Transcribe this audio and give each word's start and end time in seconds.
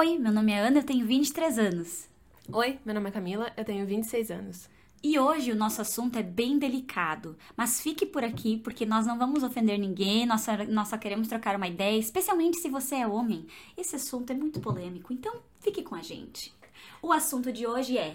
Oi, 0.00 0.16
meu 0.16 0.30
nome 0.30 0.52
é 0.52 0.60
Ana, 0.60 0.78
eu 0.78 0.84
tenho 0.84 1.04
23 1.04 1.58
anos. 1.58 2.08
Oi, 2.52 2.78
meu 2.84 2.94
nome 2.94 3.08
é 3.08 3.12
Camila, 3.12 3.52
eu 3.56 3.64
tenho 3.64 3.84
26 3.84 4.30
anos. 4.30 4.70
E 5.02 5.18
hoje 5.18 5.50
o 5.50 5.56
nosso 5.56 5.80
assunto 5.80 6.16
é 6.16 6.22
bem 6.22 6.56
delicado, 6.56 7.36
mas 7.56 7.80
fique 7.80 8.06
por 8.06 8.22
aqui 8.22 8.58
porque 8.58 8.86
nós 8.86 9.04
não 9.08 9.18
vamos 9.18 9.42
ofender 9.42 9.76
ninguém, 9.76 10.24
nós 10.24 10.42
só, 10.42 10.52
nós 10.68 10.86
só 10.86 10.96
queremos 10.96 11.26
trocar 11.26 11.56
uma 11.56 11.66
ideia, 11.66 11.98
especialmente 11.98 12.58
se 12.58 12.68
você 12.68 12.94
é 12.94 13.08
homem. 13.08 13.48
Esse 13.76 13.96
assunto 13.96 14.30
é 14.30 14.36
muito 14.36 14.60
polêmico, 14.60 15.12
então 15.12 15.42
fique 15.58 15.82
com 15.82 15.96
a 15.96 16.00
gente. 16.00 16.54
O 17.02 17.12
assunto 17.12 17.50
de 17.50 17.66
hoje 17.66 17.98
é: 17.98 18.14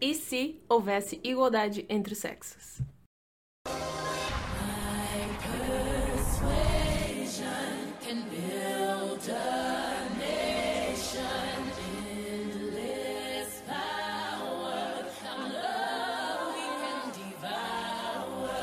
E 0.00 0.16
se 0.16 0.60
houvesse 0.68 1.20
igualdade 1.22 1.86
entre 1.88 2.12
os 2.12 2.18
sexos? 2.18 2.82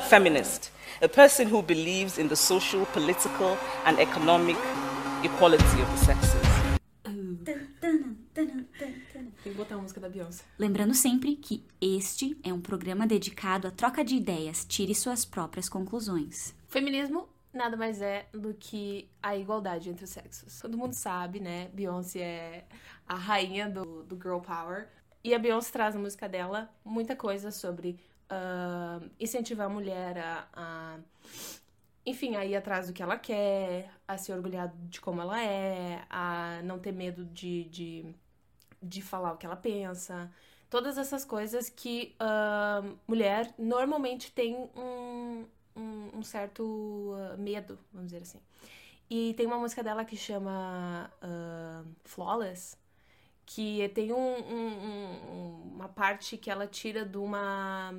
Feminist, 0.08 0.70
a 1.02 1.08
person 1.08 1.46
who 1.46 1.62
believes 1.62 2.18
in 2.18 2.28
the 2.28 2.36
social, 2.36 2.86
political, 2.86 3.58
and 3.84 3.98
economic 4.00 4.56
equality 5.22 5.82
of 5.82 5.90
the 5.90 6.04
sexes. 6.06 6.48
Tem 9.44 9.52
que 9.52 9.58
botar 9.58 9.74
a 9.74 9.78
música 9.78 10.00
da 10.00 10.08
Beyoncé. 10.08 10.44
Lembrando 10.58 10.94
sempre 10.94 11.36
que 11.36 11.62
este 11.80 12.36
é 12.42 12.52
um 12.52 12.60
programa 12.60 13.06
dedicado 13.06 13.68
à 13.68 13.70
troca 13.70 14.02
de 14.02 14.16
ideias, 14.16 14.64
tire 14.64 14.94
suas 14.94 15.24
próprias 15.24 15.68
conclusões. 15.68 16.54
Feminismo 16.68 17.28
nada 17.52 17.76
mais 17.76 18.00
é 18.00 18.26
do 18.32 18.54
que 18.54 19.10
a 19.22 19.36
igualdade 19.36 19.90
entre 19.90 20.04
os 20.04 20.10
sexos. 20.10 20.58
Todo 20.60 20.78
mundo 20.78 20.94
sabe, 20.94 21.38
né? 21.38 21.68
Beyoncé 21.74 22.20
é 22.20 22.64
a 23.06 23.14
rainha 23.14 23.68
do, 23.68 24.04
do 24.04 24.16
girl 24.16 24.38
power. 24.38 24.88
E 25.22 25.34
a 25.34 25.38
Beyoncé 25.38 25.70
traz 25.70 25.94
na 25.94 26.00
música 26.00 26.28
dela 26.28 26.70
muita 26.84 27.14
coisa 27.14 27.50
sobre 27.50 27.98
uh, 28.30 29.08
incentivar 29.18 29.66
a 29.66 29.70
mulher 29.70 30.18
a, 30.18 30.48
a, 30.52 30.98
enfim, 32.04 32.36
a 32.36 32.44
ir 32.44 32.56
atrás 32.56 32.86
do 32.86 32.92
que 32.92 33.02
ela 33.02 33.18
quer, 33.18 33.90
a 34.06 34.16
se 34.16 34.32
orgulhar 34.32 34.72
de 34.88 35.00
como 35.00 35.20
ela 35.20 35.42
é, 35.42 36.04
a 36.08 36.60
não 36.64 36.78
ter 36.78 36.92
medo 36.92 37.24
de, 37.26 37.64
de, 37.64 38.14
de 38.82 39.02
falar 39.02 39.32
o 39.32 39.36
que 39.36 39.46
ela 39.46 39.56
pensa. 39.56 40.30
Todas 40.70 40.98
essas 40.98 41.24
coisas 41.24 41.68
que 41.68 42.14
uh, 42.20 42.98
mulher 43.06 43.54
normalmente 43.58 44.30
tem 44.32 44.54
um, 44.54 45.46
um, 45.74 46.18
um 46.18 46.22
certo 46.22 46.62
uh, 46.62 47.38
medo, 47.38 47.78
vamos 47.92 48.10
dizer 48.10 48.22
assim. 48.22 48.40
E 49.10 49.32
tem 49.34 49.46
uma 49.46 49.58
música 49.58 49.82
dela 49.82 50.04
que 50.04 50.16
chama 50.16 51.10
uh, 51.22 51.88
Flawless, 52.04 52.76
que 53.48 53.88
tem 53.94 54.12
um, 54.12 54.36
um, 54.38 55.72
uma 55.74 55.88
parte 55.88 56.36
que 56.36 56.50
ela 56.50 56.66
tira 56.66 57.02
de 57.02 57.16
uma 57.16 57.90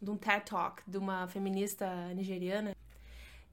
de 0.00 0.08
um 0.08 0.16
TED 0.16 0.44
Talk 0.44 0.82
de 0.86 0.96
uma 0.96 1.26
feminista 1.26 1.86
nigeriana 2.14 2.76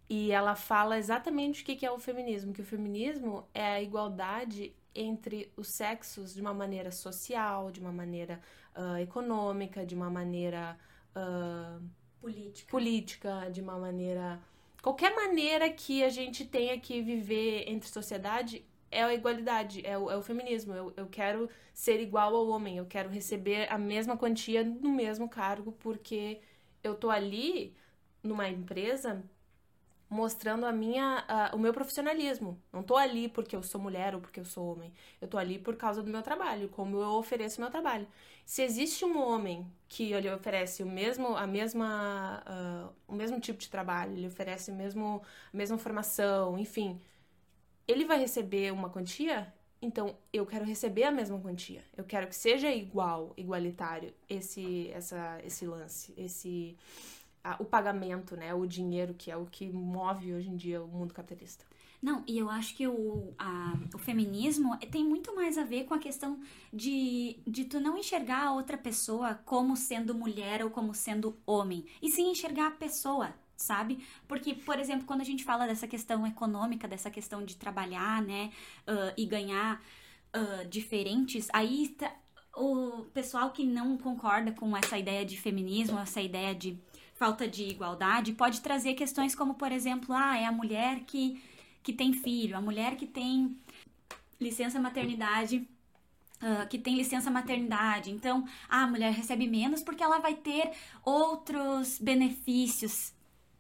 e 0.08 0.31
ela 0.31 0.56
fala 0.56 1.00
exatamente 1.00 1.64
o 1.64 1.66
que 1.66 1.84
é 1.84 1.92
o 1.92 1.97
feminismo, 1.97 2.53
que 2.53 2.62
o 2.62 2.66
feminismo 2.66 3.47
é 3.56 3.66
a 3.66 3.81
igualdade 3.81 4.72
entre 4.94 5.52
os 5.58 5.69
sexos 5.69 6.36
de 6.36 6.42
uma 6.42 6.53
maneira 6.53 6.92
social, 6.92 7.72
de 7.72 7.80
uma 7.80 7.92
maneira 7.92 8.39
uh, 8.75 8.97
econômica, 8.97 9.84
de 9.84 9.95
uma 9.95 10.12
maneira 10.12 10.78
uh, 11.16 11.81
política. 12.22 12.69
política, 12.69 13.50
de 13.52 13.62
uma 13.62 13.80
maneira 13.80 14.39
qualquer 14.80 15.16
maneira 15.16 15.69
que 15.72 16.03
a 16.03 16.09
gente 16.09 16.45
tenha 16.45 16.80
que 16.80 17.02
viver 17.02 17.67
entre 17.67 17.89
sociedade 17.89 18.64
é 18.92 19.03
a 19.03 19.14
igualdade, 19.14 19.86
é 19.86 19.97
o, 19.97 20.11
é 20.11 20.17
o 20.17 20.22
feminismo. 20.23 20.73
Eu, 20.73 20.94
eu 20.97 21.08
quero 21.08 21.50
ser 21.73 22.00
igual 22.02 22.36
ao 22.36 22.47
homem, 22.50 22.78
eu 22.78 22.86
quero 22.86 23.09
receber 23.09 23.72
a 23.72 23.78
mesma 23.78 24.17
quantia 24.17 24.64
no 24.64 24.89
mesmo 24.92 25.30
cargo, 25.30 25.72
porque 25.73 26.42
eu 26.84 26.95
tô 26.95 27.09
ali 27.09 27.75
numa 28.23 28.50
empresa 28.50 29.24
mostrando 30.09 30.66
a 30.66 30.74
minha, 30.74 31.25
o 31.53 31.57
meu 31.57 31.74
profissionalismo. 31.74 32.62
Não 32.72 32.84
tô 32.84 32.97
ali 32.97 33.30
porque 33.30 33.56
eu 33.56 33.63
sou 33.63 33.80
mulher 33.80 34.13
ou 34.13 34.19
porque 34.22 34.40
eu 34.41 34.46
sou 34.46 34.74
homem. 34.74 34.94
Eu 35.22 35.28
tô 35.28 35.38
ali 35.38 35.57
por 35.57 35.78
causa 35.78 36.03
do 36.03 36.12
meu 36.12 36.22
trabalho, 36.22 36.68
como 36.69 36.97
eu 36.97 37.12
ofereço 37.12 37.62
meu 37.62 37.72
trabalho. 37.72 38.06
Se 38.46 38.62
existe 38.62 39.06
um 39.06 39.18
homem 39.18 39.66
que 39.88 40.12
ele 40.12 40.30
oferece 40.30 40.84
o 40.84 40.85
mesmo, 40.85 41.38
a 41.38 41.47
mesma, 41.47 42.44
uh, 42.46 42.94
o 43.07 43.16
mesmo 43.16 43.40
tipo 43.40 43.59
de 43.59 43.69
trabalho, 43.69 44.12
ele 44.13 44.28
oferece 44.28 44.69
o 44.69 44.75
mesmo, 44.75 45.22
a 45.53 45.56
mesma 45.57 45.78
formação, 45.78 46.59
enfim, 46.59 47.00
ele 47.91 48.06
vai 48.06 48.19
receber 48.19 48.72
uma 48.72 48.90
quantia, 48.90 49.53
então 49.81 50.16
eu 50.31 50.46
quero 50.46 50.66
receber 50.66 51.03
a 51.03 51.12
mesma 51.12 51.40
quantia. 51.40 51.84
Eu 51.96 52.03
quero 52.03 52.28
que 52.28 52.35
seja 52.35 52.69
igual, 52.72 53.34
igualitário 53.35 54.13
esse 54.29 54.90
essa 54.91 55.40
esse 55.44 55.66
lance, 55.66 56.13
esse 56.18 56.78
a, 57.44 57.57
o 57.59 57.66
pagamento, 57.66 58.35
né, 58.35 58.53
o 58.53 58.66
dinheiro 58.66 59.13
que 59.13 59.31
é 59.31 59.35
o 59.35 59.46
que 59.46 59.69
move 59.69 60.34
hoje 60.34 60.50
em 60.50 60.56
dia 60.56 60.81
o 60.81 60.88
mundo 60.88 61.13
capitalista. 61.13 61.66
Não, 62.01 62.24
e 62.28 62.40
eu 62.40 62.50
acho 62.50 62.75
que 62.75 62.88
o, 62.88 63.31
a, 63.38 63.74
o 63.94 63.97
feminismo 64.00 64.75
tem 64.90 65.03
muito 65.03 65.35
mais 65.35 65.56
a 65.56 65.63
ver 65.63 65.84
com 65.84 65.94
a 65.94 66.00
questão 66.00 66.40
de, 66.74 67.38
de 67.46 67.66
tu 67.66 67.80
não 67.80 67.96
enxergar 67.96 68.47
a 68.47 68.53
outra 68.53 68.75
pessoa 68.75 69.35
como 69.46 69.78
sendo 69.78 70.16
mulher 70.16 70.63
ou 70.63 70.72
como 70.72 70.96
sendo 70.96 71.38
homem, 71.46 71.85
e 72.01 72.09
sim 72.09 72.31
enxergar 72.31 72.68
a 72.68 72.72
pessoa, 72.72 73.35
sabe? 73.61 74.03
Porque, 74.27 74.53
por 74.53 74.79
exemplo, 74.79 75.05
quando 75.05 75.22
a 75.22 75.25
gente 75.25 75.44
fala 75.44 75.67
dessa 75.67 75.88
questão 75.88 76.25
econômica, 76.25 76.88
dessa 76.88 77.09
questão 77.09 77.44
de 77.45 77.55
trabalhar, 77.55 78.22
né, 78.22 78.51
uh, 78.88 79.13
e 79.17 79.25
ganhar 79.25 79.81
uh, 80.35 80.67
diferentes, 80.67 81.47
aí 81.53 81.89
tá, 81.89 82.11
o 82.55 83.05
pessoal 83.13 83.51
que 83.51 83.63
não 83.63 83.97
concorda 83.97 84.51
com 84.51 84.75
essa 84.75 84.97
ideia 84.97 85.25
de 85.25 85.38
feminismo, 85.39 86.00
essa 86.00 86.21
ideia 86.21 86.53
de 86.53 86.77
falta 87.16 87.47
de 87.47 87.63
igualdade, 87.63 88.33
pode 88.33 88.61
trazer 88.61 88.95
questões 88.95 89.35
como, 89.35 89.53
por 89.53 89.71
exemplo, 89.71 90.13
ah, 90.16 90.38
é 90.38 90.45
a 90.45 90.51
mulher 90.51 91.01
que, 91.01 91.41
que 91.83 91.94
tem 91.94 92.13
filho, 92.13 92.57
a 92.57 92.61
mulher 92.61 92.95
que 92.95 93.05
tem 93.05 93.57
licença 94.39 94.79
maternidade. 94.79 95.67
Uh, 96.41 96.67
que 96.67 96.79
tem 96.79 96.95
licença 96.95 97.29
maternidade, 97.29 98.09
então 98.09 98.44
a 98.67 98.88
mulher 98.88 99.13
recebe 99.13 99.45
menos 99.45 99.83
porque 99.83 100.01
ela 100.01 100.17
vai 100.17 100.33
ter 100.33 100.71
outros 101.05 102.00
benefícios 102.00 103.13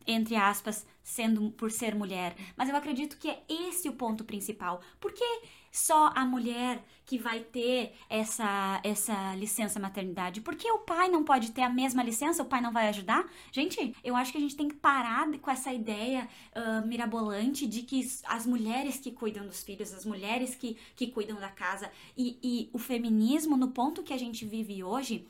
entre 0.05 0.35
aspas, 0.35 0.85
sendo 1.03 1.51
por 1.51 1.71
ser 1.71 1.95
mulher. 1.95 2.35
Mas 2.55 2.69
eu 2.69 2.75
acredito 2.75 3.17
que 3.17 3.29
é 3.29 3.43
esse 3.49 3.89
o 3.89 3.93
ponto 3.93 4.23
principal. 4.23 4.81
Por 4.99 5.11
que 5.13 5.41
só 5.71 6.11
a 6.13 6.25
mulher 6.25 6.83
que 7.05 7.17
vai 7.17 7.39
ter 7.39 7.93
essa, 8.09 8.81
essa 8.83 9.35
licença 9.35 9.79
maternidade? 9.79 10.41
Por 10.41 10.55
que 10.55 10.69
o 10.69 10.79
pai 10.79 11.09
não 11.09 11.23
pode 11.23 11.51
ter 11.51 11.61
a 11.61 11.69
mesma 11.69 12.03
licença? 12.03 12.43
O 12.43 12.45
pai 12.45 12.61
não 12.61 12.73
vai 12.73 12.89
ajudar? 12.89 13.25
Gente, 13.51 13.95
eu 14.03 14.15
acho 14.15 14.31
que 14.31 14.37
a 14.37 14.41
gente 14.41 14.55
tem 14.55 14.67
que 14.67 14.75
parar 14.75 15.27
com 15.39 15.49
essa 15.49 15.73
ideia 15.73 16.27
uh, 16.55 16.85
mirabolante 16.85 17.65
de 17.65 17.83
que 17.83 18.05
as 18.25 18.45
mulheres 18.45 18.97
que 18.97 19.11
cuidam 19.11 19.45
dos 19.45 19.63
filhos, 19.63 19.93
as 19.93 20.05
mulheres 20.05 20.55
que, 20.55 20.77
que 20.95 21.07
cuidam 21.07 21.39
da 21.39 21.49
casa 21.49 21.89
e, 22.17 22.37
e 22.43 22.69
o 22.73 22.77
feminismo, 22.77 23.55
no 23.55 23.69
ponto 23.69 24.03
que 24.03 24.13
a 24.13 24.17
gente 24.17 24.45
vive 24.45 24.83
hoje, 24.83 25.27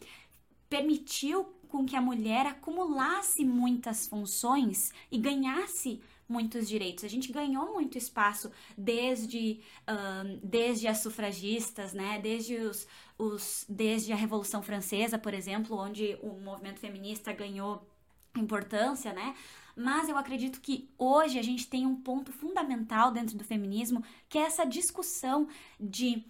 permitiu 0.69 1.53
com 1.71 1.85
que 1.85 1.95
a 1.95 2.01
mulher 2.01 2.45
acumulasse 2.45 3.45
muitas 3.45 4.05
funções 4.05 4.91
e 5.09 5.17
ganhasse 5.17 6.01
muitos 6.27 6.67
direitos. 6.67 7.03
A 7.03 7.07
gente 7.07 7.31
ganhou 7.31 7.73
muito 7.73 7.97
espaço 7.97 8.51
desde, 8.77 9.59
desde 10.43 10.87
as 10.87 10.99
sufragistas, 10.99 11.93
né? 11.93 12.19
Desde 12.19 12.55
os, 12.55 12.87
os, 13.17 13.65
desde 13.67 14.11
a 14.11 14.15
Revolução 14.15 14.61
Francesa, 14.61 15.17
por 15.17 15.33
exemplo, 15.33 15.77
onde 15.77 16.17
o 16.21 16.39
movimento 16.39 16.79
feminista 16.79 17.31
ganhou 17.31 17.85
importância, 18.35 19.13
né? 19.13 19.33
Mas 19.75 20.09
eu 20.09 20.17
acredito 20.17 20.59
que 20.59 20.89
hoje 20.97 21.39
a 21.39 21.43
gente 21.43 21.67
tem 21.67 21.85
um 21.85 21.95
ponto 21.95 22.31
fundamental 22.31 23.11
dentro 23.11 23.37
do 23.37 23.43
feminismo, 23.43 24.03
que 24.27 24.37
é 24.37 24.41
essa 24.41 24.65
discussão 24.65 25.47
de 25.79 26.23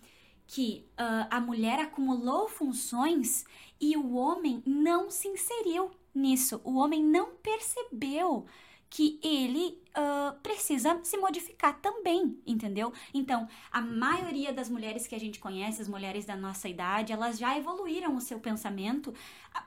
que 0.51 0.85
uh, 0.99 1.27
a 1.29 1.39
mulher 1.39 1.79
acumulou 1.79 2.49
funções 2.49 3.45
e 3.79 3.95
o 3.95 4.15
homem 4.15 4.61
não 4.65 5.09
se 5.09 5.29
inseriu 5.29 5.89
nisso. 6.13 6.59
O 6.65 6.75
homem 6.75 7.01
não 7.01 7.35
percebeu 7.35 8.45
que 8.89 9.17
ele 9.23 9.81
uh, 9.91 10.37
precisa 10.43 10.99
se 11.05 11.15
modificar 11.15 11.79
também, 11.79 12.37
entendeu? 12.45 12.91
Então, 13.13 13.47
a 13.71 13.79
maioria 13.79 14.51
das 14.51 14.69
mulheres 14.69 15.07
que 15.07 15.15
a 15.15 15.19
gente 15.19 15.39
conhece, 15.39 15.81
as 15.81 15.87
mulheres 15.87 16.25
da 16.25 16.35
nossa 16.35 16.67
idade, 16.67 17.13
elas 17.13 17.39
já 17.39 17.57
evoluíram 17.57 18.13
o 18.17 18.19
seu 18.19 18.37
pensamento 18.37 19.13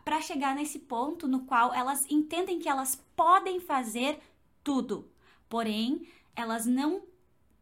para 0.05 0.21
chegar 0.21 0.55
nesse 0.55 0.81
ponto 0.81 1.27
no 1.27 1.47
qual 1.47 1.73
elas 1.73 2.05
entendem 2.11 2.59
que 2.59 2.69
elas 2.69 3.03
podem 3.17 3.59
fazer 3.59 4.21
tudo, 4.63 5.11
porém, 5.49 6.07
elas 6.37 6.67
não 6.67 7.03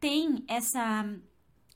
têm 0.01 0.43
essa 0.49 1.09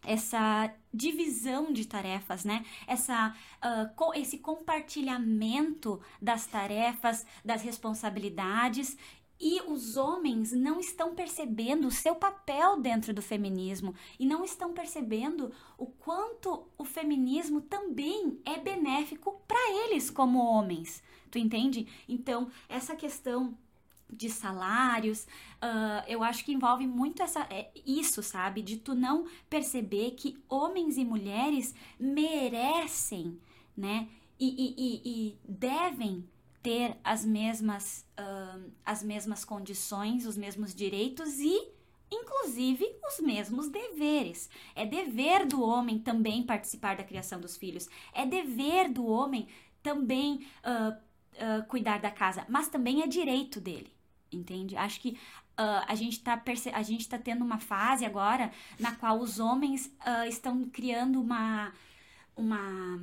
essa 0.05 0.73
divisão 0.93 1.73
de 1.73 1.87
tarefas, 1.87 2.45
né? 2.45 2.65
Essa, 2.87 3.35
uh, 3.63 4.13
esse 4.15 4.39
compartilhamento 4.39 6.01
das 6.21 6.47
tarefas, 6.47 7.27
das 7.45 7.63
responsabilidades 7.63 8.97
e 9.39 9.61
os 9.63 9.97
homens 9.97 10.53
não 10.53 10.81
estão 10.81 11.15
percebendo 11.15 11.89
o 11.89 11.91
seu 11.91 12.15
papel 12.15 12.81
dentro 12.81 13.13
do 13.13 13.21
feminismo 13.21 13.95
e 14.19 14.25
não 14.25 14.45
estão 14.45 14.73
percebendo 14.73 15.53
o 15.77 15.87
quanto 15.87 16.67
o 16.79 16.85
feminismo 16.85 17.61
também 17.61 18.41
é 18.45 18.59
benéfico 18.59 19.43
para 19.47 19.71
eles 19.85 20.11
como 20.11 20.39
homens. 20.39 21.03
Tu 21.31 21.39
entende? 21.39 21.87
Então, 22.09 22.51
essa 22.69 22.97
questão 22.97 23.57
de 24.11 24.31
salários, 24.31 25.27
uh, 25.63 26.05
eu 26.07 26.23
acho 26.23 26.45
que 26.45 26.53
envolve 26.53 26.87
muito 26.87 27.23
essa, 27.23 27.41
é, 27.51 27.71
isso, 27.85 28.23
sabe? 28.23 28.63
De 28.63 28.77
tu 28.77 28.95
não 28.95 29.27
perceber 29.51 30.13
que 30.13 30.39
homens 30.49 30.97
e 30.97 31.05
mulheres 31.05 31.75
merecem, 31.99 33.39
né? 33.77 34.09
E, 34.39 34.49
e, 34.49 34.75
e, 34.79 35.03
e 35.05 35.39
devem 35.49 36.29
ter 36.63 36.97
as 37.05 37.25
mesmas, 37.25 38.05
uh, 38.19 38.71
as 38.85 39.03
mesmas 39.03 39.45
condições, 39.45 40.27
os 40.27 40.37
mesmos 40.37 40.75
direitos 40.75 41.39
e, 41.39 41.69
inclusive, 42.11 42.85
os 43.07 43.21
mesmos 43.21 43.69
deveres. 43.69 44.51
É 44.75 44.85
dever 44.85 45.47
do 45.47 45.63
homem 45.63 45.99
também 45.99 46.43
participar 46.43 46.97
da 46.97 47.05
criação 47.05 47.41
dos 47.41 47.57
filhos. 47.57 47.89
É 48.13 48.27
dever 48.27 48.89
do 48.89 49.07
homem 49.07 49.47
também 49.83 50.47
uh, 50.65 50.93
uh, 51.37 51.67
cuidar 51.69 52.01
da 52.01 52.11
casa, 52.11 52.45
mas 52.49 52.69
também 52.69 53.03
é 53.03 53.07
direito 53.07 53.61
dele. 53.61 53.96
Entende? 54.37 54.77
Acho 54.77 55.01
que 55.01 55.19
Uh, 55.59 55.81
a 55.89 55.95
gente 55.95 56.19
está 56.19 56.39
a 56.75 56.83
gente 56.83 57.09
tá 57.09 57.19
tendo 57.19 57.43
uma 57.43 57.59
fase 57.59 58.05
agora 58.05 58.53
na 58.79 58.95
qual 58.95 59.19
os 59.19 59.41
homens 59.41 59.87
uh, 60.07 60.29
estão 60.29 60.69
criando 60.69 61.19
uma 61.19 61.73
uma 62.37 63.01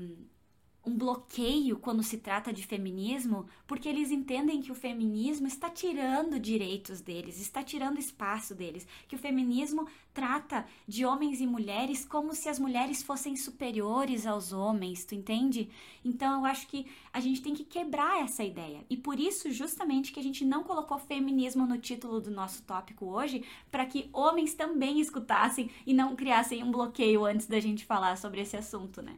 um 0.86 0.98
bloqueio 0.98 1.78
quando 1.78 2.04
se 2.04 2.18
trata 2.18 2.52
de 2.52 2.66
feminismo, 2.66 3.46
porque 3.66 3.88
eles 3.88 4.12
entendem 4.12 4.62
que 4.62 4.72
o 4.72 4.76
feminismo 4.76 5.48
está 5.48 5.70
tirando 5.70 6.40
direitos 6.40 7.00
deles, 7.00 7.40
está 7.40 7.64
tirando 7.64 8.00
espaço 8.00 8.54
deles, 8.54 8.86
que 9.08 9.16
o 9.16 9.20
feminismo 9.20 9.88
trata 10.14 10.66
de 10.86 11.06
homens 11.06 11.40
e 11.40 11.48
mulheres 11.48 12.06
como 12.06 12.36
se 12.36 12.50
as 12.50 12.60
mulheres 12.60 13.02
fossem 13.02 13.36
superiores 13.36 14.28
aos 14.28 14.52
homens, 14.52 15.06
tu 15.06 15.16
entende? 15.16 15.70
Então 16.04 16.40
eu 16.40 16.46
acho 16.46 16.68
que 16.68 16.86
a 17.14 17.20
gente 17.20 17.42
tem 17.42 17.54
que 17.54 17.64
quebrar 17.64 18.22
essa 18.22 18.44
ideia. 18.44 18.86
E 18.90 18.98
por 18.98 19.20
isso 19.20 19.52
justamente 19.52 20.12
que 20.12 20.20
a 20.20 20.24
gente 20.24 20.44
não 20.44 20.64
colocou 20.64 21.00
feminismo 21.00 21.66
no 21.66 21.78
título 21.78 22.20
do 22.20 22.30
nosso 22.30 22.62
tópico 22.64 23.06
hoje, 23.06 23.44
para 23.72 23.86
que 23.86 24.10
homens 24.12 24.54
também 24.54 25.00
escutassem 25.00 25.72
e 25.86 25.94
não 25.94 26.16
criassem 26.16 26.62
um 26.62 26.72
bloqueio 26.72 27.26
antes 27.26 27.48
da 27.48 27.60
gente 27.60 27.86
falar 27.86 28.18
sobre 28.18 28.42
esse 28.42 28.58
assunto, 28.58 29.02
né? 29.02 29.18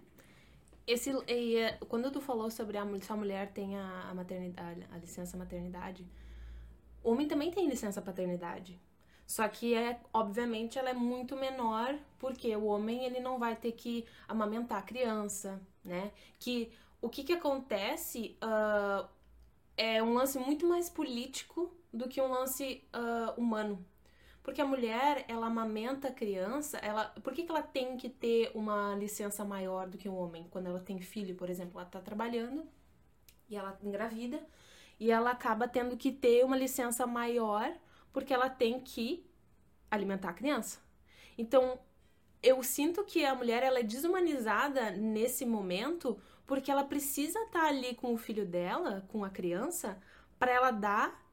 Esse, 0.88 1.12
e, 1.28 1.58
quando 1.88 2.12
tu 2.12 2.22
falou 2.22 2.52
sobre 2.52 2.78
a, 2.78 2.86
se 3.02 3.12
a 3.12 3.16
mulher 3.16 3.52
tem 3.52 3.76
a, 3.76 4.10
a 4.10 4.14
maternidade, 4.14 4.86
a 4.92 4.98
licença 4.98 5.36
maternidade, 5.36 6.06
o 7.04 7.12
homem 7.12 7.28
também 7.28 7.52
tem 7.52 7.68
licença 7.68 8.02
paternidade. 8.02 8.80
Só 9.26 9.48
que 9.48 9.74
é, 9.74 10.00
obviamente, 10.14 10.78
ela 10.78 10.92
é 10.92 10.94
muito 10.94 11.36
menor, 11.36 11.98
porque 12.20 12.56
o 12.56 12.66
homem 12.66 13.06
ele 13.06 13.20
não 13.20 13.40
vai 13.40 13.56
ter 13.56 13.72
que 13.72 14.06
amamentar 14.28 14.80
a 14.80 14.84
criança, 14.84 15.60
né? 15.84 16.12
Que 16.40 16.72
o 17.02 17.10
que 17.10 17.24
que 17.24 17.34
acontece 17.34 18.38
uh, 18.44 19.08
é 19.76 20.02
um 20.02 20.14
lance 20.14 20.38
muito 20.38 20.68
mais 20.68 20.90
político 20.90 21.74
do 21.92 22.08
que 22.08 22.22
um 22.22 22.28
lance 22.28 22.84
uh, 22.94 23.40
humano, 23.40 23.84
porque 24.46 24.62
a 24.62 24.66
mulher, 24.66 25.26
ela 25.28 25.48
amamenta 25.48 26.10
a 26.10 26.14
criança, 26.14 26.78
ela, 26.78 27.06
por 27.24 27.34
que, 27.34 27.42
que 27.42 27.50
ela 27.50 27.64
tem 27.64 27.98
que 27.98 28.08
ter 28.08 28.52
uma 28.54 28.94
licença 28.94 29.44
maior 29.44 29.88
do 29.88 29.98
que 29.98 30.08
o 30.08 30.14
um 30.14 30.18
homem? 30.18 30.46
Quando 30.52 30.68
ela 30.68 30.80
tem 30.80 31.02
filho, 31.02 31.34
por 31.36 31.50
exemplo, 31.50 31.80
ela 31.80 31.90
tá 31.90 32.00
trabalhando 32.00 32.64
e 33.50 33.58
ela 33.58 33.76
engravida 33.82 34.40
e 35.00 35.10
ela 35.10 35.32
acaba 35.32 35.68
tendo 35.68 35.98
que 35.98 36.12
ter 36.12 36.46
uma 36.46 36.56
licença 36.56 37.08
maior 37.08 37.76
porque 38.14 38.32
ela 38.32 38.48
tem 38.48 38.80
que 38.80 39.26
alimentar 39.90 40.30
a 40.30 40.34
criança. 40.34 40.80
Então, 41.36 41.80
eu 42.44 42.62
sinto 42.62 43.04
que 43.04 43.26
a 43.26 43.34
mulher 43.34 43.64
ela 43.64 43.80
é 43.80 43.84
desumanizada 43.84 44.92
nesse 44.92 45.44
momento 45.44 46.22
porque 46.46 46.70
ela 46.70 46.84
precisa 46.84 47.40
estar 47.40 47.62
tá 47.62 47.68
ali 47.68 47.96
com 47.96 48.14
o 48.14 48.18
filho 48.18 48.46
dela, 48.46 49.04
com 49.08 49.24
a 49.24 49.30
criança, 49.32 50.00
para 50.38 50.52
ela 50.52 50.70
dar 50.70 51.25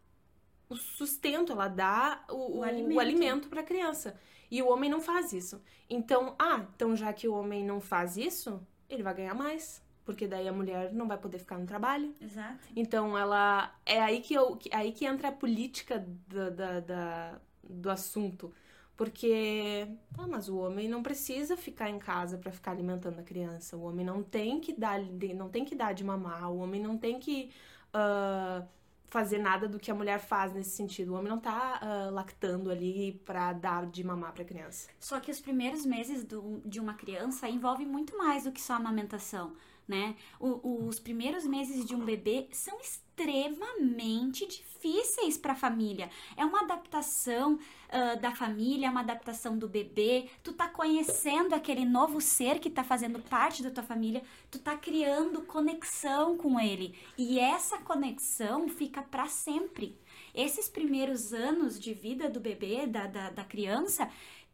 o 0.73 0.77
sustento, 0.77 1.53
ela 1.53 1.69
dá 1.69 2.25
o, 2.31 2.59
o 2.59 2.63
alimento, 2.63 3.01
alimento 3.01 3.49
para 3.49 3.61
a 3.61 3.65
criança. 3.65 4.19
E 4.51 4.63
o 4.63 4.69
homem 4.69 4.91
não 4.91 5.01
faz 5.01 5.33
isso. 5.33 5.63
Então, 5.89 6.35
ah, 6.39 6.67
então 6.75 6.95
já 6.97 7.13
que 7.13 7.29
o 7.29 7.35
homem 7.35 7.65
não 7.65 7.81
faz 7.81 8.17
isso, 8.17 8.61
ele 8.89 9.03
vai 9.03 9.15
ganhar 9.15 9.35
mais. 9.35 9.83
Porque 10.05 10.27
daí 10.27 10.49
a 10.49 10.53
mulher 10.53 10.93
não 10.93 11.07
vai 11.07 11.17
poder 11.17 11.39
ficar 11.39 11.59
no 11.59 11.67
trabalho. 11.67 12.13
Exato. 12.21 12.59
Então 12.75 13.17
ela. 13.17 13.73
É 13.87 14.01
aí 14.03 14.21
que, 14.21 14.35
eu, 14.35 14.59
aí 14.73 14.93
que 14.93 15.05
entra 15.05 15.29
a 15.29 15.33
política 15.33 16.05
da, 16.27 16.51
da, 16.51 16.81
da 16.81 17.41
do 17.63 17.89
assunto. 17.89 18.53
Porque, 18.97 19.89
ah, 20.19 20.27
mas 20.27 20.49
o 20.49 20.59
homem 20.59 20.89
não 20.89 21.03
precisa 21.03 21.57
ficar 21.57 21.89
em 21.89 21.99
casa 21.99 22.37
para 22.37 22.53
ficar 22.53 22.73
alimentando 22.73 23.19
a 23.19 23.23
criança. 23.23 23.77
O 23.77 23.83
homem 23.83 24.05
não 24.05 24.23
tem 24.23 24.61
que 24.61 24.73
dar, 24.73 25.01
não 25.35 25.49
tem 25.49 25.65
que 25.65 25.75
dar 25.75 25.93
de 25.93 26.05
mamar. 26.05 26.51
O 26.53 26.59
homem 26.59 26.81
não 26.81 26.99
tem 26.99 27.19
que 27.19 27.51
uh, 27.95 28.67
fazer 29.13 29.37
nada 29.37 29.69
do 29.69 29.79
que 29.79 29.91
a 29.91 29.95
mulher 29.95 30.19
faz 30.19 30.55
nesse 30.55 30.71
sentido. 30.71 31.13
O 31.13 31.17
homem 31.17 31.29
não 31.29 31.39
tá 31.39 31.79
uh, 31.83 32.15
lactando 32.15 32.71
ali 32.71 33.21
para 33.27 33.53
dar 33.53 33.85
de 33.85 34.03
mamar 34.03 34.33
para 34.33 34.43
criança. 34.43 34.89
Só 34.99 35.21
que 35.21 35.31
os 35.31 35.39
primeiros 35.39 35.85
meses 35.85 36.25
do, 36.25 36.63
de 36.65 36.81
uma 36.81 36.95
criança 36.95 37.47
envolve 37.47 37.85
muito 37.85 38.17
mais 38.17 38.45
do 38.45 38.53
que 38.53 38.61
só 38.61 38.73
a 38.73 38.77
amamentação, 38.77 39.53
né? 39.87 40.17
O, 40.39 40.87
os 40.87 40.99
primeiros 40.99 41.45
meses 41.45 41.85
de 41.85 41.95
um 41.95 42.05
bebê 42.05 42.49
são 42.53 42.79
extremamente 42.81 44.47
difíceis 44.47 45.37
para 45.37 45.53
a 45.53 45.57
família. 45.57 46.11
É 46.37 46.45
uma 46.45 46.63
adaptação 46.63 47.55
uh, 47.55 48.21
da 48.21 48.35
família, 48.35 48.87
é 48.87 48.91
uma 48.91 49.01
adaptação 49.01 49.59
do 49.59 49.69
bebê. 49.69 50.29
Tu 50.43 50.53
tá 50.53 50.69
conhecendo 50.69 51.55
aquele 51.55 51.85
novo 51.85 52.21
ser 52.21 52.59
que 52.59 52.71
tá 52.71 52.83
fazendo 52.83 53.21
parte 53.21 53.63
da 53.63 53.71
tua 53.71 53.83
família. 53.83 54.23
Tu 54.51 54.59
tá 54.59 54.77
criando 54.77 55.43
conexão 55.43 56.37
com 56.37 56.59
ele. 56.59 56.99
E 57.19 57.39
essa 57.39 57.79
conexão 57.79 58.69
fica 58.69 59.03
para 59.03 59.27
sempre. 59.27 59.99
Esses 60.35 60.69
primeiros 60.69 61.33
anos 61.33 61.79
de 61.79 61.93
vida 61.93 62.29
do 62.29 62.41
bebê, 62.41 62.87
da, 62.87 63.07
da, 63.07 63.31
da 63.31 63.45
criança, 63.45 64.09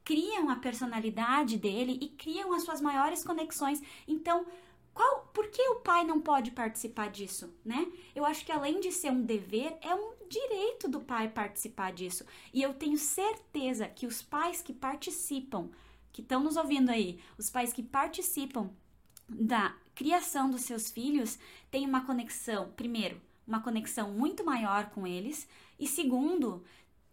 criam 0.09 0.49
a 0.49 0.57
personalidade 0.57 1.59
dele 1.59 1.99
e 2.01 2.09
criam 2.09 2.55
as 2.55 2.63
suas 2.63 2.81
maiores 2.81 3.23
conexões. 3.23 3.83
Então, 4.07 4.47
qual, 4.99 5.31
por 5.33 5.47
que 5.47 5.63
o 5.69 5.77
pai 5.77 6.03
não 6.03 6.21
pode 6.21 6.51
participar 6.51 7.09
disso, 7.09 7.55
né? 7.65 7.87
Eu 8.17 8.25
acho 8.25 8.45
que 8.45 8.51
além 8.51 8.81
de 8.81 8.91
ser 8.91 9.13
um 9.13 9.23
dever, 9.23 9.79
é 9.81 9.95
um 9.95 10.15
direito 10.29 10.89
do 10.89 10.99
pai 10.99 11.29
participar 11.29 11.93
disso. 11.93 12.27
E 12.53 12.61
eu 12.61 12.75
tenho 12.75 12.99
certeza 12.99 13.87
que 13.87 14.09
os 14.09 14.21
pais 14.21 14.61
que 14.61 14.73
participam, 14.73 15.71
que 16.11 16.21
estão 16.21 16.43
nos 16.43 16.57
ouvindo 16.57 16.91
aí, 16.91 17.21
os 17.39 17.49
pais 17.49 17.73
que 17.73 17.81
participam 17.81 18.71
da 19.29 19.73
criação 19.95 20.51
dos 20.51 20.63
seus 20.63 20.91
filhos, 20.91 21.39
têm 21.71 21.87
uma 21.87 22.05
conexão, 22.05 22.73
primeiro, 22.75 23.21
uma 23.47 23.61
conexão 23.61 24.11
muito 24.11 24.45
maior 24.45 24.91
com 24.91 25.07
eles, 25.07 25.47
e 25.79 25.87
segundo, 25.87 26.65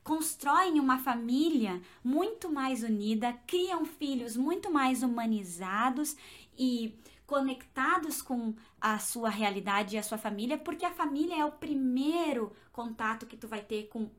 constroem 0.04 0.80
uma 0.80 0.98
família 0.98 1.80
muito 2.04 2.52
mais 2.52 2.82
unida, 2.82 3.32
criam 3.46 3.86
filhos 3.86 4.36
muito 4.36 4.72
mais 4.72 5.04
humanizados 5.04 6.18
e 6.58 6.96
conectados 7.26 8.22
com 8.22 8.54
a 8.80 9.00
sua 9.00 9.30
realidade 9.30 9.96
e 9.96 10.00
a 10.00 10.04
sua 10.04 10.18
família, 10.18 10.58
porque 10.58 10.86
a 10.86 10.92
família 10.94 11.36
é 11.36 11.46
o 11.46 11.52
primeiro 11.52 12.56
contato 12.72 13.26
que 13.26 13.38
tu 13.38 13.48
vai 13.48 13.62
ter 13.62 13.88
com, 13.88 14.10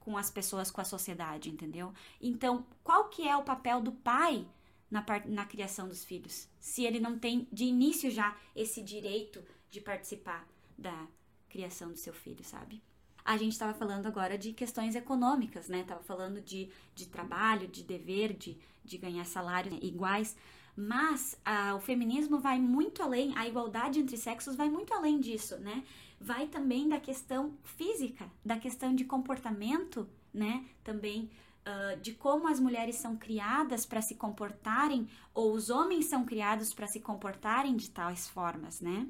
com 0.00 0.16
as 0.16 0.30
pessoas, 0.30 0.70
com 0.70 0.80
a 0.80 0.84
sociedade, 0.84 1.50
entendeu? 1.50 1.92
Então, 2.20 2.66
qual 2.82 3.08
que 3.08 3.26
é 3.26 3.36
o 3.36 3.44
papel 3.44 3.80
do 3.80 3.92
pai 3.92 4.46
na, 4.90 5.04
na 5.26 5.44
criação 5.44 5.88
dos 5.88 6.04
filhos? 6.04 6.48
Se 6.58 6.84
ele 6.84 6.98
não 6.98 7.18
tem 7.18 7.46
de 7.52 7.64
início 7.64 8.10
já 8.10 8.36
esse 8.54 8.82
direito 8.82 9.42
de 9.70 9.80
participar 9.80 10.46
da 10.76 11.06
criação 11.48 11.90
do 11.90 11.96
seu 11.96 12.12
filho, 12.12 12.44
sabe? 12.44 12.82
A 13.24 13.36
gente 13.36 13.52
estava 13.52 13.74
falando 13.74 14.06
agora 14.06 14.38
de 14.38 14.52
questões 14.52 14.94
econômicas, 14.94 15.68
né? 15.68 15.82
Tava 15.82 16.02
falando 16.02 16.40
de, 16.40 16.70
de 16.94 17.06
trabalho, 17.06 17.66
de 17.66 17.82
dever, 17.82 18.32
de, 18.32 18.56
de 18.84 18.96
ganhar 18.96 19.24
salários 19.24 19.76
iguais. 19.82 20.36
Mas 20.76 21.40
a, 21.42 21.74
o 21.74 21.80
feminismo 21.80 22.38
vai 22.38 22.58
muito 22.58 23.02
além, 23.02 23.32
a 23.34 23.48
igualdade 23.48 23.98
entre 23.98 24.16
sexos 24.16 24.54
vai 24.54 24.68
muito 24.68 24.92
além 24.92 25.18
disso, 25.18 25.56
né? 25.58 25.82
Vai 26.20 26.46
também 26.46 26.86
da 26.88 27.00
questão 27.00 27.54
física, 27.64 28.30
da 28.44 28.58
questão 28.58 28.94
de 28.94 29.04
comportamento, 29.04 30.06
né? 30.34 30.66
Também 30.84 31.30
uh, 31.66 31.98
de 32.00 32.12
como 32.12 32.46
as 32.46 32.60
mulheres 32.60 32.96
são 32.96 33.16
criadas 33.16 33.86
para 33.86 34.02
se 34.02 34.16
comportarem, 34.16 35.08
ou 35.32 35.52
os 35.52 35.70
homens 35.70 36.06
são 36.06 36.26
criados 36.26 36.74
para 36.74 36.86
se 36.86 37.00
comportarem 37.00 37.74
de 37.74 37.90
tais 37.90 38.28
formas, 38.28 38.82
né? 38.82 39.06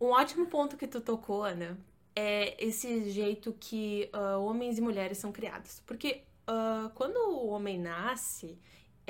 Um 0.00 0.06
ótimo 0.06 0.46
ponto 0.46 0.76
que 0.76 0.88
tu 0.88 1.00
tocou, 1.00 1.44
Ana, 1.44 1.78
é 2.16 2.56
esse 2.64 3.10
jeito 3.10 3.54
que 3.60 4.10
uh, 4.14 4.42
homens 4.42 4.78
e 4.78 4.80
mulheres 4.80 5.18
são 5.18 5.30
criados. 5.30 5.82
Porque 5.86 6.24
uh, 6.48 6.90
quando 6.94 7.16
o 7.16 7.48
homem 7.48 7.78
nasce, 7.78 8.58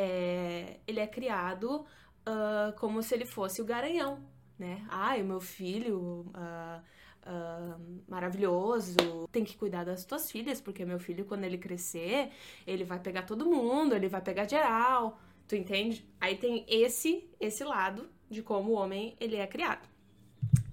é, 0.00 0.80
ele 0.86 0.98
é 0.98 1.06
criado 1.06 1.84
uh, 2.26 2.72
como 2.78 3.02
se 3.02 3.14
ele 3.14 3.26
fosse 3.26 3.60
o 3.60 3.66
garanhão, 3.66 4.24
né? 4.58 4.82
Ai, 4.88 5.20
o 5.20 5.26
meu 5.26 5.40
filho 5.40 6.26
uh, 6.34 6.80
uh, 7.26 8.02
maravilhoso, 8.08 9.28
tem 9.30 9.44
que 9.44 9.58
cuidar 9.58 9.84
das 9.84 10.06
tuas 10.06 10.30
filhas, 10.30 10.58
porque 10.58 10.86
meu 10.86 10.98
filho, 10.98 11.26
quando 11.26 11.44
ele 11.44 11.58
crescer, 11.58 12.30
ele 12.66 12.82
vai 12.82 12.98
pegar 12.98 13.24
todo 13.24 13.44
mundo, 13.44 13.94
ele 13.94 14.08
vai 14.08 14.22
pegar 14.22 14.48
geral, 14.48 15.20
tu 15.46 15.54
entende? 15.54 16.08
Aí 16.18 16.36
tem 16.36 16.64
esse, 16.66 17.28
esse 17.38 17.62
lado 17.62 18.08
de 18.30 18.42
como 18.42 18.70
o 18.70 18.74
homem, 18.76 19.14
ele 19.20 19.36
é 19.36 19.46
criado. 19.46 19.86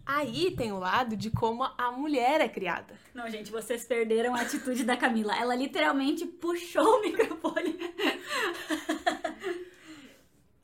Aí 0.08 0.52
tem 0.56 0.72
o 0.72 0.80
lado 0.80 1.18
de 1.18 1.30
como 1.30 1.66
a 1.78 1.92
mulher 1.92 2.40
é 2.40 2.48
criada. 2.48 2.98
Não, 3.14 3.30
gente, 3.30 3.52
vocês 3.52 3.84
perderam 3.84 4.34
a 4.34 4.40
atitude 4.40 4.86
da 4.86 4.96
Camila. 4.96 5.36
Ela 5.38 5.54
literalmente 5.54 6.26
puxou 6.26 7.00
o 7.00 7.02
microfone. 7.02 7.78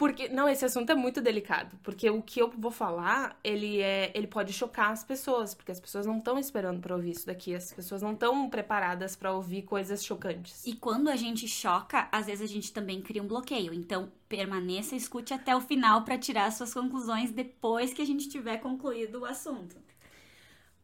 Porque, 0.03 0.27
não, 0.27 0.49
esse 0.49 0.65
assunto 0.65 0.89
é 0.89 0.95
muito 0.95 1.21
delicado. 1.21 1.79
Porque 1.81 2.09
o 2.09 2.21
que 2.21 2.41
eu 2.41 2.51
vou 2.57 2.71
falar, 2.71 3.39
ele 3.41 3.79
é. 3.79 4.11
Ele 4.13 4.27
pode 4.27 4.51
chocar 4.51 4.91
as 4.91 5.01
pessoas. 5.01 5.55
Porque 5.55 5.71
as 5.71 5.79
pessoas 5.79 6.05
não 6.05 6.17
estão 6.17 6.37
esperando 6.37 6.81
para 6.81 6.93
ouvir 6.93 7.11
isso 7.11 7.25
daqui. 7.25 7.55
As 7.55 7.71
pessoas 7.71 8.01
não 8.01 8.11
estão 8.11 8.49
preparadas 8.49 9.15
para 9.15 9.31
ouvir 9.31 9.61
coisas 9.61 10.03
chocantes. 10.03 10.67
E 10.67 10.75
quando 10.75 11.07
a 11.07 11.15
gente 11.15 11.47
choca, 11.47 12.09
às 12.11 12.25
vezes 12.25 12.49
a 12.49 12.53
gente 12.53 12.73
também 12.73 13.01
cria 13.01 13.23
um 13.23 13.27
bloqueio. 13.27 13.73
Então, 13.73 14.11
permaneça 14.27 14.93
escute 14.93 15.33
até 15.33 15.55
o 15.55 15.61
final 15.61 16.03
para 16.03 16.17
tirar 16.17 16.51
suas 16.51 16.73
conclusões 16.73 17.31
depois 17.31 17.93
que 17.93 18.01
a 18.01 18.05
gente 18.05 18.27
tiver 18.27 18.57
concluído 18.57 19.21
o 19.21 19.25
assunto. 19.25 19.77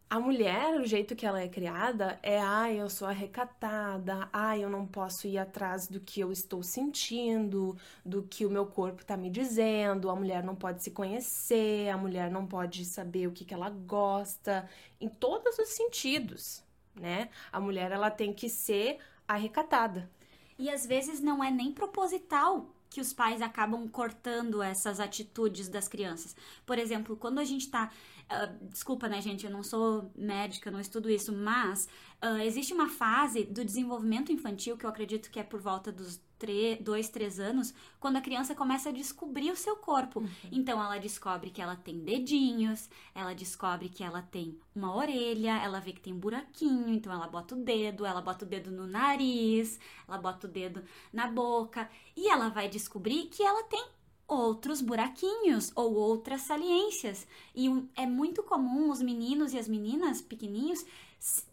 A 0.10 0.20
mulher, 0.20 0.82
o 0.82 0.88
jeito 0.88 1.16
que 1.16 1.24
ela 1.24 1.40
é 1.40 1.48
criada 1.48 2.18
é, 2.24 2.42
ah, 2.42 2.74
eu 2.74 2.90
sou 2.90 3.08
arrecatada, 3.08 4.28
ah, 4.34 4.58
eu 4.58 4.68
não 4.68 4.84
posso 4.88 5.28
ir 5.28 5.38
atrás 5.38 5.88
do 5.88 6.00
que 6.00 6.20
eu 6.20 6.32
estou 6.32 6.64
sentindo, 6.64 7.78
do 8.04 8.24
que 8.24 8.44
o 8.44 8.50
meu 8.50 8.66
corpo 8.66 9.04
está 9.04 9.16
me 9.16 9.30
dizendo, 9.30 10.10
a 10.10 10.16
mulher 10.16 10.44
não 10.44 10.56
pode 10.56 10.84
se 10.84 10.90
conhecer, 10.90 11.90
a 11.90 11.98
mulher 11.98 12.32
não 12.32 12.48
pode 12.48 12.86
saber 12.86 13.28
o 13.28 13.32
que, 13.32 13.46
que 13.46 13.54
ela 13.54 13.70
gosta, 13.70 14.68
em 15.00 15.08
todos 15.08 15.60
os 15.60 15.70
sentidos, 15.70 16.64
né? 16.96 17.30
A 17.52 17.60
mulher, 17.60 17.92
ela 17.92 18.10
tem 18.10 18.34
que 18.34 18.50
ser 18.50 18.98
arrecatada. 19.28 20.10
E 20.58 20.72
às 20.72 20.88
vezes 20.88 21.20
não 21.20 21.44
é 21.44 21.52
nem 21.52 21.72
proposital 21.72 22.66
que 22.90 23.00
os 23.00 23.14
pais 23.14 23.42
acabam 23.42 23.88
cortando 23.88 24.64
essas 24.64 25.00
atitudes 25.00 25.70
das 25.70 25.88
crianças. 25.88 26.36
Por 26.66 26.80
exemplo, 26.80 27.16
quando 27.16 27.38
a 27.38 27.46
gente 27.46 27.66
está 27.66 27.92
Uh, 28.32 28.68
desculpa, 28.70 29.10
né, 29.10 29.20
gente? 29.22 29.46
Eu 29.46 29.52
não 29.52 29.64
sou 29.64 30.12
médica, 30.16 30.70
não 30.70 30.80
estudo 30.80 31.10
isso, 31.10 31.34
mas 31.34 31.88
uh, 32.24 32.38
existe 32.44 32.74
uma 32.74 32.88
fase 32.88 33.44
do 33.44 33.66
desenvolvimento 33.66 34.32
infantil 34.32 34.78
que 34.78 34.86
eu 34.86 34.90
acredito 34.90 35.32
que 35.32 35.40
é 35.40 35.44
por 35.44 35.60
volta 35.60 35.92
dos 35.92 36.22
3, 36.40 36.80
2, 36.82 37.10
3 37.10 37.40
anos, 37.40 37.74
quando 38.00 38.16
a 38.16 38.22
criança 38.22 38.56
começa 38.56 38.90
a 38.90 38.92
descobrir 38.92 39.52
o 39.52 39.56
seu 39.56 39.76
corpo. 39.76 40.22
Uhum. 40.22 40.30
Então 40.52 40.82
ela 40.82 40.98
descobre 40.98 41.50
que 41.50 41.62
ela 41.62 41.76
tem 41.76 42.00
dedinhos, 42.00 42.90
ela 43.14 43.34
descobre 43.34 43.90
que 43.90 44.04
ela 44.04 44.22
tem 44.22 44.58
uma 44.74 44.96
orelha, 44.96 45.58
ela 45.58 45.80
vê 45.80 45.92
que 45.92 46.00
tem 46.00 46.14
um 46.14 46.20
buraquinho, 46.20 46.90
então 46.90 47.12
ela 47.12 47.28
bota 47.28 47.56
o 47.56 47.64
dedo, 47.64 48.06
ela 48.06 48.22
bota 48.22 48.46
o 48.46 48.48
dedo 48.48 48.72
no 48.72 48.88
nariz, 48.88 49.80
ela 50.08 50.18
bota 50.18 50.48
o 50.48 50.50
dedo 50.50 50.84
na 51.12 51.28
boca 51.28 51.90
e 52.16 52.30
ela 52.30 52.50
vai 52.50 52.70
descobrir 52.70 53.26
que 53.26 53.44
ela 53.44 53.64
tem 53.64 53.86
outros 54.30 54.82
buraquinhos 54.82 55.72
ou 55.76 55.96
outras 55.96 56.42
saliências. 56.42 57.28
E 57.56 57.68
é 57.96 58.06
muito 58.06 58.44
comum 58.44 58.92
os 58.92 59.02
meninos 59.02 59.54
e 59.54 59.58
as 59.58 59.68
meninas 59.68 60.22
pequeninhos 60.22 60.86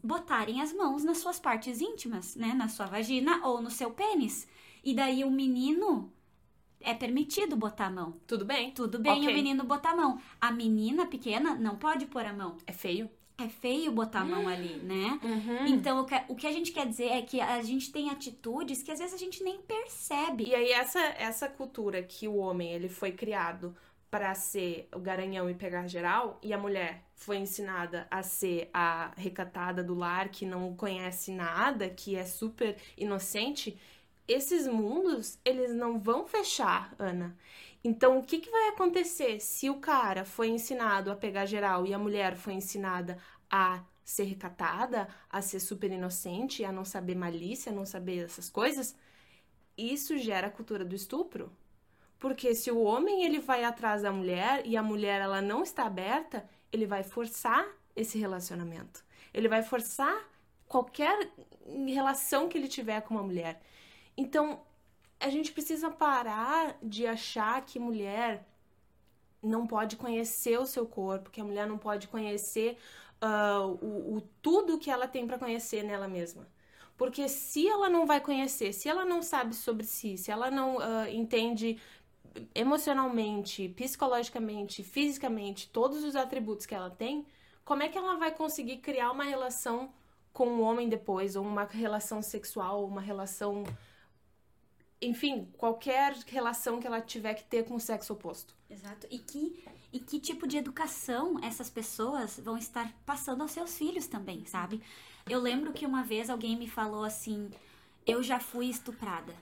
botarem 0.02 0.60
as 0.60 0.72
mãos 0.72 1.02
nas 1.02 1.18
suas 1.18 1.40
partes 1.40 1.80
íntimas, 1.80 2.36
né, 2.36 2.52
na 2.54 2.68
sua 2.68 2.86
vagina 2.86 3.44
ou 3.44 3.60
no 3.60 3.70
seu 3.70 3.90
pênis. 3.90 4.46
E 4.84 4.94
daí 4.94 5.24
o 5.24 5.30
menino 5.30 6.12
é 6.80 6.94
permitido 6.94 7.56
botar 7.56 7.86
a 7.86 7.90
mão. 7.90 8.20
Tudo 8.26 8.44
bem? 8.44 8.70
Tudo 8.70 8.98
bem 8.98 9.22
okay. 9.22 9.32
o 9.32 9.34
menino 9.34 9.64
botar 9.64 9.90
a 9.90 9.96
mão. 9.96 10.20
A 10.40 10.52
menina 10.52 11.06
pequena 11.06 11.56
não 11.56 11.76
pode 11.76 12.06
pôr 12.06 12.24
a 12.24 12.32
mão. 12.32 12.56
É 12.66 12.72
feio 12.72 13.10
é 13.38 13.48
feio 13.48 13.92
botar 13.92 14.20
a 14.20 14.24
mão 14.24 14.48
ali, 14.48 14.76
né? 14.76 15.20
Uhum. 15.22 15.66
Então, 15.66 16.00
o 16.00 16.04
que, 16.04 16.14
o 16.28 16.34
que 16.34 16.46
a 16.46 16.52
gente 16.52 16.72
quer 16.72 16.86
dizer 16.86 17.08
é 17.08 17.22
que 17.22 17.40
a 17.40 17.60
gente 17.62 17.92
tem 17.92 18.08
atitudes 18.08 18.82
que 18.82 18.90
às 18.90 18.98
vezes 18.98 19.14
a 19.14 19.18
gente 19.18 19.44
nem 19.44 19.58
percebe. 19.58 20.44
E 20.44 20.54
aí, 20.54 20.72
essa, 20.72 21.00
essa 21.00 21.48
cultura 21.48 22.02
que 22.02 22.26
o 22.26 22.36
homem 22.36 22.72
ele 22.72 22.88
foi 22.88 23.12
criado 23.12 23.76
para 24.10 24.34
ser 24.34 24.88
o 24.94 24.98
garanhão 24.98 25.50
e 25.50 25.54
pegar 25.54 25.86
geral, 25.86 26.38
e 26.42 26.52
a 26.52 26.58
mulher 26.58 27.02
foi 27.14 27.36
ensinada 27.36 28.06
a 28.10 28.22
ser 28.22 28.70
a 28.72 29.12
recatada 29.16 29.82
do 29.82 29.94
lar, 29.94 30.28
que 30.28 30.46
não 30.46 30.74
conhece 30.74 31.32
nada, 31.32 31.90
que 31.90 32.16
é 32.16 32.24
super 32.24 32.76
inocente, 32.96 33.76
esses 34.28 34.66
mundos, 34.66 35.38
eles 35.44 35.74
não 35.74 35.98
vão 35.98 36.26
fechar, 36.26 36.94
Ana. 36.98 37.36
Então, 37.82 38.18
o 38.18 38.22
que, 38.22 38.38
que 38.38 38.50
vai 38.50 38.68
acontecer 38.68 39.40
se 39.40 39.70
o 39.70 39.80
cara 39.80 40.24
foi 40.24 40.48
ensinado 40.48 41.10
a 41.10 41.16
pegar 41.16 41.46
geral 41.46 41.86
e 41.86 41.94
a 41.94 41.98
mulher 41.98 42.36
foi 42.36 42.54
ensinada 42.54 43.18
a 43.50 43.84
ser 44.04 44.24
recatada, 44.24 45.08
a 45.30 45.42
ser 45.42 45.60
super 45.60 45.90
inocente, 45.90 46.64
a 46.64 46.72
não 46.72 46.84
saber 46.84 47.14
malícia, 47.14 47.70
a 47.70 47.74
não 47.74 47.84
saber 47.84 48.24
essas 48.24 48.48
coisas? 48.48 48.94
Isso 49.76 50.16
gera 50.18 50.46
a 50.46 50.50
cultura 50.50 50.84
do 50.84 50.94
estupro. 50.94 51.52
Porque 52.18 52.54
se 52.54 52.70
o 52.70 52.80
homem 52.80 53.24
ele 53.24 53.38
vai 53.38 53.64
atrás 53.64 54.02
da 54.02 54.12
mulher 54.12 54.62
e 54.64 54.76
a 54.76 54.82
mulher 54.82 55.20
ela 55.20 55.42
não 55.42 55.62
está 55.62 55.84
aberta, 55.86 56.48
ele 56.72 56.86
vai 56.86 57.02
forçar 57.02 57.66
esse 57.94 58.18
relacionamento. 58.18 59.04
Ele 59.34 59.48
vai 59.48 59.62
forçar 59.62 60.16
qualquer 60.66 61.30
relação 61.86 62.48
que 62.48 62.56
ele 62.56 62.68
tiver 62.68 63.00
com 63.02 63.14
uma 63.14 63.22
mulher. 63.22 63.60
Então, 64.16 64.62
a 65.18 65.30
gente 65.30 65.52
precisa 65.52 65.90
parar 65.90 66.76
de 66.82 67.06
achar 67.06 67.64
que 67.64 67.78
mulher 67.78 68.46
não 69.42 69.66
pode 69.66 69.96
conhecer 69.96 70.58
o 70.58 70.66
seu 70.66 70.86
corpo, 70.86 71.30
que 71.30 71.40
a 71.40 71.44
mulher 71.44 71.66
não 71.66 71.78
pode 71.78 72.08
conhecer 72.08 72.76
uh, 73.22 73.66
o, 73.84 74.16
o, 74.16 74.20
tudo 74.42 74.78
que 74.78 74.90
ela 74.90 75.06
tem 75.06 75.26
para 75.26 75.38
conhecer 75.38 75.82
nela 75.82 76.08
mesma. 76.08 76.46
Porque 76.96 77.28
se 77.28 77.68
ela 77.68 77.88
não 77.88 78.06
vai 78.06 78.20
conhecer, 78.20 78.72
se 78.72 78.88
ela 78.88 79.04
não 79.04 79.22
sabe 79.22 79.54
sobre 79.54 79.84
si, 79.84 80.16
se 80.16 80.30
ela 80.30 80.50
não 80.50 80.76
uh, 80.76 81.08
entende 81.08 81.78
emocionalmente, 82.54 83.68
psicologicamente, 83.70 84.82
fisicamente, 84.82 85.70
todos 85.70 86.04
os 86.04 86.16
atributos 86.16 86.66
que 86.66 86.74
ela 86.74 86.90
tem, 86.90 87.26
como 87.64 87.82
é 87.82 87.88
que 87.88 87.98
ela 87.98 88.16
vai 88.16 88.30
conseguir 88.30 88.78
criar 88.78 89.10
uma 89.10 89.24
relação 89.24 89.90
com 90.32 90.46
o 90.48 90.58
um 90.58 90.62
homem 90.62 90.88
depois, 90.88 91.34
ou 91.34 91.44
uma 91.44 91.64
relação 91.64 92.20
sexual, 92.20 92.84
uma 92.84 93.00
relação 93.00 93.64
enfim, 95.00 95.48
qualquer 95.56 96.14
relação 96.26 96.80
que 96.80 96.86
ela 96.86 97.00
tiver 97.00 97.34
que 97.34 97.44
ter 97.44 97.64
com 97.64 97.74
o 97.74 97.80
sexo 97.80 98.12
oposto. 98.12 98.54
Exato. 98.70 99.06
E 99.10 99.18
que, 99.18 99.64
e 99.92 99.98
que 99.98 100.18
tipo 100.18 100.46
de 100.46 100.56
educação 100.56 101.38
essas 101.42 101.70
pessoas 101.70 102.40
vão 102.40 102.56
estar 102.56 102.92
passando 103.04 103.42
aos 103.42 103.50
seus 103.50 103.76
filhos 103.76 104.06
também, 104.06 104.44
sabe? 104.46 104.82
Eu 105.28 105.40
lembro 105.40 105.72
que 105.72 105.86
uma 105.86 106.02
vez 106.02 106.30
alguém 106.30 106.56
me 106.56 106.68
falou 106.68 107.04
assim: 107.04 107.50
eu 108.06 108.22
já 108.22 108.38
fui 108.38 108.66
estuprada. 108.66 109.34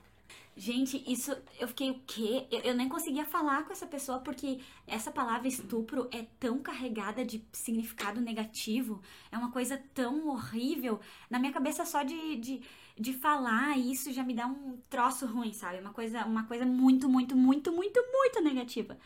Gente, 0.57 1.03
isso 1.11 1.37
eu 1.59 1.67
fiquei 1.67 1.91
o 1.91 2.01
quê? 2.07 2.47
Eu, 2.49 2.61
eu, 2.61 2.75
nem 2.75 2.89
conseguia 2.89 3.25
falar 3.25 3.65
com 3.65 3.73
essa 3.73 3.87
pessoa 3.87 4.21
porque 4.21 4.61
essa 4.87 5.11
palavra 5.11 5.49
estupro 5.49 6.09
é 6.13 6.27
tão 6.39 6.61
carregada 6.61 7.25
de 7.25 7.45
significado 7.53 8.21
negativo, 8.21 9.03
é 9.33 9.37
uma 9.37 9.51
coisa 9.51 9.83
tão 9.93 10.29
horrível. 10.29 11.01
Na 11.29 11.41
minha 11.41 11.53
cabeça, 11.53 11.85
só 11.85 12.05
de, 12.05 12.37
de, 12.37 12.63
de 12.99 13.13
falar 13.13 13.79
isso 13.79 14.13
já 14.13 14.23
me 14.23 14.35
dá 14.35 14.47
um 14.47 14.79
troço 14.89 15.27
ruim, 15.27 15.53
sabe? 15.53 15.81
Uma 15.81 15.93
coisa, 15.93 16.25
uma 16.25 16.45
coisa 16.45 16.65
muito, 16.67 17.09
muito, 17.09 17.37
muito, 17.37 17.73
muito, 17.73 18.01
muito 18.13 18.41
negativa. 18.41 18.99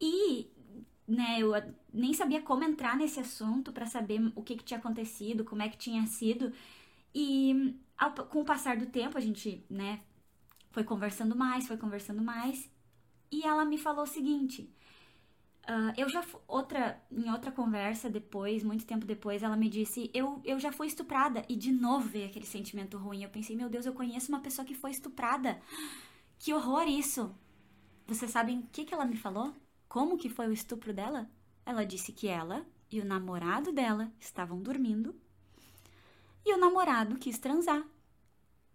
E, 0.00 0.48
né, 1.08 1.38
eu 1.40 1.52
nem 1.92 2.12
sabia 2.14 2.42
como 2.42 2.64
entrar 2.64 2.96
nesse 2.96 3.20
assunto 3.20 3.72
para 3.72 3.86
saber 3.86 4.20
o 4.34 4.42
que, 4.42 4.56
que 4.56 4.64
tinha 4.64 4.78
acontecido, 4.78 5.44
como 5.44 5.62
é 5.62 5.68
que 5.68 5.78
tinha 5.78 6.06
sido. 6.06 6.52
E 7.14 7.74
ao, 7.96 8.12
com 8.12 8.42
o 8.42 8.44
passar 8.44 8.76
do 8.76 8.86
tempo, 8.86 9.16
a 9.18 9.20
gente, 9.20 9.64
né, 9.70 10.00
foi 10.70 10.84
conversando 10.84 11.34
mais, 11.36 11.66
foi 11.66 11.76
conversando 11.78 12.22
mais. 12.22 12.70
E 13.30 13.44
ela 13.44 13.64
me 13.64 13.78
falou 13.78 14.04
o 14.04 14.06
seguinte: 14.06 14.70
uh, 15.68 15.92
eu 15.96 16.08
já 16.08 16.24
outra 16.46 17.00
em 17.10 17.30
outra 17.30 17.50
conversa 17.50 18.08
depois, 18.08 18.62
muito 18.62 18.86
tempo 18.86 19.06
depois, 19.06 19.42
ela 19.42 19.56
me 19.56 19.68
disse: 19.68 20.10
eu, 20.14 20.40
eu 20.44 20.58
já 20.58 20.72
fui 20.72 20.86
estuprada 20.86 21.44
e 21.48 21.56
de 21.56 21.72
novo 21.72 22.08
veio 22.08 22.26
aquele 22.26 22.46
sentimento 22.46 22.96
ruim. 22.98 23.22
Eu 23.22 23.30
pensei: 23.30 23.56
meu 23.56 23.68
Deus, 23.68 23.86
eu 23.86 23.92
conheço 23.92 24.30
uma 24.30 24.40
pessoa 24.40 24.64
que 24.66 24.74
foi 24.74 24.90
estuprada. 24.90 25.60
Que 26.38 26.52
horror 26.52 26.88
isso! 26.88 27.34
Vocês 28.06 28.30
sabem 28.30 28.60
o 28.60 28.66
que, 28.72 28.84
que 28.84 28.94
ela 28.94 29.04
me 29.04 29.16
falou? 29.16 29.54
Como 29.88 30.16
que 30.16 30.28
foi 30.28 30.46
o 30.46 30.52
estupro 30.52 30.92
dela? 30.92 31.28
Ela 31.64 31.84
disse 31.84 32.12
que 32.12 32.28
ela 32.28 32.64
e 32.90 33.00
o 33.00 33.04
namorado 33.04 33.72
dela 33.72 34.12
estavam 34.20 34.60
dormindo 34.62 35.14
e 36.44 36.54
o 36.54 36.58
namorado 36.58 37.18
quis 37.18 37.38
transar. 37.38 37.84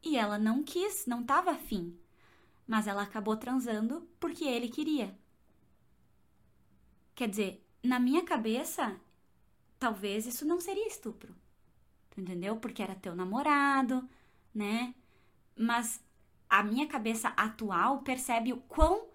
E 0.04 0.18
ela 0.18 0.38
não 0.38 0.62
quis, 0.62 1.06
não 1.06 1.22
estava 1.22 1.52
afim. 1.52 1.98
Mas 2.68 2.86
ela 2.86 3.02
acabou 3.02 3.38
transando 3.38 4.08
porque 4.20 4.44
ele 4.44 4.68
queria. 4.68 5.18
Quer 7.22 7.30
dizer, 7.30 7.64
na 7.84 8.00
minha 8.00 8.24
cabeça, 8.24 9.00
talvez 9.78 10.26
isso 10.26 10.44
não 10.44 10.60
seria 10.60 10.88
estupro. 10.88 11.36
entendeu? 12.18 12.56
Porque 12.56 12.82
era 12.82 12.96
teu 12.96 13.16
namorado, 13.16 14.10
né? 14.52 14.96
Mas 15.56 16.04
a 16.50 16.64
minha 16.64 16.88
cabeça 16.88 17.28
atual 17.38 18.00
percebe 18.00 18.52
o 18.52 18.58
quão 18.62 19.06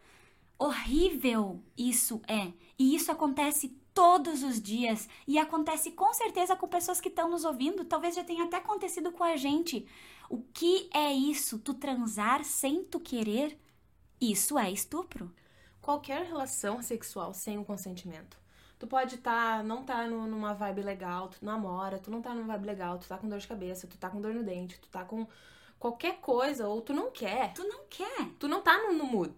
horrível 0.56 1.60
isso 1.76 2.22
é. 2.28 2.52
E 2.78 2.94
isso 2.94 3.10
acontece 3.10 3.76
todos 3.92 4.44
os 4.44 4.62
dias 4.62 5.08
e 5.26 5.36
acontece 5.36 5.90
com 5.90 6.14
certeza 6.14 6.54
com 6.54 6.68
pessoas 6.68 7.00
que 7.00 7.08
estão 7.08 7.28
nos 7.28 7.44
ouvindo, 7.44 7.84
talvez 7.84 8.14
já 8.14 8.22
tenha 8.22 8.44
até 8.44 8.58
acontecido 8.58 9.10
com 9.10 9.25
a 9.25 9.36
gente. 9.36 9.84
O 10.30 10.44
que 10.54 10.88
é 10.94 11.12
isso? 11.12 11.58
Tu 11.58 11.75
transar 11.75 12.44
sem 12.44 12.84
tu 12.84 13.00
querer? 13.00 13.58
Isso 14.20 14.56
é 14.56 14.70
estupro. 14.70 15.34
Qualquer 15.87 16.26
relação 16.26 16.83
sexual 16.83 17.33
sem 17.33 17.59
o 17.59 17.64
consentimento. 17.64 18.37
Tu 18.76 18.88
pode 18.88 19.14
estar, 19.14 19.59
tá, 19.59 19.62
não 19.62 19.85
tá 19.85 20.05
no, 20.09 20.26
numa 20.26 20.52
vibe 20.52 20.83
legal, 20.83 21.28
tu 21.28 21.45
namora, 21.45 21.97
tu 21.97 22.11
não 22.11 22.21
tá 22.21 22.35
numa 22.35 22.55
vibe 22.55 22.66
legal, 22.66 22.99
tu 22.99 23.07
tá 23.07 23.16
com 23.16 23.28
dor 23.28 23.38
de 23.38 23.47
cabeça, 23.47 23.87
tu 23.87 23.97
tá 23.97 24.11
com 24.11 24.21
dor 24.21 24.35
no 24.35 24.43
dente, 24.43 24.81
tu 24.81 24.88
tá 24.88 25.05
com 25.05 25.28
qualquer 25.78 26.16
coisa, 26.16 26.66
ou 26.66 26.83
tu 26.83 26.93
não 26.93 27.12
quer. 27.12 27.52
Tu 27.52 27.62
não 27.62 27.85
quer. 27.88 28.31
Tu 28.37 28.49
não 28.49 28.62
tá 28.62 28.76
no, 28.83 28.95
no 28.95 29.05
mood. 29.05 29.33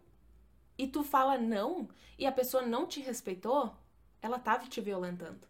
E 0.78 0.87
tu 0.87 1.05
fala 1.05 1.37
não, 1.37 1.87
e 2.19 2.25
a 2.25 2.33
pessoa 2.33 2.62
não 2.62 2.87
te 2.87 3.02
respeitou, 3.02 3.71
ela 4.23 4.38
tava 4.38 4.67
te 4.67 4.81
violentando. 4.81 5.47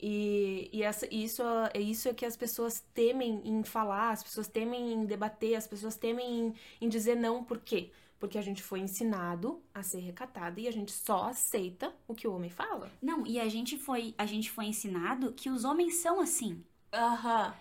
E, 0.00 0.70
e 0.72 0.82
essa, 0.82 1.06
isso, 1.14 1.42
é 1.74 1.78
isso 1.78 2.14
que 2.14 2.24
as 2.24 2.38
pessoas 2.38 2.80
temem 2.94 3.42
em 3.44 3.62
falar, 3.64 4.12
as 4.12 4.22
pessoas 4.22 4.48
temem 4.48 4.94
em 4.94 5.04
debater, 5.04 5.56
as 5.56 5.66
pessoas 5.66 5.94
temem 5.94 6.46
em, 6.46 6.54
em 6.86 6.88
dizer 6.88 7.16
não, 7.16 7.44
por 7.44 7.60
quê? 7.60 7.92
Porque 8.22 8.38
a 8.38 8.42
gente 8.42 8.62
foi 8.62 8.78
ensinado 8.78 9.60
a 9.74 9.82
ser 9.82 9.98
recatada 9.98 10.60
e 10.60 10.68
a 10.68 10.70
gente 10.70 10.92
só 10.92 11.24
aceita 11.24 11.92
o 12.06 12.14
que 12.14 12.28
o 12.28 12.32
homem 12.32 12.48
fala. 12.48 12.88
Não, 13.02 13.26
e 13.26 13.40
a 13.40 13.48
gente 13.48 13.76
foi, 13.76 14.14
a 14.16 14.24
gente 14.24 14.48
foi 14.48 14.66
ensinado 14.66 15.32
que 15.32 15.50
os 15.50 15.64
homens 15.64 15.96
são 15.96 16.20
assim. 16.20 16.62
Aham. 16.94 17.52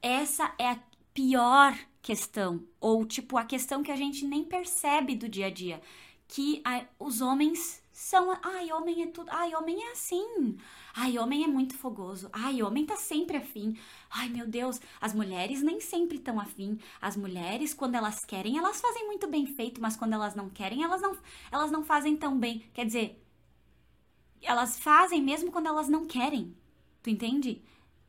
Essa 0.00 0.54
é 0.58 0.70
a 0.70 0.80
pior 1.12 1.78
questão, 2.00 2.66
ou 2.80 3.04
tipo 3.04 3.36
a 3.36 3.44
questão 3.44 3.82
que 3.82 3.92
a 3.92 3.96
gente 3.96 4.24
nem 4.24 4.42
percebe 4.42 5.14
do 5.14 5.28
dia 5.28 5.48
a 5.48 5.50
dia, 5.50 5.82
que 6.26 6.62
a, 6.64 6.86
os 6.98 7.20
homens 7.20 7.82
são, 7.96 8.38
ai, 8.42 8.70
homem 8.72 9.04
é 9.04 9.06
tudo, 9.06 9.30
ai, 9.30 9.54
homem 9.54 9.82
é 9.82 9.92
assim. 9.92 10.58
Ai, 10.94 11.18
homem 11.18 11.44
é 11.44 11.46
muito 11.46 11.78
fogoso. 11.78 12.28
Ai, 12.30 12.62
homem 12.62 12.84
tá 12.84 12.94
sempre 12.94 13.38
afim. 13.38 13.74
Ai, 14.10 14.28
meu 14.28 14.46
Deus, 14.46 14.78
as 15.00 15.14
mulheres 15.14 15.62
nem 15.62 15.80
sempre 15.80 16.18
estão 16.18 16.38
afim. 16.38 16.78
As 17.00 17.16
mulheres, 17.16 17.72
quando 17.72 17.94
elas 17.94 18.22
querem, 18.22 18.58
elas 18.58 18.82
fazem 18.82 19.06
muito 19.06 19.26
bem 19.26 19.46
feito, 19.46 19.80
mas 19.80 19.96
quando 19.96 20.12
elas 20.12 20.34
não 20.34 20.50
querem, 20.50 20.84
elas 20.84 21.00
não, 21.00 21.16
elas 21.50 21.70
não 21.70 21.82
fazem 21.82 22.14
tão 22.14 22.38
bem. 22.38 22.68
Quer 22.74 22.84
dizer, 22.84 23.24
elas 24.42 24.78
fazem 24.78 25.22
mesmo 25.22 25.50
quando 25.50 25.68
elas 25.68 25.88
não 25.88 26.04
querem. 26.04 26.54
Tu 27.02 27.08
entende? 27.08 27.62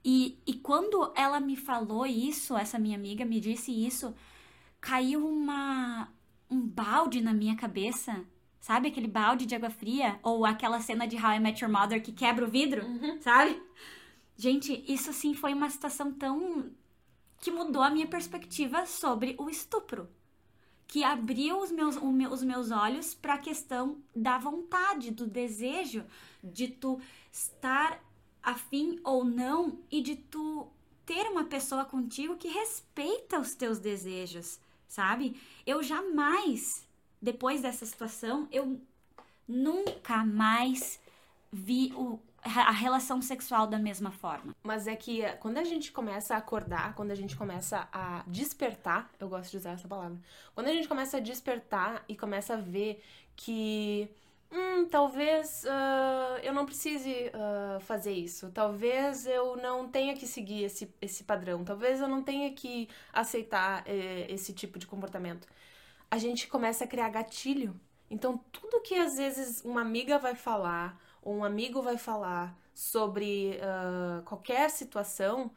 E, 0.04 0.38
e 0.46 0.56
quando 0.56 1.14
ela 1.16 1.40
me 1.40 1.56
falou 1.56 2.06
isso, 2.06 2.58
essa 2.58 2.78
minha 2.78 2.98
amiga 2.98 3.24
me 3.24 3.40
disse 3.40 3.72
isso, 3.72 4.14
caiu 4.82 5.26
uma 5.26 6.10
um 6.50 6.62
balde 6.62 7.22
na 7.22 7.34
minha 7.34 7.56
cabeça 7.56 8.26
Sabe 8.68 8.90
aquele 8.90 9.08
balde 9.08 9.46
de 9.46 9.56
água 9.56 9.70
fria? 9.70 10.20
Ou 10.22 10.46
aquela 10.46 10.82
cena 10.82 11.08
de 11.08 11.16
How 11.16 11.36
I 11.36 11.40
Met 11.40 11.64
Your 11.64 11.72
Mother 11.72 12.04
que 12.04 12.12
quebra 12.12 12.44
o 12.44 12.50
vidro? 12.50 12.86
Uhum. 12.86 13.18
Sabe? 13.22 13.64
Gente, 14.36 14.84
isso 14.86 15.14
sim 15.14 15.34
foi 15.34 15.54
uma 15.54 15.70
situação 15.70 16.12
tão. 16.12 16.70
que 17.40 17.50
mudou 17.50 17.82
a 17.82 17.90
minha 17.90 18.06
perspectiva 18.08 18.86
sobre 18.86 19.36
o 19.38 19.50
estupro. 19.50 20.10
Que 20.86 21.02
abriu 21.02 21.62
os 21.62 21.72
meus, 21.72 21.96
os 21.96 22.44
meus 22.44 22.70
olhos 22.70 23.16
para 23.16 23.36
a 23.36 23.38
questão 23.38 24.00
da 24.14 24.38
vontade, 24.38 25.12
do 25.12 25.26
desejo 25.26 26.04
de 26.44 26.68
tu 26.68 27.00
estar 27.32 28.04
afim 28.44 29.00
ou 29.02 29.24
não 29.24 29.80
e 29.90 30.02
de 30.02 30.18
tu 30.18 30.68
ter 31.06 31.26
uma 31.32 31.46
pessoa 31.46 31.86
contigo 31.86 32.36
que 32.36 32.50
respeita 32.50 33.40
os 33.40 33.56
teus 33.56 33.80
desejos, 33.80 34.60
sabe? 34.90 35.40
Eu 35.66 35.82
jamais 35.82 36.86
depois 37.22 37.62
dessa 37.62 37.86
situação, 37.86 38.48
eu 38.52 38.80
nunca 39.48 40.24
mais 40.26 41.00
vi 41.52 41.94
o, 41.96 42.20
a 42.44 42.72
relação 42.72 43.22
sexual 43.22 43.68
da 43.68 43.80
mesma 43.80 44.12
forma. 44.12 44.56
Mas 44.64 44.88
é 44.88 44.96
que 44.96 45.22
eh, 45.22 45.34
quando 45.34 45.58
a 45.58 45.64
gente 45.64 45.92
começa 45.92 46.36
a 46.36 46.38
acordar, 46.38 46.94
quando 46.96 47.12
a 47.12 47.16
gente 47.16 47.36
começa 47.36 47.88
a 47.92 48.24
despertar, 48.28 49.10
eu 49.20 49.28
gosto 49.28 49.52
de 49.52 49.58
usar 49.58 49.72
essa 49.72 49.88
palavra, 49.88 50.18
quando 50.54 50.68
a 50.68 50.74
gente 50.74 50.88
começa 50.88 51.18
a 51.18 51.20
despertar 51.20 52.04
e 52.08 52.16
começa 52.16 52.54
a 52.54 52.58
ver 52.58 53.04
que. 53.36 54.10
Hum, 54.50 54.86
talvez 54.86 55.66
uh, 55.66 56.40
eu 56.42 56.54
não 56.54 56.66
precise 56.66 57.30
uh, 57.34 57.82
fazer 57.82 58.14
isso. 58.14 58.50
Talvez 58.54 59.28
eu 59.28 59.58
não 59.58 59.90
tenha 59.90 60.16
que 60.16 60.26
seguir 60.26 60.64
esse, 60.64 60.90
esse 61.02 61.26
padrão. 61.26 61.66
Talvez 61.66 62.00
eu 62.00 62.08
não 62.08 62.24
tenha 62.24 62.54
que 62.54 62.88
aceitar 63.12 63.84
eh, 63.86 64.26
esse 64.30 64.54
tipo 64.54 64.80
de 64.80 64.88
comportamento 64.88 65.46
a 66.10 66.18
gente 66.18 66.48
começa 66.48 66.84
a 66.84 66.88
criar 66.88 67.10
gatilho. 67.10 67.80
Então, 68.10 68.38
tudo 68.52 68.82
que 68.82 68.96
às 68.96 69.18
vezes 69.18 69.64
uma 69.64 69.82
amiga 69.82 70.18
vai 70.18 70.36
falar, 70.36 71.00
ou 71.22 71.36
um 71.36 71.44
amigo 71.44 71.82
vai 71.82 71.98
falar 71.98 72.58
sobre 72.74 73.60
uh, 73.60 74.24
qualquer 74.24 74.70
situação, 74.70 75.52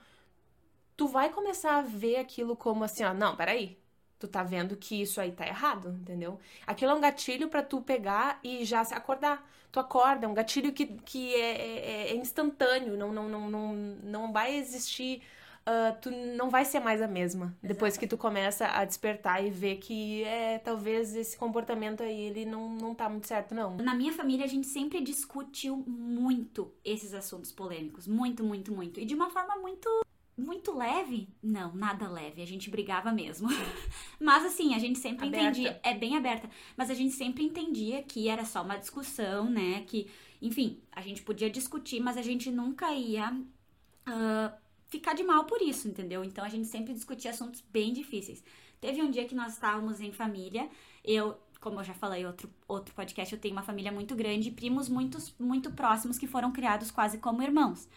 tu 0.97 1.07
vai 1.07 1.31
começar 1.31 1.79
a 1.79 1.83
ver 1.83 2.17
aquilo 2.17 2.57
como 2.57 2.85
assim, 2.85 3.05
ó, 3.05 3.15
não, 3.15 3.37
peraí, 3.37 3.79
tu 4.19 4.29
tá 4.29 4.43
vendo 4.43 4.77
que 4.77 5.01
isso 5.01 5.21
aí 5.21 5.33
tá 5.33 5.47
errado, 5.47 5.97
entendeu? 6.01 6.39
Aquilo 6.67 6.93
é 6.93 6.95
um 6.95 7.01
gatilho 7.01 7.49
para 7.49 7.63
tu 7.63 7.81
pegar 7.81 8.39
e 8.43 8.65
já 8.65 8.85
se 8.85 8.95
acordar. 8.95 9.49
Tu 9.73 9.79
acorda, 9.79 10.27
é 10.27 10.29
um 10.29 10.35
gatilho 10.35 10.73
que, 10.73 10.87
que 10.87 11.35
é, 11.35 11.53
é, 11.53 12.11
é 12.11 12.17
instantâneo, 12.17 12.97
não, 12.97 13.13
não, 13.13 13.29
não, 13.29 13.51
não, 13.51 13.75
não 14.03 14.33
vai 14.33 14.55
existir 14.57 15.23
uh, 15.71 15.97
tu 16.01 16.11
não 16.11 16.51
vai 16.51 16.65
ser 16.65 16.81
mais 16.81 17.01
a 17.01 17.07
mesma. 17.07 17.47
Exato. 17.47 17.59
Depois 17.63 17.97
que 17.97 18.07
tu 18.07 18.19
começa 18.19 18.67
a 18.67 18.85
despertar 18.85 19.45
e 19.45 19.51
ver 19.51 19.77
que 19.77 20.25
é, 20.25 20.59
talvez 20.59 21.15
esse 21.15 21.37
comportamento 21.37 22.03
aí, 22.03 22.21
ele 22.21 22.45
não, 22.45 22.71
não 22.71 22.95
tá 22.95 23.09
muito 23.09 23.27
certo, 23.27 23.55
não. 23.55 23.77
Na 23.77 23.95
minha 23.95 24.13
família, 24.13 24.45
a 24.45 24.49
gente 24.49 24.67
sempre 24.67 25.01
discutiu 25.01 25.77
muito 25.87 26.73
esses 26.85 27.15
assuntos 27.15 27.53
polêmicos. 27.53 28.07
Muito, 28.07 28.43
muito, 28.43 28.73
muito. 28.73 29.01
E 29.01 29.05
de 29.05 29.15
uma 29.15 29.31
forma 29.31 29.57
muito 29.57 29.89
muito 30.37 30.75
leve? 30.75 31.29
Não, 31.43 31.75
nada 31.75 32.09
leve. 32.09 32.41
A 32.41 32.47
gente 32.47 32.71
brigava 32.71 33.13
mesmo. 33.13 33.49
mas 34.19 34.45
assim, 34.45 34.75
a 34.75 34.79
gente 34.79 34.99
sempre 34.99 35.29
aberta. 35.29 35.47
entendia. 35.47 35.81
É 35.83 35.95
bem 35.95 36.17
aberta. 36.17 36.49
Mas 36.77 36.91
a 36.91 36.95
gente 36.95 37.13
sempre 37.13 37.45
entendia 37.45 38.03
que 38.03 38.29
era 38.29 38.45
só 38.45 38.63
uma 38.63 38.77
discussão, 38.77 39.51
né? 39.51 39.85
Que, 39.87 40.11
enfim, 40.41 40.81
a 40.91 41.03
gente 41.03 41.23
podia 41.23 41.51
discutir, 41.51 42.01
mas 42.01 42.17
a 42.17 42.23
gente 42.23 42.51
nunca 42.51 42.91
ia 42.95 43.31
uh, 43.31 44.60
ficar 44.91 45.15
de 45.15 45.23
mal 45.23 45.45
por 45.45 45.63
isso, 45.63 45.89
entendeu? 45.89 46.25
Então 46.25 46.45
a 46.45 46.49
gente 46.49 46.67
sempre 46.67 46.93
discutia 46.93 47.31
assuntos 47.31 47.63
bem 47.71 47.93
difíceis. 47.93 48.43
Teve 48.81 49.01
um 49.03 49.11
dia 49.11 49.25
que 49.25 49.35
nós 49.35 49.55
estávamos 49.55 50.01
em 50.01 50.13
família, 50.13 50.69
eu, 51.05 51.37
como 51.61 51.81
eu 51.81 51.85
já 51.85 51.95
falei 51.95 52.27
outro 52.27 52.51
outro 52.67 52.95
podcast, 52.95 53.35
eu 53.35 53.41
tenho 53.41 53.55
uma 53.55 53.63
família 53.63 53.93
muito 53.93 54.15
grande, 54.15 54.51
primos 54.51 54.89
muito 54.89 55.19
muito 55.39 55.71
próximos 55.73 56.19
que 56.19 56.27
foram 56.27 56.53
criados 56.53 56.91
quase 56.91 57.19
como 57.19 57.43
irmãos. 57.43 57.89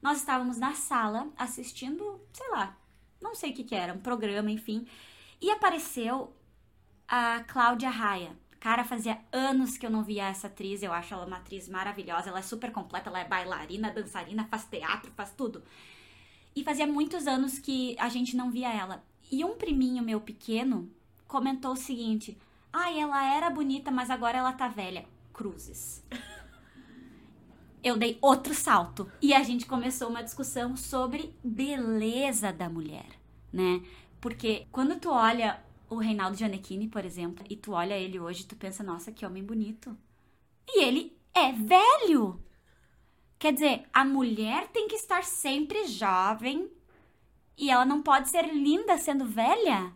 Nós 0.00 0.18
estávamos 0.18 0.58
na 0.58 0.74
sala 0.74 1.28
assistindo, 1.36 2.20
sei 2.32 2.48
lá, 2.50 2.76
não 3.20 3.34
sei 3.34 3.50
o 3.50 3.54
que 3.54 3.64
que 3.64 3.74
era, 3.74 3.92
um 3.92 3.98
programa, 3.98 4.50
enfim, 4.50 4.86
e 5.40 5.50
apareceu 5.50 6.32
a 7.06 7.40
Cláudia 7.40 7.90
Raia. 7.90 8.36
Cara, 8.60 8.84
fazia 8.84 9.20
anos 9.32 9.76
que 9.76 9.86
eu 9.86 9.90
não 9.90 10.02
via 10.02 10.28
essa 10.28 10.48
atriz. 10.48 10.82
Eu 10.82 10.92
acho 10.92 11.14
ela 11.14 11.24
uma 11.24 11.36
atriz 11.36 11.68
maravilhosa. 11.68 12.28
Ela 12.28 12.40
é 12.40 12.42
super 12.42 12.72
completa. 12.72 13.08
Ela 13.08 13.20
é 13.20 13.24
bailarina, 13.24 13.92
dançarina, 13.92 14.44
faz 14.46 14.64
teatro, 14.64 15.12
faz 15.12 15.30
tudo. 15.30 15.62
E 16.58 16.64
fazia 16.64 16.88
muitos 16.88 17.28
anos 17.28 17.60
que 17.60 17.94
a 18.00 18.08
gente 18.08 18.36
não 18.36 18.50
via 18.50 18.68
ela. 18.68 19.04
E 19.30 19.44
um 19.44 19.54
priminho 19.54 20.02
meu 20.02 20.20
pequeno 20.20 20.90
comentou 21.28 21.70
o 21.70 21.76
seguinte: 21.76 22.36
Ai, 22.72 22.98
ela 22.98 23.32
era 23.32 23.48
bonita, 23.48 23.92
mas 23.92 24.10
agora 24.10 24.38
ela 24.38 24.52
tá 24.52 24.66
velha. 24.66 25.06
Cruzes. 25.32 26.04
Eu 27.80 27.96
dei 27.96 28.18
outro 28.20 28.52
salto. 28.54 29.08
E 29.22 29.32
a 29.32 29.44
gente 29.44 29.66
começou 29.66 30.08
uma 30.08 30.20
discussão 30.20 30.76
sobre 30.76 31.32
beleza 31.44 32.52
da 32.52 32.68
mulher, 32.68 33.06
né? 33.52 33.80
Porque 34.20 34.66
quando 34.72 34.98
tu 34.98 35.10
olha 35.10 35.62
o 35.88 35.94
Reinaldo 35.94 36.36
Gianecchini, 36.36 36.88
por 36.88 37.04
exemplo, 37.04 37.46
e 37.48 37.54
tu 37.54 37.70
olha 37.70 37.96
ele 37.96 38.18
hoje, 38.18 38.44
tu 38.44 38.56
pensa, 38.56 38.82
nossa, 38.82 39.12
que 39.12 39.24
homem 39.24 39.44
bonito. 39.44 39.96
E 40.66 40.82
ele 40.82 41.16
é 41.32 41.52
velho! 41.52 42.42
Quer 43.38 43.52
dizer, 43.52 43.84
a 43.92 44.04
mulher 44.04 44.66
tem 44.68 44.88
que 44.88 44.96
estar 44.96 45.22
sempre 45.22 45.86
jovem 45.86 46.68
e 47.56 47.70
ela 47.70 47.84
não 47.84 48.02
pode 48.02 48.28
ser 48.28 48.52
linda 48.52 48.98
sendo 48.98 49.24
velha? 49.24 49.92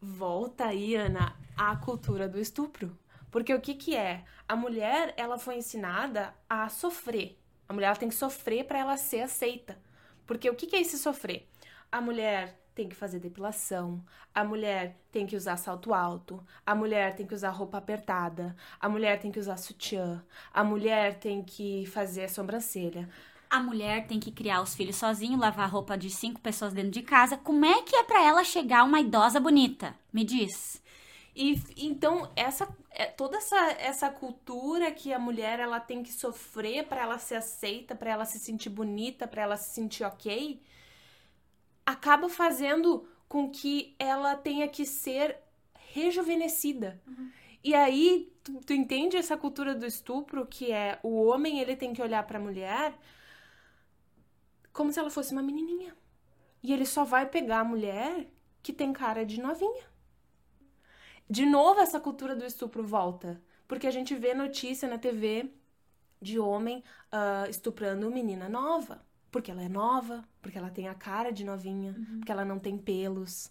Volta 0.00 0.66
aí, 0.66 0.94
Ana, 0.94 1.34
à 1.56 1.74
cultura 1.76 2.28
do 2.28 2.38
estupro. 2.38 2.96
Porque 3.30 3.54
o 3.54 3.60
que 3.60 3.74
que 3.74 3.96
é? 3.96 4.24
A 4.46 4.54
mulher, 4.54 5.14
ela 5.16 5.38
foi 5.38 5.56
ensinada 5.56 6.34
a 6.48 6.68
sofrer. 6.68 7.38
A 7.66 7.72
mulher 7.72 7.96
tem 7.96 8.10
que 8.10 8.14
sofrer 8.14 8.66
para 8.66 8.78
ela 8.78 8.98
ser 8.98 9.22
aceita. 9.22 9.80
Porque 10.26 10.50
o 10.50 10.54
que 10.54 10.66
que 10.66 10.76
é 10.76 10.80
esse 10.82 10.98
sofrer? 10.98 11.48
A 11.90 11.98
mulher 11.98 12.61
tem 12.74 12.88
que 12.88 12.94
fazer 12.96 13.18
depilação, 13.18 14.02
a 14.34 14.42
mulher 14.42 14.96
tem 15.10 15.26
que 15.26 15.36
usar 15.36 15.56
salto 15.56 15.92
alto, 15.92 16.42
a 16.64 16.74
mulher 16.74 17.14
tem 17.14 17.26
que 17.26 17.34
usar 17.34 17.50
roupa 17.50 17.78
apertada, 17.78 18.56
a 18.80 18.88
mulher 18.88 19.20
tem 19.20 19.30
que 19.30 19.38
usar 19.38 19.56
sutiã, 19.56 20.24
a 20.52 20.64
mulher 20.64 21.18
tem 21.18 21.42
que 21.42 21.86
fazer 21.86 22.28
sobrancelha. 22.30 23.08
A 23.50 23.60
mulher 23.60 24.06
tem 24.06 24.18
que 24.18 24.32
criar 24.32 24.62
os 24.62 24.74
filhos 24.74 24.96
sozinho, 24.96 25.38
lavar 25.38 25.68
roupa 25.70 25.96
de 25.96 26.08
cinco 26.08 26.40
pessoas 26.40 26.72
dentro 26.72 26.90
de 26.90 27.02
casa. 27.02 27.36
Como 27.36 27.66
é 27.66 27.82
que 27.82 27.94
é 27.94 28.02
para 28.02 28.24
ela 28.24 28.42
chegar 28.44 28.82
uma 28.82 28.98
idosa 28.98 29.38
bonita? 29.38 29.94
Me 30.10 30.24
diz. 30.24 30.82
E 31.36 31.60
então 31.76 32.30
essa 32.34 32.66
é, 32.94 33.06
toda 33.06 33.38
essa, 33.38 33.56
essa 33.72 34.10
cultura 34.10 34.90
que 34.90 35.12
a 35.12 35.18
mulher 35.18 35.58
ela 35.58 35.80
tem 35.80 36.02
que 36.02 36.12
sofrer 36.12 36.86
para 36.86 37.02
ela 37.02 37.18
ser 37.18 37.36
aceita, 37.36 37.94
para 37.94 38.10
ela 38.10 38.24
se 38.24 38.38
sentir 38.38 38.68
bonita, 38.68 39.26
para 39.26 39.42
ela 39.42 39.56
se 39.56 39.74
sentir 39.74 40.04
ok, 40.04 40.60
acaba 41.84 42.28
fazendo 42.28 43.06
com 43.28 43.50
que 43.50 43.94
ela 43.98 44.36
tenha 44.36 44.68
que 44.68 44.84
ser 44.84 45.38
rejuvenescida. 45.74 47.00
Uhum. 47.06 47.30
E 47.64 47.74
aí 47.74 48.32
tu, 48.42 48.60
tu, 48.66 48.72
entende 48.72 49.16
essa 49.16 49.36
cultura 49.36 49.74
do 49.74 49.86
estupro 49.86 50.46
que 50.46 50.72
é 50.72 50.98
o 51.02 51.24
homem 51.24 51.60
ele 51.60 51.76
tem 51.76 51.92
que 51.92 52.02
olhar 52.02 52.26
para 52.26 52.38
a 52.38 52.42
mulher 52.42 52.94
como 54.72 54.92
se 54.92 54.98
ela 54.98 55.10
fosse 55.10 55.32
uma 55.32 55.42
menininha. 55.42 55.94
E 56.62 56.72
ele 56.72 56.86
só 56.86 57.04
vai 57.04 57.26
pegar 57.26 57.60
a 57.60 57.64
mulher 57.64 58.28
que 58.62 58.72
tem 58.72 58.92
cara 58.92 59.24
de 59.24 59.40
novinha. 59.40 59.84
De 61.28 61.44
novo, 61.44 61.80
essa 61.80 62.00
cultura 62.00 62.34
do 62.34 62.44
estupro 62.44 62.82
volta. 62.82 63.40
Porque 63.66 63.86
a 63.86 63.90
gente 63.90 64.14
vê 64.14 64.34
notícia 64.34 64.88
na 64.88 64.98
TV 64.98 65.50
de 66.20 66.38
homem 66.38 66.82
uh, 67.12 67.48
estuprando 67.50 68.10
menina 68.10 68.48
nova. 68.48 69.04
Porque 69.32 69.50
ela 69.50 69.62
é 69.62 69.68
nova, 69.68 70.22
porque 70.42 70.58
ela 70.58 70.70
tem 70.70 70.86
a 70.88 70.94
cara 70.94 71.32
de 71.32 71.42
novinha, 71.42 71.96
uhum. 71.98 72.18
porque 72.18 72.30
ela 72.30 72.44
não 72.44 72.58
tem 72.58 72.76
pelos. 72.76 73.50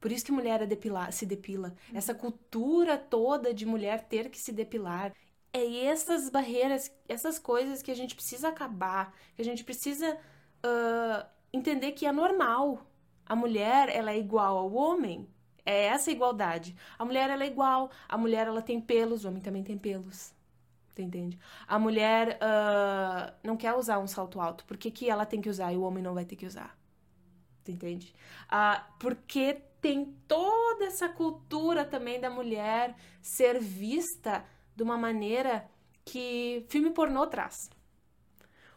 Por 0.00 0.10
isso 0.10 0.24
que 0.24 0.32
mulher 0.32 0.62
é 0.62 0.66
depilar, 0.66 1.12
se 1.12 1.26
depila. 1.26 1.68
Uhum. 1.68 1.98
Essa 1.98 2.14
cultura 2.14 2.98
toda 2.98 3.54
de 3.54 3.66
mulher 3.66 4.08
ter 4.08 4.30
que 4.30 4.38
se 4.38 4.50
depilar. 4.50 5.12
É 5.52 5.84
essas 5.86 6.28
barreiras, 6.30 6.90
essas 7.08 7.38
coisas 7.38 7.80
que 7.82 7.90
a 7.90 7.94
gente 7.94 8.14
precisa 8.14 8.48
acabar, 8.48 9.14
que 9.36 9.42
a 9.42 9.44
gente 9.44 9.62
precisa 9.62 10.14
uh, 10.14 11.26
entender 11.52 11.92
que 11.92 12.06
é 12.06 12.12
normal. 12.12 12.90
A 13.26 13.36
mulher, 13.36 13.88
ela 13.88 14.10
é 14.10 14.18
igual 14.18 14.56
ao 14.56 14.72
homem. 14.72 15.28
É 15.66 15.84
essa 15.84 16.10
igualdade. 16.10 16.74
A 16.98 17.04
mulher, 17.04 17.30
ela 17.30 17.44
é 17.44 17.46
igual. 17.46 17.90
A 18.08 18.18
mulher, 18.18 18.46
ela 18.46 18.62
tem 18.62 18.80
pelos. 18.80 19.24
O 19.24 19.28
homem 19.28 19.42
também 19.42 19.62
tem 19.62 19.78
pelos. 19.78 20.34
Entende? 20.96 21.38
A 21.66 21.78
mulher 21.78 22.38
uh, 22.38 23.34
não 23.42 23.56
quer 23.56 23.74
usar 23.74 23.98
um 23.98 24.06
salto 24.06 24.40
alto. 24.40 24.64
Por 24.64 24.76
que, 24.76 24.90
que 24.90 25.10
ela 25.10 25.26
tem 25.26 25.40
que 25.40 25.48
usar 25.48 25.72
e 25.72 25.76
o 25.76 25.82
homem 25.82 26.02
não 26.02 26.14
vai 26.14 26.24
ter 26.24 26.36
que 26.36 26.46
usar? 26.46 26.78
Tu 27.64 27.72
entende? 27.72 28.14
Uh, 28.46 28.80
porque 28.98 29.54
tem 29.80 30.14
toda 30.28 30.84
essa 30.84 31.08
cultura 31.08 31.84
também 31.84 32.20
da 32.20 32.30
mulher 32.30 32.94
ser 33.20 33.58
vista 33.58 34.44
de 34.76 34.82
uma 34.82 34.96
maneira 34.96 35.68
que 36.04 36.64
filme 36.68 36.90
pornô 36.90 37.26
traz. 37.26 37.70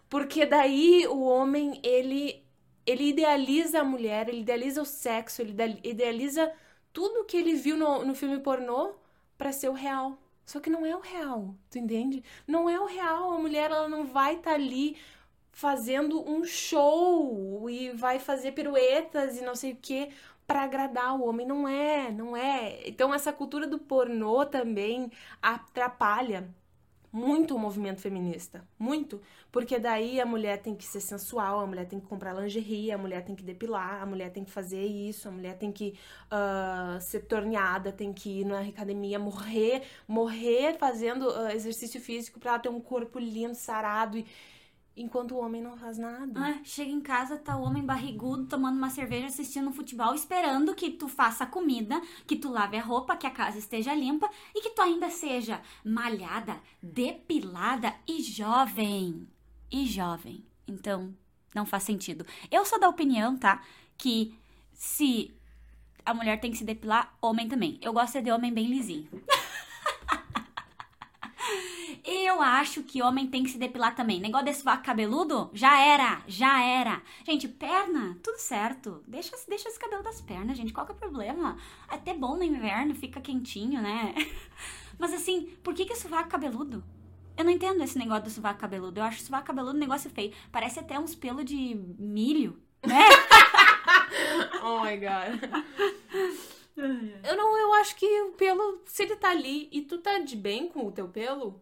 Porque 0.10 0.46
daí 0.46 1.06
o 1.08 1.22
homem, 1.24 1.80
ele 1.84 2.44
ele 2.86 3.10
idealiza 3.10 3.82
a 3.82 3.84
mulher, 3.84 4.30
ele 4.30 4.40
idealiza 4.40 4.82
o 4.82 4.86
sexo, 4.86 5.42
ele 5.42 5.54
idealiza 5.84 6.50
tudo 6.94 7.26
que 7.26 7.36
ele 7.36 7.54
viu 7.54 7.76
no, 7.76 8.06
no 8.06 8.16
filme 8.16 8.40
pornô 8.40 8.96
para 9.38 9.52
ser 9.52 9.70
o 9.70 9.74
real. 9.74 10.18
Só 10.48 10.62
que 10.62 10.70
não 10.70 10.86
é 10.86 10.96
o 10.96 11.02
real, 11.02 11.54
tu 11.70 11.78
entende? 11.78 12.24
Não 12.48 12.70
é 12.70 12.80
o 12.80 12.86
real. 12.86 13.34
A 13.34 13.38
mulher 13.38 13.70
ela 13.70 13.90
não 13.90 14.08
vai 14.08 14.36
estar 14.36 14.52
tá 14.52 14.56
ali 14.56 14.96
fazendo 15.52 16.24
um 16.30 16.46
show 16.46 17.70
e 17.70 17.92
vai 17.92 18.18
fazer 18.18 18.54
piruetas 18.54 19.38
e 19.38 19.44
não 19.44 19.56
sei 19.56 19.74
o 19.74 19.76
que 19.76 20.10
para 20.48 20.64
agradar 20.64 21.20
o 21.20 21.28
homem. 21.28 21.46
Não 21.46 21.68
é, 21.68 22.10
não 22.12 22.38
é. 22.38 22.80
Então 22.88 23.14
essa 23.14 23.34
cultura 23.34 23.68
do 23.68 23.78
pornô 23.78 24.46
também 24.46 25.12
atrapalha 25.42 26.48
muito 27.12 27.56
o 27.56 27.60
movimento 27.60 28.02
feminista, 28.02 28.64
muito, 28.78 29.22
porque 29.52 29.80
daí 29.80 30.20
a 30.20 30.26
mulher 30.26 30.62
tem 30.62 30.76
que 30.76 30.86
ser 30.86 31.00
sensual, 31.00 31.60
a 31.60 31.68
mulher 31.68 31.88
tem 31.88 32.00
que 32.00 32.06
comprar 32.06 32.34
lingerie, 32.34 32.92
a 32.92 32.98
mulher 32.98 33.24
tem 33.24 33.36
que 33.36 33.44
depilar, 33.44 34.02
a 34.02 34.06
mulher 34.06 34.32
tem 34.32 34.44
que 34.44 34.52
fazer 34.52 34.86
isso, 34.86 35.28
a 35.28 35.32
mulher 35.32 35.58
tem 35.58 35.72
que 35.72 35.98
uh, 36.32 37.00
ser 37.02 37.22
torneada, 37.22 37.92
tem 37.92 38.12
que 38.14 38.42
ir 38.42 38.46
na 38.46 38.62
academia, 38.62 39.18
morrer, 39.18 39.84
morrer 40.08 40.78
fazendo 40.78 41.30
uh, 41.30 41.50
exercício 41.50 42.00
físico 42.00 42.40
para 42.40 42.60
ter 42.60 42.70
um 42.70 42.80
corpo 42.80 43.20
lindo, 43.20 43.56
sarado 43.56 44.18
e 44.18 44.26
Enquanto 45.00 45.34
o 45.34 45.38
homem 45.38 45.62
não 45.62 45.78
faz 45.78 46.00
nada. 46.00 46.40
Ah, 46.40 46.60
chega 46.64 46.90
em 46.90 47.00
casa, 47.00 47.38
tá 47.38 47.56
o 47.56 47.62
homem 47.62 47.86
barrigudo 47.86 48.48
tomando 48.48 48.78
uma 48.78 48.90
cerveja, 48.90 49.28
assistindo 49.28 49.72
futebol, 49.72 50.16
esperando 50.16 50.74
que 50.74 50.90
tu 50.90 51.08
faça 51.08 51.44
a 51.44 51.48
comida, 51.48 52.02
que 52.26 52.36
tu 52.36 52.50
lave 52.50 52.78
a 52.78 52.82
roupa, 52.82 53.16
que 53.16 53.28
a 53.28 53.32
casa 53.32 53.60
esteja 53.60 53.94
limpa 53.94 54.28
e 54.56 54.62
que 54.62 54.72
tu 54.72 54.82
ainda 54.82 55.12
seja 55.12 55.62
malhada, 55.86 56.60
depilada 56.82 57.94
e 58.08 58.24
jovem. 58.24 59.28
E 59.72 59.86
jovem. 59.86 60.44
Então, 60.68 61.14
não 61.54 61.66
faz 61.66 61.84
sentido. 61.84 62.26
Eu 62.50 62.66
sou 62.66 62.80
da 62.80 62.90
opinião, 62.90 63.38
tá? 63.38 63.62
Que 63.96 64.36
se 64.74 65.32
a 66.04 66.12
mulher 66.12 66.40
tem 66.40 66.50
que 66.50 66.58
se 66.58 66.66
depilar, 66.66 67.16
homem 67.22 67.48
também. 67.48 67.78
Eu 67.84 67.94
gosto 67.94 68.20
de 68.20 68.32
homem 68.32 68.52
bem 68.52 68.66
lisinho. 68.66 69.08
Eu 72.38 72.42
acho 72.44 72.84
que 72.84 73.02
homem 73.02 73.26
tem 73.26 73.42
que 73.42 73.50
se 73.50 73.58
depilar 73.58 73.96
também. 73.96 74.20
Negócio 74.20 74.46
desse 74.46 74.64
vaca 74.64 74.84
cabeludo, 74.84 75.50
já 75.54 75.82
era, 75.82 76.22
já 76.28 76.64
era. 76.64 77.02
Gente, 77.26 77.48
perna, 77.48 78.16
tudo 78.22 78.38
certo. 78.38 79.04
Deixa, 79.08 79.36
deixa 79.48 79.68
esse 79.68 79.80
cabelo 79.80 80.04
das 80.04 80.22
pernas, 80.22 80.56
gente. 80.56 80.72
Qual 80.72 80.86
que 80.86 80.92
é 80.92 80.96
o 80.96 81.00
problema? 81.00 81.58
É 81.90 81.96
até 81.96 82.14
bom 82.14 82.38
no 82.38 82.44
inverno, 82.44 82.94
fica 82.94 83.20
quentinho, 83.20 83.82
né? 83.82 84.14
Mas 85.00 85.16
assim, 85.16 85.50
por 85.64 85.74
que 85.74 85.86
que 85.86 85.96
sovaco 85.96 86.30
cabeludo? 86.30 86.84
Eu 87.36 87.44
não 87.44 87.52
entendo 87.52 87.84
esse 87.84 87.98
negócio 87.98 88.26
do 88.26 88.30
sovaco 88.30 88.60
cabeludo. 88.60 89.00
Eu 89.00 89.06
acho 89.06 89.24
sovaco 89.24 89.48
cabeludo 89.48 89.76
um 89.76 89.80
negócio 89.80 90.08
feio. 90.12 90.32
Parece 90.52 90.80
até 90.80 91.00
uns 91.00 91.16
pelos 91.16 91.44
de 91.44 91.74
milho, 91.98 92.62
né? 92.86 93.02
oh 94.62 94.82
my 94.82 94.96
god. 94.96 95.42
Eu 97.24 97.36
não, 97.36 97.58
eu 97.58 97.74
acho 97.74 97.96
que 97.96 98.06
o 98.22 98.34
pelo, 98.34 98.84
se 98.86 99.02
ele 99.02 99.16
tá 99.16 99.32
ali 99.32 99.68
e 99.72 99.82
tu 99.82 99.98
tá 99.98 100.20
de 100.20 100.36
bem 100.36 100.68
com 100.68 100.86
o 100.86 100.92
teu 100.92 101.08
pelo, 101.08 101.60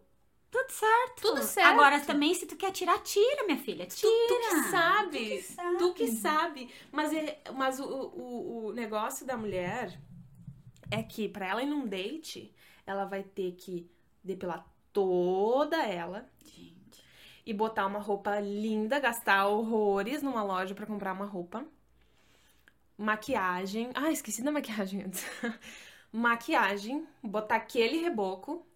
tudo 0.50 0.70
certo. 0.70 1.20
Tudo 1.20 1.42
certo. 1.42 1.68
Agora 1.68 2.00
também, 2.00 2.34
se 2.34 2.46
tu 2.46 2.56
quer 2.56 2.70
tirar, 2.70 2.98
tira, 3.00 3.44
minha 3.44 3.58
filha. 3.58 3.86
Tira. 3.86 4.10
Tu, 4.10 4.34
tu 4.34 4.40
que 4.40 4.70
sabe. 4.70 5.18
Tu 5.18 5.24
que 5.24 5.42
sabe. 5.42 5.78
Tu 5.78 5.94
que 5.94 6.08
sabe. 6.08 6.74
Mas, 6.92 7.12
é, 7.12 7.40
mas 7.54 7.80
o, 7.80 7.84
o, 7.84 8.66
o 8.66 8.72
negócio 8.72 9.26
da 9.26 9.36
mulher 9.36 9.98
é 10.90 11.02
que 11.02 11.28
para 11.28 11.46
ela 11.46 11.62
ir 11.62 11.66
num 11.66 11.86
date, 11.86 12.54
ela 12.86 13.04
vai 13.04 13.22
ter 13.22 13.52
que 13.52 13.90
depilar 14.22 14.66
toda 14.92 15.84
ela. 15.84 16.28
Gente. 16.44 17.04
E 17.44 17.52
botar 17.52 17.86
uma 17.86 17.98
roupa 17.98 18.40
linda, 18.40 18.98
gastar 18.98 19.46
horrores 19.46 20.22
numa 20.22 20.42
loja 20.42 20.74
para 20.74 20.86
comprar 20.86 21.12
uma 21.12 21.26
roupa. 21.26 21.64
Maquiagem. 22.96 23.90
Ah, 23.94 24.10
esqueci 24.10 24.42
da 24.42 24.50
maquiagem 24.50 25.02
antes. 25.02 25.24
maquiagem, 26.10 27.06
botar 27.22 27.56
aquele 27.56 27.98
reboco 27.98 28.66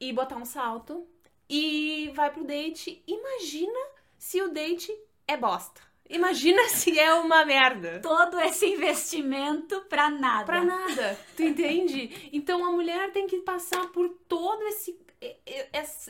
e 0.00 0.12
botar 0.12 0.36
um 0.36 0.44
salto 0.44 1.06
e 1.48 2.10
vai 2.14 2.30
pro 2.30 2.44
date. 2.44 3.02
Imagina 3.06 3.78
se 4.18 4.40
o 4.40 4.48
date 4.48 4.92
é 5.28 5.36
bosta. 5.36 5.82
Imagina 6.08 6.66
se 6.70 6.98
é 6.98 7.14
uma 7.14 7.44
merda. 7.44 8.00
Todo 8.00 8.40
esse 8.40 8.66
investimento 8.66 9.80
pra 9.82 10.10
nada. 10.10 10.44
Pra 10.44 10.64
nada. 10.64 11.18
Tu 11.36 11.42
entende? 11.42 12.30
Então 12.32 12.64
a 12.64 12.72
mulher 12.72 13.12
tem 13.12 13.26
que 13.26 13.38
passar 13.40 13.90
por 13.92 14.08
todo 14.26 14.62
esse 14.64 14.98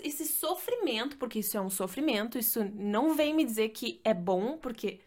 esse 0.05 0.24
sofrimento, 0.24 1.16
porque 1.16 1.40
isso 1.40 1.57
é 1.57 1.61
um 1.61 1.68
sofrimento, 1.68 2.38
isso 2.38 2.64
não 2.74 3.12
vem 3.12 3.35
me 3.35 3.44
dizer 3.44 3.70
que 3.70 4.00
é 4.05 4.14
bom, 4.14 4.57
porque 4.57 5.00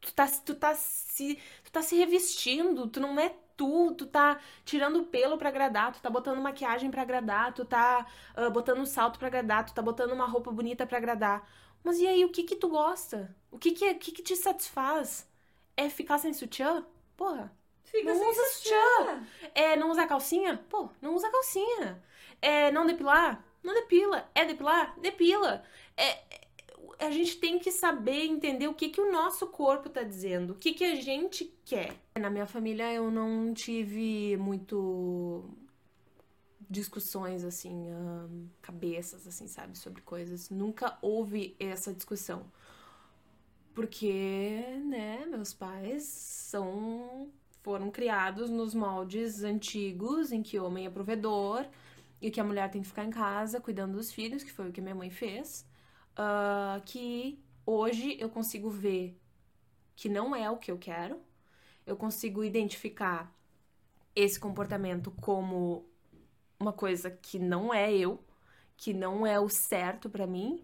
tu 0.00 0.12
tá, 0.12 0.26
tu 0.26 0.54
tá 0.56 0.74
se 0.74 1.38
tu 1.62 1.70
tá 1.70 1.80
se 1.80 1.94
revestindo, 1.94 2.88
tu 2.88 2.98
não 2.98 3.18
é 3.20 3.32
tu, 3.56 3.94
tu 3.94 4.06
tá 4.06 4.38
tirando 4.64 5.04
pelo 5.04 5.38
para 5.38 5.48
agradar, 5.48 5.92
tu 5.92 6.00
tá 6.00 6.10
botando 6.10 6.40
maquiagem 6.40 6.90
para 6.90 7.02
agradar, 7.02 7.52
tu 7.54 7.64
tá 7.64 8.06
uh, 8.36 8.50
botando 8.50 8.78
um 8.80 8.86
salto 8.86 9.18
para 9.18 9.28
agradar, 9.28 9.64
tu 9.64 9.74
tá 9.74 9.82
botando 9.82 10.12
uma 10.12 10.26
roupa 10.26 10.50
bonita 10.50 10.86
para 10.86 10.98
agradar. 10.98 11.48
Mas 11.82 11.98
e 11.98 12.06
aí, 12.06 12.24
o 12.24 12.30
que 12.30 12.42
que 12.44 12.56
tu 12.56 12.68
gosta? 12.68 13.34
O 13.50 13.58
que 13.58 13.72
que, 13.72 13.94
que 13.94 14.12
que 14.12 14.22
te 14.22 14.36
satisfaz? 14.36 15.28
É 15.76 15.88
ficar 15.90 16.18
sem 16.18 16.32
sutiã? 16.32 16.84
Porra. 17.16 17.52
Fica 17.84 18.14
não 18.14 18.30
usa 18.30 18.44
sutiã. 18.52 19.26
É 19.54 19.76
não 19.76 19.90
usar 19.90 20.06
calcinha? 20.06 20.64
Pô, 20.68 20.88
não 21.00 21.14
usa 21.14 21.30
calcinha. 21.30 22.02
É 22.40 22.70
não 22.72 22.86
depilar? 22.86 23.44
Não 23.62 23.74
depila. 23.74 24.28
É 24.34 24.44
depilar? 24.44 24.98
Depila. 24.98 25.64
É, 25.96 26.43
a 26.98 27.10
gente 27.10 27.36
tem 27.36 27.58
que 27.58 27.70
saber 27.70 28.24
entender 28.24 28.68
o 28.68 28.74
que, 28.74 28.88
que 28.88 29.00
o 29.00 29.12
nosso 29.12 29.46
corpo 29.46 29.88
tá 29.88 30.02
dizendo, 30.02 30.52
o 30.52 30.54
que, 30.54 30.72
que 30.72 30.84
a 30.84 30.94
gente 30.94 31.52
quer. 31.64 31.94
Na 32.18 32.30
minha 32.30 32.46
família 32.46 32.92
eu 32.92 33.10
não 33.10 33.52
tive 33.54 34.36
muito 34.36 35.44
discussões 36.68 37.44
assim, 37.44 37.86
cabeças 38.60 39.26
assim, 39.26 39.46
sabe, 39.46 39.78
sobre 39.78 40.02
coisas. 40.02 40.50
Nunca 40.50 40.98
houve 41.00 41.56
essa 41.58 41.92
discussão. 41.92 42.46
Porque, 43.74 44.62
né, 44.84 45.26
meus 45.26 45.52
pais 45.52 46.04
são 46.04 47.30
foram 47.62 47.90
criados 47.90 48.50
nos 48.50 48.74
moldes 48.74 49.42
antigos 49.42 50.30
em 50.30 50.42
que 50.42 50.58
o 50.58 50.66
homem 50.66 50.84
é 50.84 50.90
provedor 50.90 51.66
e 52.20 52.30
que 52.30 52.38
a 52.38 52.44
mulher 52.44 52.70
tem 52.70 52.82
que 52.82 52.88
ficar 52.88 53.04
em 53.04 53.10
casa 53.10 53.58
cuidando 53.58 53.96
dos 53.96 54.12
filhos, 54.12 54.44
que 54.44 54.52
foi 54.52 54.68
o 54.68 54.72
que 54.72 54.82
minha 54.82 54.94
mãe 54.94 55.10
fez 55.10 55.66
uh, 56.18 56.80
que 56.84 57.38
hoje 57.66 58.16
eu 58.20 58.28
consigo 58.28 58.70
ver 58.70 59.18
que 59.96 60.08
não 60.08 60.34
é 60.34 60.50
o 60.50 60.56
que 60.56 60.70
eu 60.70 60.78
quero, 60.78 61.20
eu 61.86 61.96
consigo 61.96 62.42
identificar 62.42 63.32
esse 64.14 64.38
comportamento 64.38 65.10
como 65.20 65.84
uma 66.58 66.72
coisa 66.72 67.10
que 67.10 67.38
não 67.38 67.72
é 67.72 67.92
eu, 67.92 68.22
que 68.76 68.92
não 68.92 69.26
é 69.26 69.38
o 69.38 69.48
certo 69.48 70.08
para 70.08 70.26
mim. 70.26 70.62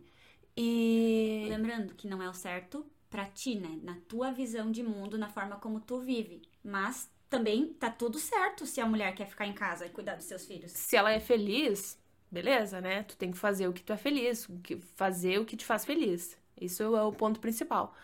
E 0.56 1.46
lembrando 1.48 1.94
que 1.94 2.08
não 2.08 2.22
é 2.22 2.28
o 2.28 2.34
certo 2.34 2.84
para 3.08 3.26
ti, 3.26 3.56
né? 3.56 3.78
Na 3.82 3.96
tua 4.08 4.30
visão 4.30 4.70
de 4.70 4.82
mundo, 4.82 5.18
na 5.18 5.28
forma 5.28 5.56
como 5.56 5.80
tu 5.80 6.00
vive. 6.00 6.42
Mas 6.62 7.10
também 7.28 7.72
tá 7.74 7.90
tudo 7.90 8.18
certo 8.18 8.66
se 8.66 8.80
a 8.80 8.86
mulher 8.86 9.14
quer 9.14 9.26
ficar 9.26 9.46
em 9.46 9.52
casa 9.52 9.86
e 9.86 9.90
cuidar 9.90 10.16
dos 10.16 10.26
seus 10.26 10.44
filhos. 10.44 10.72
Se 10.72 10.96
ela 10.96 11.12
é 11.12 11.20
feliz, 11.20 11.98
beleza, 12.30 12.80
né? 12.80 13.02
Tu 13.04 13.16
tem 13.16 13.30
que 13.30 13.38
fazer 13.38 13.68
o 13.68 13.72
que 13.72 13.82
tu 13.82 13.92
é 13.92 13.96
feliz, 13.96 14.48
fazer 14.96 15.38
o 15.38 15.44
que 15.44 15.56
te 15.56 15.64
faz 15.64 15.84
feliz. 15.84 16.38
Isso 16.60 16.82
é 16.96 17.02
o 17.02 17.12
ponto 17.12 17.40
principal. 17.40 17.94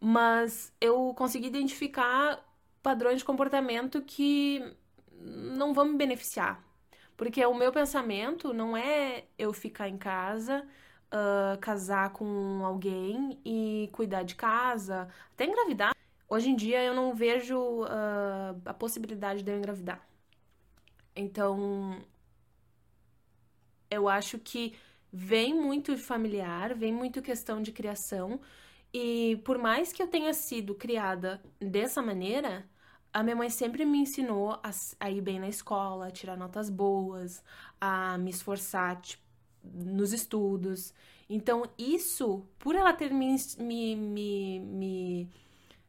Mas 0.00 0.72
eu 0.80 1.14
consegui 1.14 1.46
identificar 1.48 2.42
padrões 2.82 3.18
de 3.18 3.24
comportamento 3.24 4.02
que 4.02 4.62
não 5.20 5.74
vão 5.74 5.86
me 5.86 5.96
beneficiar. 5.96 6.62
Porque 7.16 7.44
o 7.44 7.54
meu 7.54 7.70
pensamento 7.72 8.52
não 8.54 8.76
é 8.76 9.24
eu 9.38 9.52
ficar 9.52 9.88
em 9.88 9.98
casa, 9.98 10.66
uh, 11.12 11.58
casar 11.60 12.10
com 12.12 12.64
alguém 12.64 13.38
e 13.44 13.90
cuidar 13.92 14.22
de 14.22 14.34
casa, 14.34 15.08
até 15.34 15.44
engravidar. 15.44 15.94
Hoje 16.28 16.48
em 16.48 16.56
dia 16.56 16.82
eu 16.82 16.94
não 16.94 17.14
vejo 17.14 17.58
uh, 17.58 18.60
a 18.64 18.72
possibilidade 18.72 19.42
de 19.42 19.50
eu 19.50 19.58
engravidar. 19.58 20.00
Então, 21.14 22.00
eu 23.90 24.08
acho 24.08 24.38
que 24.38 24.74
vem 25.12 25.54
muito 25.54 25.96
familiar, 25.98 26.74
vem 26.74 26.92
muito 26.92 27.20
questão 27.22 27.60
de 27.60 27.72
criação. 27.72 28.40
E 28.92 29.40
por 29.44 29.58
mais 29.58 29.92
que 29.92 30.02
eu 30.02 30.08
tenha 30.08 30.32
sido 30.32 30.74
criada 30.74 31.42
dessa 31.60 32.02
maneira, 32.02 32.68
a 33.12 33.22
minha 33.22 33.36
mãe 33.36 33.50
sempre 33.50 33.84
me 33.84 33.98
ensinou 33.98 34.52
a, 34.62 34.70
a, 35.00 35.10
ir 35.10 35.20
bem 35.20 35.38
na 35.40 35.48
escola, 35.48 36.06
a 36.06 36.10
tirar 36.10 36.36
notas 36.36 36.70
boas, 36.70 37.42
a 37.80 38.16
me 38.18 38.30
esforçar 38.30 39.00
tipo, 39.00 39.22
nos 39.64 40.12
estudos. 40.12 40.94
Então, 41.28 41.64
isso, 41.78 42.44
por 42.58 42.74
ela 42.74 42.92
ter 42.92 43.12
me, 43.12 43.36
me, 43.58 43.96
me, 43.96 44.60
me, 44.60 45.28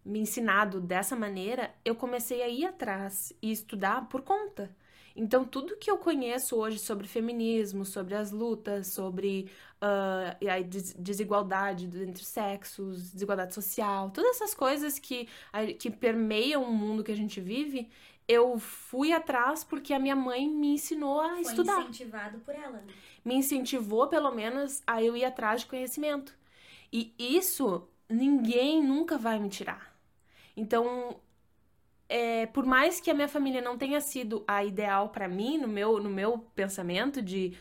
me 0.06 0.20
ensinado 0.20 0.80
dessa 0.80 1.16
maneira, 1.16 1.74
eu 1.86 1.96
comecei 1.96 2.42
a 2.44 2.48
ir 2.48 2.66
atrás 2.66 3.34
e 3.42 3.52
estudar 3.52 4.08
por 4.10 4.22
conta. 4.22 4.76
Então, 5.16 5.44
tudo 5.44 5.78
que 5.78 5.90
eu 5.90 5.98
conheço 5.98 6.56
hoje 6.56 6.80
sobre 6.80 7.08
feminismo, 7.08 7.86
sobre 7.86 8.16
as 8.16 8.32
lutas, 8.32 8.88
sobre 8.88 9.50
uh, 9.82 10.50
a 10.50 10.62
desigualdade 10.98 11.86
entre 12.02 12.24
sexos, 12.24 13.12
desigualdade 13.12 13.54
social, 13.54 14.10
todas 14.12 14.38
essas 14.38 14.54
coisas 14.54 15.00
que, 15.00 15.28
que 15.78 15.90
permeiam 15.90 16.64
o 16.64 16.74
mundo 16.74 17.04
que 17.04 17.12
a 17.12 17.16
gente 17.16 17.42
vive, 17.42 17.90
eu 18.28 18.58
fui 18.60 19.12
atrás 19.12 19.64
porque 19.64 19.94
a 19.94 20.00
minha 20.00 20.16
mãe 20.16 20.48
me 20.48 20.74
ensinou 20.74 21.20
a 21.20 21.30
Foi 21.30 21.42
estudar. 21.42 21.74
Foi 21.74 21.84
incentivado 21.84 22.40
por 22.40 22.56
ela, 22.56 22.78
né? 22.78 22.94
Me 23.26 23.36
incentivou, 23.36 24.08
pelo 24.08 24.32
menos, 24.32 24.82
a 24.88 25.04
eu 25.04 25.18
ir 25.18 25.26
atrás 25.26 25.62
de 25.62 25.68
conhecimento. 25.68 26.34
E 26.92 27.14
isso 27.18 27.88
ninguém 28.10 28.84
nunca 28.84 29.18
vai 29.18 29.40
me 29.40 29.50
tirar. 29.50 29.96
Então, 30.56 31.20
é, 32.12 32.46
por 32.48 32.66
mais 32.66 33.00
que 33.00 33.10
a 33.10 33.14
minha 33.14 33.30
família 33.30 33.62
não 33.62 33.78
tenha 33.78 34.02
sido 34.02 34.44
a 34.46 34.66
ideal 34.66 35.10
para 35.10 35.30
mim, 35.30 35.58
no 35.58 35.68
meu, 35.68 35.98
no 36.04 36.10
meu 36.10 36.40
pensamento 36.54 37.22
de 37.22 37.58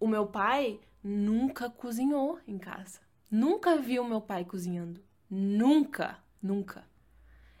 o 0.00 0.08
meu 0.08 0.26
pai 0.26 0.80
nunca 1.04 1.70
cozinhou 1.70 2.40
em 2.44 2.58
casa. 2.58 2.98
Nunca 3.30 3.76
vi 3.76 4.00
o 4.00 4.04
meu 4.04 4.20
pai 4.20 4.44
cozinhando. 4.44 5.00
Nunca, 5.30 6.18
nunca. 6.42 6.84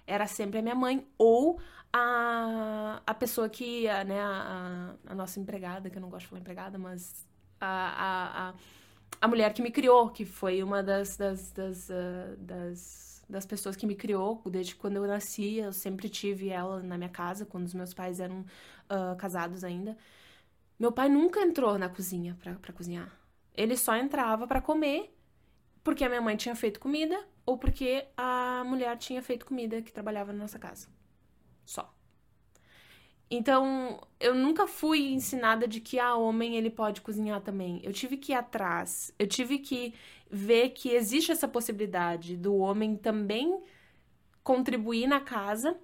Era 0.04 0.26
sempre 0.26 0.58
a 0.58 0.62
minha 0.62 0.74
mãe 0.74 1.06
ou 1.16 1.60
a, 1.92 3.00
a 3.06 3.14
pessoa 3.14 3.48
que, 3.48 3.86
a, 3.88 4.02
né, 4.02 4.20
a, 4.20 4.96
a 5.06 5.14
nossa 5.14 5.38
empregada, 5.38 5.88
que 5.90 5.96
eu 5.96 6.02
não 6.02 6.10
gosto 6.10 6.24
de 6.24 6.30
falar 6.30 6.40
empregada, 6.40 6.76
mas 6.76 7.24
a, 7.60 7.66
a, 7.68 8.48
a, 8.48 8.54
a 9.20 9.28
mulher 9.28 9.52
que 9.52 9.62
me 9.62 9.70
criou, 9.70 10.10
que 10.10 10.24
foi 10.24 10.60
uma 10.60 10.82
das, 10.82 11.16
das, 11.16 11.52
das, 11.52 11.88
uh, 11.88 12.36
das 13.28 13.46
pessoas 13.46 13.76
que 13.76 13.86
me 13.86 13.94
criou, 13.94 14.42
desde 14.46 14.74
quando 14.74 14.96
eu 14.96 15.06
nasci, 15.06 15.56
eu 15.56 15.72
sempre 15.72 16.08
tive 16.08 16.48
ela 16.48 16.82
na 16.82 16.98
minha 16.98 17.08
casa, 17.08 17.46
quando 17.46 17.66
os 17.66 17.74
meus 17.74 17.94
pais 17.94 18.20
eram 18.20 18.40
uh, 18.40 19.16
casados 19.16 19.64
ainda. 19.64 19.96
Meu 20.78 20.92
pai 20.92 21.08
nunca 21.08 21.40
entrou 21.40 21.78
na 21.78 21.88
cozinha 21.88 22.36
para 22.40 22.72
cozinhar. 22.72 23.10
Ele 23.54 23.76
só 23.76 23.96
entrava 23.96 24.46
para 24.46 24.60
comer 24.60 25.16
porque 25.84 26.04
a 26.04 26.08
minha 26.08 26.20
mãe 26.20 26.36
tinha 26.36 26.54
feito 26.54 26.80
comida 26.80 27.18
ou 27.44 27.58
porque 27.58 28.06
a 28.16 28.62
mulher 28.64 28.96
tinha 28.96 29.22
feito 29.22 29.46
comida 29.46 29.82
que 29.82 29.92
trabalhava 29.92 30.32
na 30.32 30.40
nossa 30.40 30.58
casa. 30.58 30.88
Só. 31.64 31.92
Então, 33.34 33.98
eu 34.20 34.34
nunca 34.34 34.66
fui 34.66 35.10
ensinada 35.14 35.66
de 35.66 35.80
que 35.80 35.98
a 35.98 36.08
ah, 36.08 36.16
homem 36.16 36.54
ele 36.54 36.68
pode 36.68 37.00
cozinhar 37.00 37.40
também. 37.40 37.80
Eu 37.82 37.90
tive 37.90 38.18
que 38.18 38.32
ir 38.32 38.34
atrás. 38.34 39.10
Eu 39.18 39.26
tive 39.26 39.58
que 39.58 39.94
ver 40.30 40.68
que 40.68 40.90
existe 40.90 41.32
essa 41.32 41.48
possibilidade 41.48 42.36
do 42.36 42.54
homem 42.54 42.94
também 42.94 43.58
contribuir 44.44 45.06
na 45.06 45.18
casa, 45.18 45.78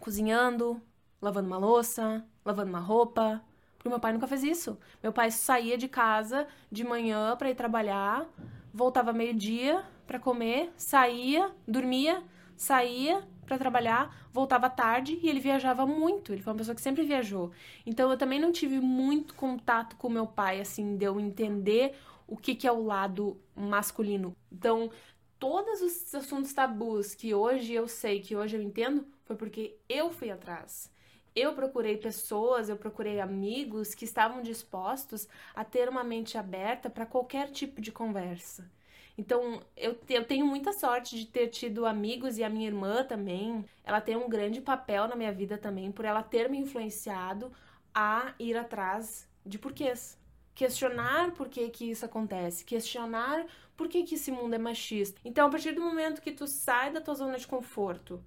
cozinhando, 0.00 0.80
lavando 1.20 1.48
uma 1.48 1.58
louça, 1.58 2.24
lavando 2.42 2.70
uma 2.70 2.80
roupa. 2.80 3.44
Porque 3.76 3.90
meu 3.90 4.00
pai 4.00 4.14
nunca 4.14 4.26
fez 4.26 4.42
isso. 4.42 4.78
Meu 5.02 5.12
pai 5.12 5.30
saía 5.30 5.76
de 5.76 5.88
casa 5.88 6.48
de 6.72 6.84
manhã 6.84 7.36
para 7.36 7.50
ir 7.50 7.54
trabalhar, 7.54 8.26
voltava 8.72 9.12
meio-dia 9.12 9.84
para 10.06 10.18
comer, 10.18 10.72
saía, 10.74 11.50
dormia, 11.66 12.22
saía, 12.58 13.26
para 13.46 13.58
trabalhar, 13.58 14.28
voltava 14.30 14.68
tarde 14.68 15.18
e 15.22 15.28
ele 15.28 15.40
viajava 15.40 15.86
muito. 15.86 16.32
Ele 16.32 16.42
foi 16.42 16.52
uma 16.52 16.58
pessoa 16.58 16.74
que 16.74 16.82
sempre 16.82 17.04
viajou. 17.04 17.50
Então 17.86 18.10
eu 18.10 18.18
também 18.18 18.38
não 18.38 18.52
tive 18.52 18.78
muito 18.78 19.34
contato 19.34 19.96
com 19.96 20.10
meu 20.10 20.26
pai, 20.26 20.60
assim, 20.60 20.96
de 20.96 21.06
eu 21.06 21.18
entender 21.18 21.96
o 22.26 22.36
que, 22.36 22.54
que 22.54 22.66
é 22.66 22.72
o 22.72 22.84
lado 22.84 23.40
masculino. 23.56 24.36
Então, 24.52 24.90
todos 25.38 25.80
os 25.80 26.14
assuntos 26.14 26.52
tabus 26.52 27.14
que 27.14 27.34
hoje 27.34 27.72
eu 27.72 27.88
sei, 27.88 28.20
que 28.20 28.36
hoje 28.36 28.56
eu 28.56 28.62
entendo, 28.62 29.06
foi 29.24 29.34
porque 29.34 29.76
eu 29.88 30.10
fui 30.10 30.30
atrás. 30.30 30.90
Eu 31.34 31.54
procurei 31.54 31.96
pessoas, 31.96 32.68
eu 32.68 32.76
procurei 32.76 33.20
amigos 33.20 33.94
que 33.94 34.04
estavam 34.04 34.42
dispostos 34.42 35.28
a 35.54 35.64
ter 35.64 35.88
uma 35.88 36.04
mente 36.04 36.36
aberta 36.36 36.90
para 36.90 37.06
qualquer 37.06 37.50
tipo 37.50 37.80
de 37.80 37.92
conversa. 37.92 38.70
Então, 39.18 39.60
eu, 39.76 39.98
eu 40.08 40.24
tenho 40.24 40.46
muita 40.46 40.72
sorte 40.72 41.18
de 41.18 41.26
ter 41.26 41.48
tido 41.48 41.84
amigos 41.84 42.38
e 42.38 42.44
a 42.44 42.48
minha 42.48 42.68
irmã 42.68 43.02
também. 43.02 43.64
Ela 43.82 44.00
tem 44.00 44.14
um 44.16 44.28
grande 44.28 44.60
papel 44.60 45.08
na 45.08 45.16
minha 45.16 45.32
vida 45.32 45.58
também, 45.58 45.90
por 45.90 46.04
ela 46.04 46.22
ter 46.22 46.48
me 46.48 46.56
influenciado 46.56 47.50
a 47.92 48.32
ir 48.38 48.56
atrás 48.56 49.28
de 49.44 49.58
porquês. 49.58 50.16
Questionar 50.54 51.32
por 51.32 51.48
que, 51.48 51.68
que 51.68 51.90
isso 51.90 52.04
acontece, 52.04 52.64
questionar 52.64 53.44
por 53.76 53.88
que, 53.88 54.04
que 54.04 54.14
esse 54.14 54.30
mundo 54.30 54.54
é 54.54 54.58
machista. 54.58 55.20
Então, 55.24 55.48
a 55.48 55.50
partir 55.50 55.72
do 55.72 55.80
momento 55.80 56.22
que 56.22 56.30
tu 56.30 56.46
sai 56.46 56.92
da 56.92 57.00
tua 57.00 57.14
zona 57.14 57.38
de 57.38 57.46
conforto 57.46 58.22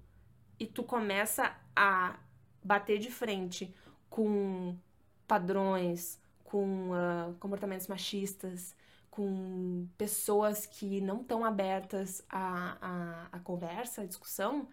e 0.60 0.66
tu 0.66 0.82
começa 0.82 1.56
a 1.74 2.18
bater 2.62 2.98
de 2.98 3.10
frente 3.10 3.74
com 4.10 4.76
padrões, 5.26 6.20
com 6.44 6.90
uh, 6.90 7.34
comportamentos 7.40 7.86
machistas, 7.86 8.74
com 9.12 9.86
pessoas 9.98 10.64
que 10.64 10.98
não 11.02 11.20
estão 11.20 11.44
abertas 11.44 12.24
à, 12.30 13.28
à, 13.30 13.38
conversa, 13.40 14.00
à 14.00 14.06
discussão, 14.06 14.66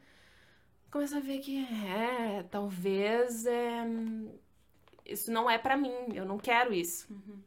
começa 0.90 1.18
a 1.18 1.20
ver 1.20 1.40
que 1.40 1.66
é, 1.66 2.42
talvez 2.50 3.46
é, 3.46 3.86
isso 5.06 5.30
não 5.30 5.50
é 5.50 5.58
para 5.58 5.76
mim, 5.76 5.94
eu 6.16 6.24
não 6.24 6.38
quero 6.38 6.74
isso. 6.74 7.06
Uhum. 7.12 7.38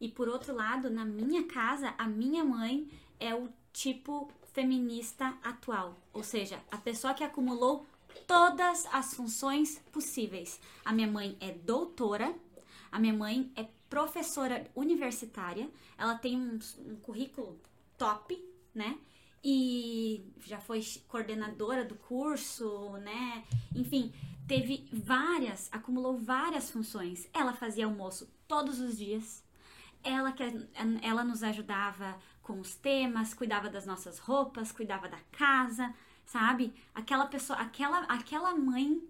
E 0.00 0.08
por 0.08 0.28
outro 0.28 0.54
lado, 0.54 0.88
na 0.88 1.04
minha 1.04 1.48
casa, 1.48 1.92
a 1.98 2.06
minha 2.06 2.44
mãe 2.44 2.88
é 3.18 3.34
o 3.34 3.48
tipo 3.72 4.30
feminista 4.52 5.36
atual, 5.42 5.96
ou 6.12 6.22
seja, 6.22 6.60
a 6.70 6.76
pessoa 6.76 7.12
que 7.12 7.24
acumulou 7.24 7.84
todas 8.28 8.86
as 8.92 9.14
funções 9.14 9.80
possíveis. 9.90 10.60
A 10.84 10.92
minha 10.92 11.08
mãe 11.08 11.36
é 11.40 11.50
doutora, 11.50 12.32
a 12.92 13.00
minha 13.00 13.14
mãe 13.14 13.50
é 13.56 13.66
professora 13.90 14.70
universitária, 14.74 15.68
ela 15.98 16.14
tem 16.14 16.38
um, 16.38 16.58
um 16.86 16.96
currículo 16.96 17.60
top, 17.98 18.42
né? 18.72 18.96
E 19.42 20.32
já 20.46 20.60
foi 20.60 20.80
coordenadora 21.08 21.84
do 21.84 21.96
curso, 21.96 22.92
né? 22.98 23.44
Enfim, 23.74 24.12
teve 24.46 24.88
várias, 24.92 25.68
acumulou 25.72 26.16
várias 26.16 26.70
funções. 26.70 27.28
Ela 27.34 27.52
fazia 27.52 27.86
almoço 27.86 28.30
todos 28.46 28.78
os 28.78 28.96
dias. 28.96 29.42
Ela 30.04 30.32
que 30.32 30.42
ela 31.02 31.24
nos 31.24 31.42
ajudava 31.42 32.16
com 32.42 32.60
os 32.60 32.74
temas, 32.74 33.34
cuidava 33.34 33.68
das 33.68 33.86
nossas 33.86 34.18
roupas, 34.18 34.72
cuidava 34.72 35.08
da 35.08 35.20
casa, 35.32 35.92
sabe? 36.24 36.72
Aquela 36.94 37.26
pessoa, 37.26 37.58
aquela 37.58 38.04
aquela 38.04 38.54
mãe 38.54 39.02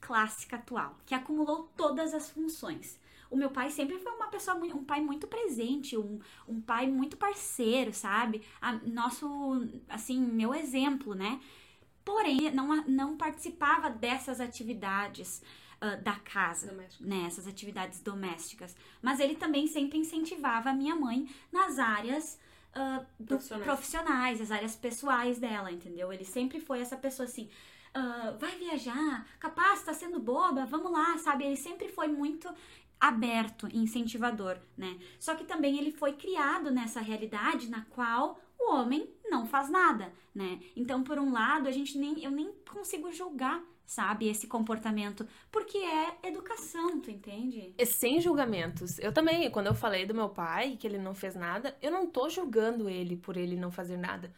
clássica 0.00 0.56
atual 0.56 0.96
que 1.04 1.14
acumulou 1.14 1.70
todas 1.76 2.14
as 2.14 2.30
funções 2.30 2.99
o 3.30 3.36
meu 3.36 3.50
pai 3.50 3.70
sempre 3.70 3.98
foi 3.98 4.12
uma 4.12 4.28
pessoa, 4.28 4.56
um 4.56 4.84
pai 4.84 5.00
muito 5.00 5.26
presente, 5.26 5.96
um, 5.96 6.18
um 6.48 6.60
pai 6.60 6.86
muito 6.88 7.16
parceiro, 7.16 7.92
sabe? 7.94 8.42
A, 8.60 8.72
nosso, 8.72 9.26
assim, 9.88 10.20
meu 10.20 10.54
exemplo, 10.54 11.14
né? 11.14 11.40
Porém, 12.04 12.50
não, 12.52 12.76
não 12.86 13.16
participava 13.16 13.90
dessas 13.90 14.40
atividades. 14.40 15.42
uh, 15.82 16.02
da 16.02 16.12
casa, 16.16 16.66
Domésticas. 16.66 17.06
né? 17.06 17.24
Essas 17.26 17.46
atividades 17.46 18.00
domésticas. 18.02 18.76
Mas 19.00 19.18
ele 19.18 19.34
também 19.34 19.66
sempre 19.66 19.96
incentivava 19.98 20.68
a 20.70 20.74
minha 20.74 20.94
mãe 20.94 21.26
nas 21.50 21.78
áreas 21.78 22.38
uh, 22.76 23.06
do- 23.18 23.26
Profissionais. 23.28 23.64
profissionais, 23.64 24.40
as 24.42 24.50
áreas 24.50 24.76
pessoais 24.76 25.38
dela, 25.38 25.72
entendeu? 25.72 26.12
Ele 26.12 26.24
sempre 26.24 26.60
foi 26.60 26.80
essa 26.80 26.96
pessoa 26.98 27.26
assim. 27.26 27.48
"Ah, 27.94 28.36
vai 28.38 28.56
viajar, 28.58 29.26
capaz, 29.40 29.82
tá 29.82 29.92
sendo 29.94 30.20
boba, 30.20 30.64
vamos 30.66 30.92
lá, 30.92 31.16
sabe? 31.18 31.44
Ele 31.44 31.56
sempre 31.56 31.88
foi 31.88 32.08
muito 32.08 32.48
aberto 33.00 33.66
e 33.72 33.78
incentivador, 33.78 34.58
né? 34.76 34.98
Só 35.18 35.34
que 35.34 35.44
também 35.44 35.78
ele 35.78 35.90
foi 35.90 36.12
criado 36.12 36.70
nessa 36.70 37.00
realidade 37.00 37.70
na 37.70 37.82
qual 37.86 38.38
o 38.58 38.72
homem 38.72 39.08
não 39.30 39.46
faz 39.46 39.70
nada, 39.70 40.12
né? 40.34 40.60
Então, 40.76 41.02
por 41.02 41.18
um 41.18 41.32
lado, 41.32 41.68
a 41.68 41.72
gente 41.72 41.96
nem 41.96 42.22
eu 42.22 42.30
nem 42.30 42.52
consigo 42.70 43.10
julgar, 43.10 43.62
sabe, 43.86 44.28
esse 44.28 44.46
comportamento, 44.46 45.26
porque 45.50 45.78
é 45.78 46.28
educação, 46.28 47.00
tu 47.00 47.10
entende? 47.10 47.74
E 47.76 47.86
sem 47.86 48.20
julgamentos. 48.20 48.98
Eu 48.98 49.12
também, 49.12 49.50
quando 49.50 49.66
eu 49.68 49.74
falei 49.74 50.04
do 50.04 50.14
meu 50.14 50.28
pai, 50.28 50.76
que 50.78 50.86
ele 50.86 50.98
não 50.98 51.14
fez 51.14 51.34
nada, 51.34 51.76
eu 51.80 51.90
não 51.90 52.06
tô 52.06 52.28
julgando 52.28 52.88
ele 52.88 53.16
por 53.16 53.36
ele 53.36 53.56
não 53.56 53.70
fazer 53.70 53.96
nada. 53.96 54.32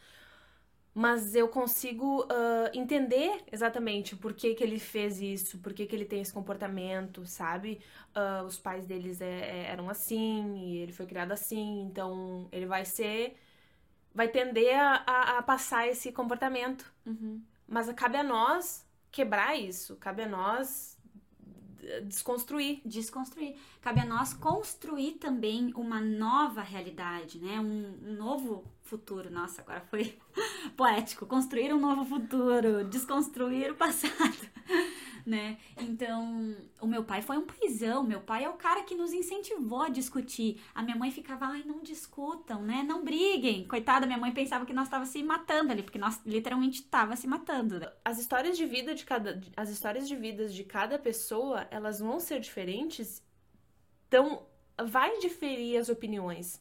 Mas 0.94 1.35
eu 1.35 1.48
consigo 1.48 2.26
ah, 2.31 2.70
entender 2.74 3.42
exatamente 3.50 4.14
por 4.16 4.35
que, 4.35 4.55
que 4.55 4.62
ele 4.62 4.78
fez 4.78 5.20
isso, 5.22 5.59
por 5.59 5.72
que, 5.72 5.87
que 5.87 5.96
ele 5.96 6.05
tem 6.05 6.20
esse 6.20 6.33
comportamento, 6.33 7.24
sabe? 7.26 7.81
Ah, 8.14 8.42
os 8.46 8.59
pais 8.59 8.87
deles 8.87 9.20
é- 9.20 9.26
é- 9.66 9.70
eram 9.70 9.88
assim, 9.90 10.55
e 10.59 10.78
ele 10.78 10.92
foi 10.92 11.07
criado 11.07 11.33
assim, 11.33 11.83
então 11.83 12.48
ele 12.52 12.66
vai 12.66 12.85
ser. 12.85 13.37
vai 14.14 14.28
tender 14.28 14.74
a, 14.78 14.96
a- 15.07 15.38
a 15.38 15.42
passar 15.42 15.88
esse 15.88 16.12
comportamento. 16.12 16.92
Mas 17.66 17.92
cabe 17.94 18.16
a 18.18 18.22
nós 18.24 18.87
quebrar 19.11 19.57
isso, 19.57 19.96
cabe 19.96 20.22
a 20.22 20.28
nós 20.28 20.91
desconstruir. 22.05 22.81
desconstruir. 22.85 23.57
Cabe 23.81 24.01
a 24.01 24.05
nós 24.05 24.33
construir 24.33 25.12
também 25.12 25.73
uma 25.75 26.01
nova 26.01 26.62
realidade, 26.62 27.38
né? 27.38 27.61
Um, 27.61 28.11
um 28.11 28.14
novo 28.14 28.64
futuro. 28.83 29.31
Nossa, 29.31 29.62
agora 29.62 29.81
foi 29.90 30.18
poético. 30.77 31.27
Construir 31.27 31.73
um 31.73 31.81
novo 31.81 32.05
futuro, 32.05 32.85
desconstruir 32.85 33.73
o 33.73 33.75
passado, 33.75 34.49
né? 35.24 35.58
Então, 35.78 36.56
o 36.80 36.87
meu 36.87 37.04
pai 37.04 37.22
foi 37.22 37.38
um 37.38 37.46
paizão. 37.46 38.02
Meu 38.02 38.20
pai 38.20 38.44
é 38.44 38.48
o 38.48 38.54
cara 38.54 38.82
que 38.82 38.94
nos 38.94 39.12
incentivou 39.12 39.82
a 39.82 39.88
discutir. 39.88 40.61
A 40.74 40.82
minha 40.82 40.96
mãe 40.96 41.11
ficava, 41.11 41.46
ai, 41.46 41.62
não 41.64 41.82
discutam, 41.82 42.62
né? 42.62 42.82
Não 42.82 43.04
briguem. 43.04 43.66
Coitada, 43.66 44.06
minha 44.06 44.18
mãe 44.18 44.32
pensava 44.32 44.66
que 44.66 44.72
nós 44.72 44.88
tava 44.88 45.06
se 45.06 45.22
matando 45.22 45.72
ali, 45.72 45.82
porque 45.82 45.98
nós 45.98 46.20
literalmente 46.26 46.82
tava 46.82 47.16
se 47.16 47.26
matando. 47.26 47.80
As 48.04 48.18
histórias 48.18 48.56
de 48.56 48.66
vida 48.66 48.94
de 48.94 49.04
cada 49.04 49.40
as 49.56 49.70
histórias 49.70 50.08
de 50.08 50.16
vidas 50.16 50.54
de 50.54 50.64
cada 50.64 50.98
pessoa, 50.98 51.66
elas 51.70 52.00
vão 52.00 52.20
ser 52.20 52.40
diferentes. 52.40 53.22
Então, 54.08 54.46
vai 54.85 55.18
diferir 55.18 55.78
as 55.78 55.88
opiniões. 55.88 56.61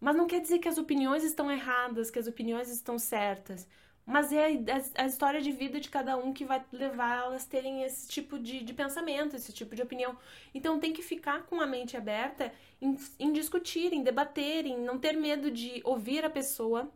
Mas 0.00 0.16
não 0.16 0.26
quer 0.26 0.40
dizer 0.40 0.58
que 0.58 0.68
as 0.68 0.78
opiniões 0.78 1.24
estão 1.24 1.50
erradas, 1.50 2.10
que 2.10 2.18
as 2.18 2.26
opiniões 2.26 2.70
estão 2.70 2.98
certas. 2.98 3.66
Mas 4.08 4.32
é 4.32 4.46
a, 4.46 5.02
a 5.02 5.06
história 5.06 5.38
de 5.38 5.52
vida 5.52 5.78
de 5.78 5.90
cada 5.90 6.16
um 6.16 6.32
que 6.32 6.42
vai 6.42 6.64
levar 6.72 7.26
elas 7.26 7.44
a 7.44 7.48
terem 7.48 7.82
esse 7.82 8.08
tipo 8.08 8.38
de, 8.38 8.64
de 8.64 8.72
pensamento, 8.72 9.36
esse 9.36 9.52
tipo 9.52 9.76
de 9.76 9.82
opinião. 9.82 10.16
Então 10.54 10.80
tem 10.80 10.94
que 10.94 11.02
ficar 11.02 11.42
com 11.42 11.60
a 11.60 11.66
mente 11.66 11.94
aberta 11.94 12.50
em, 12.80 12.96
em 13.18 13.30
discutir, 13.34 13.92
em 13.92 14.02
debater, 14.02 14.64
em 14.64 14.78
não 14.78 14.98
ter 14.98 15.12
medo 15.12 15.50
de 15.50 15.82
ouvir 15.84 16.24
a 16.24 16.30
pessoa 16.30 16.90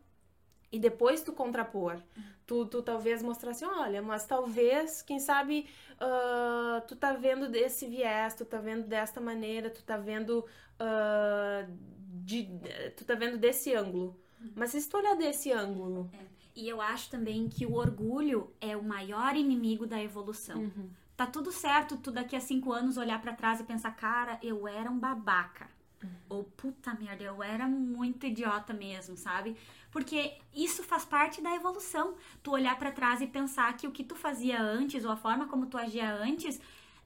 e 0.73 0.79
depois 0.79 1.23
tu 1.23 1.35
contrapor. 1.35 2.03
Tu, 2.47 2.65
tu 2.65 2.83
talvez 2.83 3.23
mostrar 3.23 3.51
assim, 3.51 3.67
olha, 3.67 4.01
mas 4.01 4.25
talvez, 4.27 5.03
quem 5.03 5.21
sabe, 5.21 5.67
ah, 6.01 6.83
tu 6.89 6.97
tá 6.97 7.13
vendo 7.13 7.47
desse 7.47 7.87
viés, 7.87 8.35
tu 8.35 8.47
tá 8.47 8.57
vendo 8.57 8.87
desta 8.87 9.21
maneira, 9.21 9.69
tu 9.69 9.83
tá 9.83 9.99
vendo 9.99 10.47
ah, 10.81 11.67
de, 12.25 12.49
tu 12.97 13.05
tá 13.05 13.15
vendo 13.15 13.37
desse 13.37 13.75
ângulo. 13.75 14.19
Mas 14.57 14.71
se 14.71 14.89
tu 14.89 14.97
olhar 14.97 15.15
desse 15.15 15.53
ângulo, 15.53 16.11
E 16.55 16.69
eu 16.69 16.81
acho 16.81 17.11
também 17.11 17.49
que 17.49 17.65
o 17.65 17.75
orgulho 17.75 18.51
é 18.61 18.77
o 18.77 18.83
maior 18.83 19.37
inimigo 19.37 19.87
da 19.87 20.03
evolução. 20.03 20.71
Tá 21.17 21.27
tudo 21.27 21.53
certo 21.53 21.97
tu 21.97 22.11
daqui 22.11 22.35
a 22.35 22.41
cinco 22.41 22.73
anos 22.73 22.97
olhar 22.97 23.21
pra 23.21 23.33
trás 23.33 23.61
e 23.61 23.65
pensar, 23.65 23.93
cara, 23.93 24.39
eu 24.43 24.67
era 24.67 24.91
um 24.91 24.99
babaca. 24.99 25.71
Ou 26.29 26.45
puta 26.45 26.93
merda, 26.95 27.23
eu 27.23 27.43
era 27.43 27.69
muito 27.69 28.27
idiota 28.27 28.73
mesmo, 28.73 29.17
sabe? 29.17 29.57
Porque 29.91 30.37
isso 30.53 30.83
faz 30.83 31.05
parte 31.05 31.41
da 31.41 31.55
evolução. 31.55 32.15
Tu 32.43 32.51
olhar 32.51 32.77
pra 32.79 32.91
trás 32.91 33.21
e 33.21 33.27
pensar 33.27 33.77
que 33.77 33.87
o 33.87 33.93
que 33.93 34.03
tu 34.03 34.17
fazia 34.17 34.61
antes, 34.61 35.05
ou 35.05 35.13
a 35.13 35.17
forma 35.17 35.47
como 35.47 35.67
tu 35.67 35.79
agia 35.79 36.13
antes, 36.13 36.61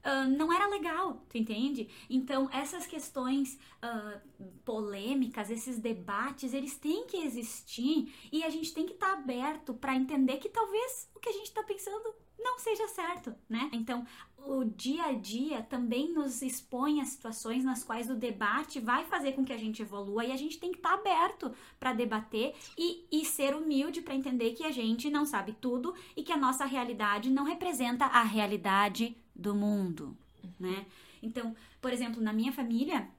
ah, 0.07 0.25
não 0.25 0.53
era 0.53 0.69
legal, 0.69 1.21
tu 1.27 1.37
entende? 1.37 1.89
Então, 2.09 2.49
essas 2.53 2.87
questões 2.87 3.59
ah, 3.81 4.21
polêmicas, 4.63 5.51
esses 5.51 5.77
debates, 5.79 6.53
eles 6.53 6.77
têm 6.77 7.05
que 7.05 7.17
existir 7.17 8.13
e 8.31 8.41
a 8.45 8.49
gente 8.49 8.73
tem 8.73 8.85
que 8.85 8.93
estar 8.93 9.11
aberto 9.11 9.73
para 9.73 9.97
entender 9.97 10.37
que 10.37 10.47
talvez 10.47 11.09
o 11.13 11.19
que 11.19 11.27
a 11.27 11.33
gente 11.33 11.47
está 11.47 11.61
pensando 11.61 12.15
não 12.37 12.59
seja 12.59 12.87
certo, 12.87 13.33
né? 13.49 13.69
Então, 13.73 14.05
o 14.37 14.63
dia 14.63 15.05
a 15.05 15.13
dia 15.13 15.61
também 15.63 16.13
nos 16.13 16.41
expõe 16.41 17.01
a 17.01 17.05
situações 17.05 17.63
nas 17.63 17.83
quais 17.83 18.09
o 18.09 18.15
debate 18.15 18.79
vai 18.79 19.05
fazer 19.05 19.33
com 19.33 19.43
que 19.43 19.51
a 19.51 19.57
gente 19.57 19.81
evolua 19.81 20.23
e 20.25 20.31
a 20.31 20.37
gente 20.37 20.59
tem 20.59 20.71
que 20.71 20.77
estar 20.77 20.93
aberto 20.93 21.51
para 21.79 21.93
debater 21.93 22.55
e, 22.77 23.05
e 23.11 23.25
ser 23.25 23.55
humilde 23.55 24.01
para 24.01 24.15
entender 24.15 24.53
que 24.53 24.63
a 24.63 24.71
gente 24.71 25.09
não 25.09 25.25
sabe 25.25 25.53
tudo 25.53 25.93
e 26.15 26.23
que 26.23 26.31
a 26.31 26.37
nossa 26.37 26.65
realidade 26.65 27.29
não 27.29 27.43
representa 27.43 28.05
a 28.05 28.23
realidade 28.23 29.17
do 29.35 29.53
mundo, 29.55 30.15
né? 30.59 30.85
Então, 31.21 31.55
por 31.81 31.91
exemplo, 31.91 32.21
na 32.21 32.31
minha 32.31 32.51
família, 32.51 33.09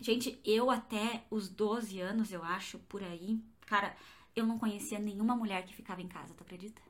gente, 0.00 0.40
eu 0.44 0.70
até 0.70 1.24
os 1.30 1.48
12 1.48 2.00
anos, 2.00 2.32
eu 2.32 2.42
acho, 2.44 2.78
por 2.80 3.02
aí, 3.02 3.40
cara, 3.66 3.94
eu 4.34 4.46
não 4.46 4.58
conhecia 4.58 4.98
nenhuma 4.98 5.34
mulher 5.34 5.64
que 5.66 5.74
ficava 5.74 6.00
em 6.00 6.08
casa, 6.08 6.32
tu 6.34 6.42
acredita? 6.42 6.80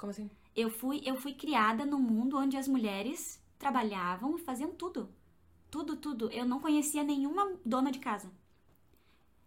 como 0.00 0.10
assim? 0.10 0.30
Eu 0.54 0.70
fui, 0.70 1.00
eu 1.04 1.16
fui 1.16 1.32
criada 1.32 1.84
num 1.84 2.00
mundo 2.00 2.36
onde 2.36 2.56
as 2.56 2.66
mulheres 2.68 3.40
trabalhavam 3.58 4.36
e 4.36 4.40
faziam 4.40 4.70
tudo. 4.70 5.08
Tudo, 5.70 5.96
tudo. 5.96 6.30
Eu 6.30 6.44
não 6.44 6.58
conhecia 6.60 7.04
nenhuma 7.04 7.52
dona 7.64 7.92
de 7.92 7.98
casa. 7.98 8.30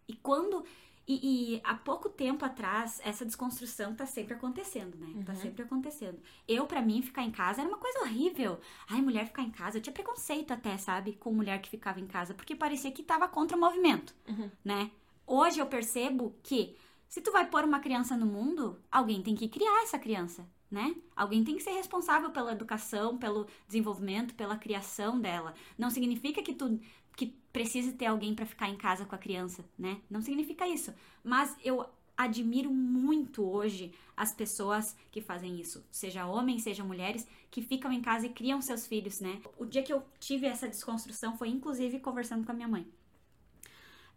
E 0.07 0.15
quando. 0.15 0.63
E, 1.05 1.55
e 1.55 1.61
há 1.65 1.75
pouco 1.75 2.07
tempo 2.07 2.45
atrás, 2.45 3.01
essa 3.03 3.25
desconstrução 3.25 3.93
tá 3.93 4.05
sempre 4.05 4.35
acontecendo, 4.35 4.97
né? 4.97 5.21
Tá 5.25 5.35
sempre 5.35 5.61
acontecendo. 5.63 6.17
Eu, 6.47 6.65
pra 6.65 6.81
mim, 6.81 7.01
ficar 7.01 7.23
em 7.23 7.31
casa 7.31 7.59
era 7.59 7.67
uma 7.67 7.77
coisa 7.77 7.99
horrível. 8.03 8.57
Ai, 8.89 9.01
mulher 9.01 9.25
ficar 9.27 9.41
em 9.43 9.51
casa. 9.51 9.77
Eu 9.77 9.81
tinha 9.81 9.93
preconceito 9.93 10.51
até, 10.51 10.77
sabe? 10.77 11.13
Com 11.13 11.33
mulher 11.33 11.61
que 11.61 11.69
ficava 11.69 11.99
em 11.99 12.07
casa, 12.07 12.33
porque 12.33 12.55
parecia 12.55 12.89
que 12.89 13.03
tava 13.03 13.27
contra 13.27 13.57
o 13.57 13.59
movimento, 13.59 14.15
né? 14.63 14.89
Hoje 15.27 15.59
eu 15.59 15.65
percebo 15.65 16.33
que 16.41 16.77
se 17.09 17.19
tu 17.21 17.31
vai 17.33 17.47
pôr 17.49 17.65
uma 17.65 17.79
criança 17.81 18.15
no 18.15 18.25
mundo, 18.25 18.79
alguém 18.89 19.21
tem 19.21 19.35
que 19.35 19.49
criar 19.49 19.83
essa 19.83 19.99
criança, 19.99 20.47
né? 20.73 20.95
Alguém 21.15 21.43
tem 21.43 21.55
que 21.55 21.61
ser 21.61 21.73
responsável 21.73 22.31
pela 22.31 22.51
educação, 22.51 23.15
pelo 23.15 23.45
desenvolvimento, 23.67 24.33
pela 24.33 24.57
criação 24.57 25.19
dela. 25.19 25.53
Não 25.77 25.91
significa 25.91 26.41
que 26.41 26.51
tu 26.51 26.79
que 27.15 27.27
precise 27.53 27.93
ter 27.93 28.07
alguém 28.07 28.33
pra 28.33 28.43
ficar 28.43 28.67
em 28.67 28.75
casa 28.75 29.05
com 29.05 29.13
a 29.13 29.19
criança, 29.19 29.63
né? 29.77 30.01
Não 30.09 30.19
significa 30.19 30.67
isso. 30.67 30.91
Mas 31.23 31.55
eu 31.63 31.85
admiro 32.17 32.71
muito 32.71 33.47
hoje 33.47 33.93
as 34.17 34.33
pessoas 34.33 34.97
que 35.11 35.21
fazem 35.21 35.59
isso, 35.59 35.85
seja 35.91 36.25
homens, 36.25 36.63
seja 36.63 36.83
mulheres, 36.83 37.27
que 37.51 37.61
ficam 37.61 37.91
em 37.91 38.01
casa 38.01 38.25
e 38.25 38.29
criam 38.29 38.59
seus 38.59 38.87
filhos, 38.87 39.19
né? 39.19 39.39
O 39.59 39.65
dia 39.65 39.83
que 39.83 39.93
eu 39.93 40.03
tive 40.19 40.47
essa 40.47 40.67
desconstrução 40.67 41.37
foi 41.37 41.49
inclusive 41.49 41.99
conversando 41.99 42.43
com 42.43 42.51
a 42.51 42.55
minha 42.55 42.67
mãe. 42.67 42.87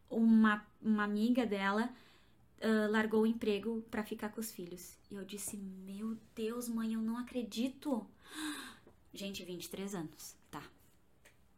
Uma, 0.09 0.65
uma 0.81 1.05
amiga 1.05 1.45
dela 1.45 1.91
ah, 2.61 2.89
largou 2.91 3.23
o 3.23 3.27
emprego 3.27 3.83
pra 3.91 4.03
ficar 4.03 4.31
com 4.31 4.41
os 4.41 4.53
filhos. 4.53 4.97
E 5.11 5.15
eu 5.15 5.25
disse: 5.25 5.57
Meu 5.57 6.17
Deus, 6.35 6.69
mãe, 6.69 6.95
eu 6.95 7.01
não 7.01 7.17
acredito. 7.19 8.07
Gente, 9.13 9.45
23 9.45 9.95
anos, 9.95 10.37
tá. 10.51 10.63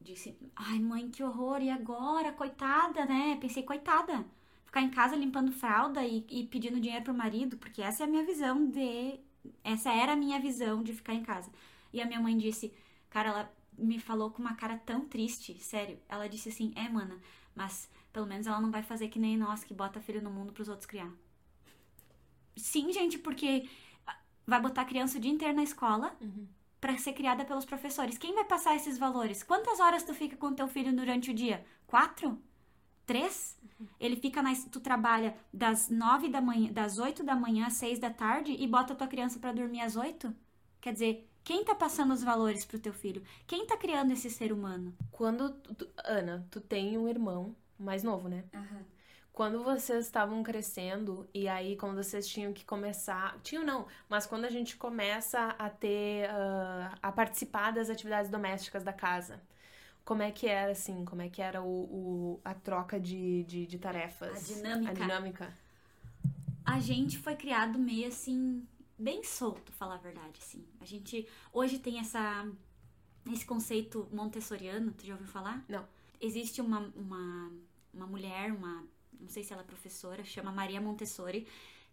Disse: 0.00 0.36
Ai, 0.54 0.78
mãe, 0.78 1.10
que 1.10 1.22
horror, 1.22 1.60
e 1.62 1.70
agora? 1.70 2.32
Coitada, 2.32 3.04
né? 3.06 3.36
Pensei: 3.40 3.62
Coitada. 3.62 4.24
Ficar 4.64 4.82
em 4.82 4.90
casa 4.90 5.16
limpando 5.16 5.50
fralda 5.50 6.04
e, 6.04 6.26
e 6.28 6.46
pedindo 6.46 6.78
dinheiro 6.78 7.02
pro 7.02 7.14
marido, 7.14 7.56
porque 7.56 7.80
essa 7.80 8.02
é 8.02 8.06
a 8.06 8.10
minha 8.10 8.24
visão 8.24 8.68
de. 8.68 9.18
Essa 9.64 9.90
era 9.92 10.12
a 10.12 10.16
minha 10.16 10.38
visão 10.38 10.82
de 10.82 10.92
ficar 10.92 11.14
em 11.14 11.22
casa. 11.22 11.50
E 11.92 12.02
a 12.02 12.06
minha 12.06 12.20
mãe 12.20 12.36
disse: 12.36 12.72
Cara, 13.08 13.30
ela 13.30 13.54
me 13.78 13.98
falou 13.98 14.30
com 14.30 14.42
uma 14.42 14.54
cara 14.54 14.76
tão 14.78 15.06
triste, 15.06 15.54
sério. 15.62 15.98
Ela 16.08 16.28
disse 16.28 16.48
assim: 16.50 16.72
É, 16.76 16.88
mana, 16.88 17.18
mas 17.54 17.88
pelo 18.12 18.26
menos 18.26 18.46
ela 18.46 18.60
não 18.60 18.70
vai 18.70 18.82
fazer 18.82 19.08
que 19.08 19.18
nem 19.18 19.36
nós 19.36 19.64
que 19.64 19.74
bota 19.74 20.00
filho 20.00 20.22
no 20.22 20.30
mundo 20.30 20.52
pros 20.52 20.68
outros 20.68 20.86
criar. 20.86 21.10
Sim, 22.56 22.92
gente, 22.92 23.18
porque 23.18 23.68
vai 24.46 24.60
botar 24.60 24.82
a 24.82 24.84
criança 24.84 25.18
o 25.18 25.20
dia 25.20 25.30
inteiro 25.30 25.54
na 25.54 25.62
escola 25.62 26.16
pra 26.80 26.96
ser 26.98 27.12
criada 27.12 27.44
pelos 27.44 27.64
professores. 27.64 28.18
Quem 28.18 28.34
vai 28.34 28.44
passar 28.44 28.74
esses 28.76 28.98
valores? 28.98 29.42
Quantas 29.42 29.80
horas 29.80 30.02
tu 30.04 30.14
fica 30.14 30.36
com 30.36 30.52
teu 30.54 30.68
filho 30.68 30.94
durante 30.94 31.30
o 31.30 31.34
dia? 31.34 31.64
Quatro? 31.86 32.38
Três? 33.06 33.56
Ele 34.00 34.16
fica 34.16 34.42
na. 34.42 34.52
Tu 34.54 34.80
trabalha 34.80 35.36
das 35.52 35.88
nove 35.88 36.28
da 36.28 36.40
manhã, 36.40 36.72
das 36.72 36.98
oito 36.98 37.22
da 37.24 37.34
manhã 37.34 37.66
às 37.66 37.74
seis 37.74 37.98
da 37.98 38.10
tarde 38.10 38.52
e 38.52 38.66
bota 38.66 38.94
tua 38.94 39.06
criança 39.08 39.38
pra 39.38 39.52
dormir 39.52 39.80
às 39.80 39.96
oito? 39.96 40.34
Quer 40.80 40.92
dizer, 40.92 41.28
Quem 41.44 41.64
tá 41.64 41.74
passando 41.74 42.12
os 42.12 42.22
valores 42.22 42.64
pro 42.66 42.78
teu 42.78 42.92
filho? 42.92 43.22
Quem 43.46 43.66
tá 43.66 43.76
criando 43.76 44.12
esse 44.12 44.30
ser 44.30 44.52
humano? 44.52 44.94
Quando. 45.10 45.50
tu- 45.50 45.88
Ana, 46.04 46.46
tu 46.50 46.60
tem 46.60 46.98
um 46.98 47.08
irmão 47.08 47.56
mais 47.78 48.02
novo, 48.02 48.28
né? 48.28 48.44
Quando 49.32 49.62
vocês 49.62 50.04
estavam 50.06 50.42
crescendo 50.42 51.28
e 51.32 51.46
aí 51.48 51.76
quando 51.76 52.02
vocês 52.02 52.26
tinham 52.26 52.52
que 52.52 52.64
começar, 52.64 53.38
tinham 53.42 53.64
não, 53.64 53.86
mas 54.08 54.26
quando 54.26 54.44
a 54.46 54.50
gente 54.50 54.76
começa 54.76 55.40
a 55.58 55.70
ter, 55.70 56.28
ah, 56.30 56.98
a 57.00 57.12
participar 57.12 57.70
das 57.72 57.88
atividades 57.88 58.30
domésticas 58.30 58.82
da 58.82 58.92
casa, 58.92 59.40
como 60.04 60.22
é 60.22 60.30
que 60.32 60.48
era 60.48 60.72
assim? 60.72 61.04
Como 61.04 61.22
é 61.22 61.28
que 61.28 61.40
era 61.42 61.62
o, 61.62 61.66
o- 62.36 62.40
a 62.44 62.54
troca 62.54 62.98
de, 62.98 63.44
de, 63.44 63.66
de 63.66 63.78
tarefas? 63.78 64.50
A 64.50 64.54
dinâmica. 64.54 64.90
A 64.90 64.94
dinâmica. 64.94 65.58
A 66.64 66.80
gente 66.80 67.18
foi 67.18 67.34
criado 67.34 67.78
meio 67.78 68.08
assim, 68.08 68.66
bem 68.98 69.22
solto, 69.24 69.72
falar 69.72 69.94
a 69.94 69.98
verdade, 69.98 70.38
assim. 70.40 70.64
A 70.80 70.84
gente 70.84 71.26
hoje 71.52 71.78
tem 71.78 71.98
essa 71.98 72.46
esse 73.32 73.44
conceito 73.44 74.08
montessoriano, 74.12 74.90
tu 74.92 75.04
já 75.06 75.14
ouviu 75.14 75.28
falar? 75.28 75.64
Não. 75.68 75.86
Existe 76.20 76.60
uma, 76.60 76.80
uma, 76.96 77.52
uma 77.98 78.06
mulher, 78.06 78.52
uma, 78.52 78.84
não 79.20 79.28
sei 79.28 79.44
se 79.44 79.52
ela 79.52 79.62
é 79.62 79.64
professora, 79.64 80.24
chama 80.24 80.50
Maria 80.50 80.80
Montessori, 80.80 81.46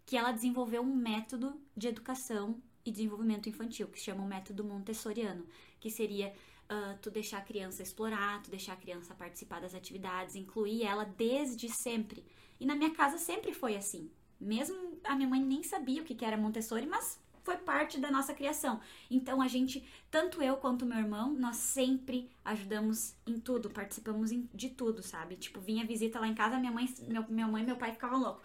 que 0.06 0.16
ela 0.16 0.32
desenvolveu 0.32 0.82
um 0.82 0.94
método 0.94 1.60
de 1.76 1.88
educação 1.88 2.60
e 2.84 2.90
desenvolvimento 2.90 3.48
infantil, 3.48 3.88
que 3.88 3.98
se 3.98 4.06
chama 4.06 4.22
o 4.22 4.28
método 4.28 4.62
montessoriano, 4.64 5.44
que 5.80 5.90
seria 5.90 6.32
ah, 6.68 6.96
tu 7.00 7.10
deixar 7.10 7.38
a 7.38 7.42
criança 7.42 7.82
explorar, 7.82 8.42
tu 8.42 8.50
deixar 8.50 8.72
a 8.72 8.76
criança 8.76 9.14
participar 9.14 9.60
das 9.60 9.74
atividades, 9.74 10.34
incluir 10.34 10.84
ela 10.84 11.04
desde 11.04 11.68
sempre. 11.68 12.24
E 12.58 12.66
na 12.66 12.74
minha 12.74 12.90
casa 12.90 13.18
sempre 13.18 13.52
foi 13.52 13.76
assim. 13.76 14.10
Mesmo 14.40 14.98
a 15.04 15.14
minha 15.14 15.28
mãe 15.28 15.40
nem 15.40 15.62
sabia 15.62 16.02
o 16.02 16.04
que 16.04 16.14
que 16.14 16.24
era 16.24 16.36
Montessori, 16.36 16.86
mas 16.86 17.20
foi 17.46 17.56
parte 17.56 18.00
da 18.00 18.10
nossa 18.10 18.34
criação. 18.34 18.80
Então 19.08 19.40
a 19.40 19.46
gente, 19.46 19.86
tanto 20.10 20.42
eu 20.42 20.56
quanto 20.56 20.84
meu 20.84 20.98
irmão, 20.98 21.32
nós 21.32 21.56
sempre 21.56 22.28
ajudamos 22.44 23.14
em 23.24 23.38
tudo, 23.38 23.70
participamos 23.70 24.32
de 24.52 24.68
tudo, 24.70 25.00
sabe? 25.00 25.36
Tipo, 25.36 25.60
vinha 25.60 25.86
visita 25.86 26.18
lá 26.18 26.26
em 26.26 26.34
casa, 26.34 26.58
minha 26.58 26.72
mãe, 26.72 26.92
meu, 27.06 27.24
minha 27.28 27.46
mãe 27.46 27.62
e 27.62 27.66
meu 27.66 27.76
pai 27.76 27.92
ficavam 27.92 28.20
loucos. 28.20 28.42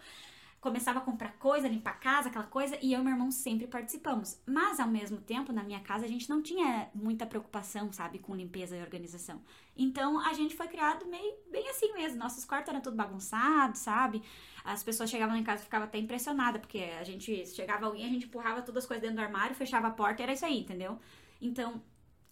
Começava 0.62 1.00
a 1.00 1.02
comprar 1.02 1.32
coisa, 1.38 1.66
limpar 1.66 1.90
a 1.90 1.94
casa, 1.94 2.28
aquela 2.28 2.46
coisa, 2.46 2.78
e 2.80 2.92
eu 2.92 3.00
e 3.00 3.02
meu 3.02 3.12
irmão 3.12 3.32
sempre 3.32 3.66
participamos. 3.66 4.40
Mas 4.46 4.78
ao 4.78 4.86
mesmo 4.86 5.20
tempo, 5.20 5.52
na 5.52 5.64
minha 5.64 5.80
casa, 5.80 6.04
a 6.04 6.08
gente 6.08 6.30
não 6.30 6.40
tinha 6.40 6.88
muita 6.94 7.26
preocupação, 7.26 7.92
sabe, 7.92 8.20
com 8.20 8.32
limpeza 8.32 8.76
e 8.76 8.80
organização. 8.80 9.42
Então 9.76 10.20
a 10.20 10.32
gente 10.34 10.54
foi 10.54 10.68
criado 10.68 11.04
meio 11.06 11.34
bem 11.50 11.68
assim 11.68 11.92
mesmo. 11.94 12.16
Nossos 12.16 12.44
quartos 12.44 12.68
eram 12.68 12.80
tudo 12.80 12.96
bagunçados, 12.96 13.80
sabe? 13.80 14.22
As 14.64 14.84
pessoas 14.84 15.10
chegavam 15.10 15.34
em 15.34 15.42
casa 15.42 15.62
e 15.62 15.64
ficavam 15.64 15.88
até 15.88 15.98
impressionadas, 15.98 16.60
porque 16.60 16.78
a 16.78 17.02
gente 17.02 17.44
chegava 17.48 17.86
alguém, 17.86 18.06
a 18.06 18.08
gente 18.08 18.26
empurrava 18.26 18.62
todas 18.62 18.84
as 18.84 18.86
coisas 18.86 19.02
dentro 19.02 19.16
do 19.16 19.22
armário, 19.26 19.56
fechava 19.56 19.88
a 19.88 19.90
porta, 19.90 20.22
era 20.22 20.32
isso 20.32 20.46
aí, 20.46 20.60
entendeu? 20.60 20.96
Então, 21.40 21.82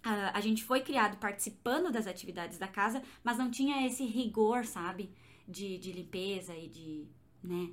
a, 0.05 0.39
a 0.39 0.41
gente 0.41 0.63
foi 0.63 0.83
criado 0.83 1.17
participando 1.17 1.91
das 1.91 2.07
atividades 2.07 2.59
da 2.59 2.69
casa, 2.69 3.03
mas 3.25 3.39
não 3.39 3.51
tinha 3.51 3.85
esse 3.85 4.05
rigor, 4.05 4.65
sabe? 4.65 5.13
De, 5.49 5.79
de 5.79 5.91
limpeza 5.91 6.55
e 6.55 6.69
de, 6.69 7.09
né, 7.43 7.71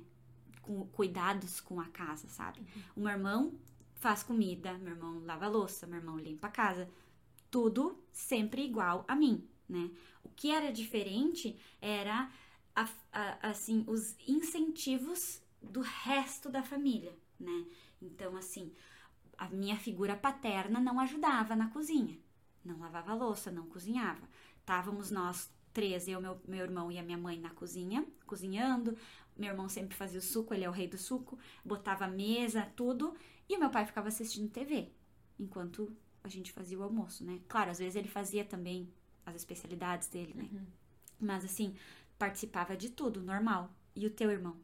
com, 0.68 0.86
cuidados 0.88 1.60
com 1.60 1.80
a 1.80 1.86
casa, 1.88 2.28
sabe? 2.28 2.60
O 2.94 3.00
meu 3.00 3.10
irmão 3.12 3.54
faz 3.94 4.22
comida, 4.22 4.74
meu 4.78 4.92
irmão 4.94 5.20
lava 5.24 5.46
a 5.46 5.48
louça, 5.48 5.86
meu 5.86 5.98
irmão 5.98 6.18
limpa 6.18 6.48
a 6.48 6.50
casa. 6.50 6.88
Tudo 7.50 7.98
sempre 8.12 8.62
igual 8.64 9.04
a 9.08 9.16
mim, 9.16 9.48
né? 9.68 9.90
O 10.22 10.28
que 10.28 10.50
era 10.50 10.70
diferente 10.72 11.58
era, 11.80 12.30
a- 12.76 12.88
a- 13.12 13.48
assim, 13.50 13.84
os 13.86 14.14
incentivos 14.26 15.40
do 15.62 15.80
resto 15.80 16.50
da 16.50 16.62
família, 16.62 17.16
né? 17.40 17.64
Então, 18.02 18.36
assim, 18.36 18.72
a 19.36 19.48
minha 19.48 19.76
figura 19.76 20.16
paterna 20.16 20.80
não 20.80 21.00
ajudava 21.00 21.56
na 21.56 21.68
cozinha. 21.70 22.18
Não 22.64 22.78
lavava 22.80 23.14
louça, 23.14 23.50
não 23.50 23.66
cozinhava. 23.66 24.28
Estávamos 24.60 25.10
nós 25.10 25.50
três, 25.72 26.08
eu, 26.08 26.20
meu, 26.20 26.40
meu 26.46 26.64
irmão 26.64 26.90
e 26.90 26.98
a 26.98 27.02
minha 27.02 27.18
mãe 27.18 27.38
na 27.38 27.50
cozinha, 27.50 28.04
cozinhando. 28.26 28.96
Meu 29.38 29.50
irmão 29.50 29.68
sempre 29.68 29.96
fazia 29.96 30.18
o 30.18 30.22
suco, 30.22 30.52
ele 30.54 30.64
é 30.64 30.68
o 30.68 30.72
rei 30.72 30.88
do 30.88 30.98
suco. 30.98 31.38
Botava 31.64 32.04
a 32.06 32.08
mesa, 32.08 32.66
tudo. 32.76 33.14
E 33.48 33.56
o 33.56 33.60
meu 33.60 33.70
pai 33.70 33.86
ficava 33.86 34.08
assistindo 34.08 34.50
TV, 34.50 34.88
enquanto 35.38 35.96
a 36.24 36.28
gente 36.28 36.52
fazia 36.52 36.78
o 36.78 36.82
almoço, 36.82 37.24
né? 37.24 37.40
Claro, 37.48 37.70
às 37.70 37.78
vezes 37.78 37.96
ele 37.96 38.08
fazia 38.08 38.44
também 38.44 38.92
as 39.24 39.34
especialidades 39.36 40.08
dele, 40.08 40.34
né? 40.34 40.50
Mas 41.20 41.44
assim, 41.44 41.74
participava 42.18 42.76
de 42.76 42.90
tudo, 42.90 43.22
normal. 43.22 43.70
E 43.96 44.06
o 44.06 44.10
teu 44.10 44.30
irmão? 44.30 44.56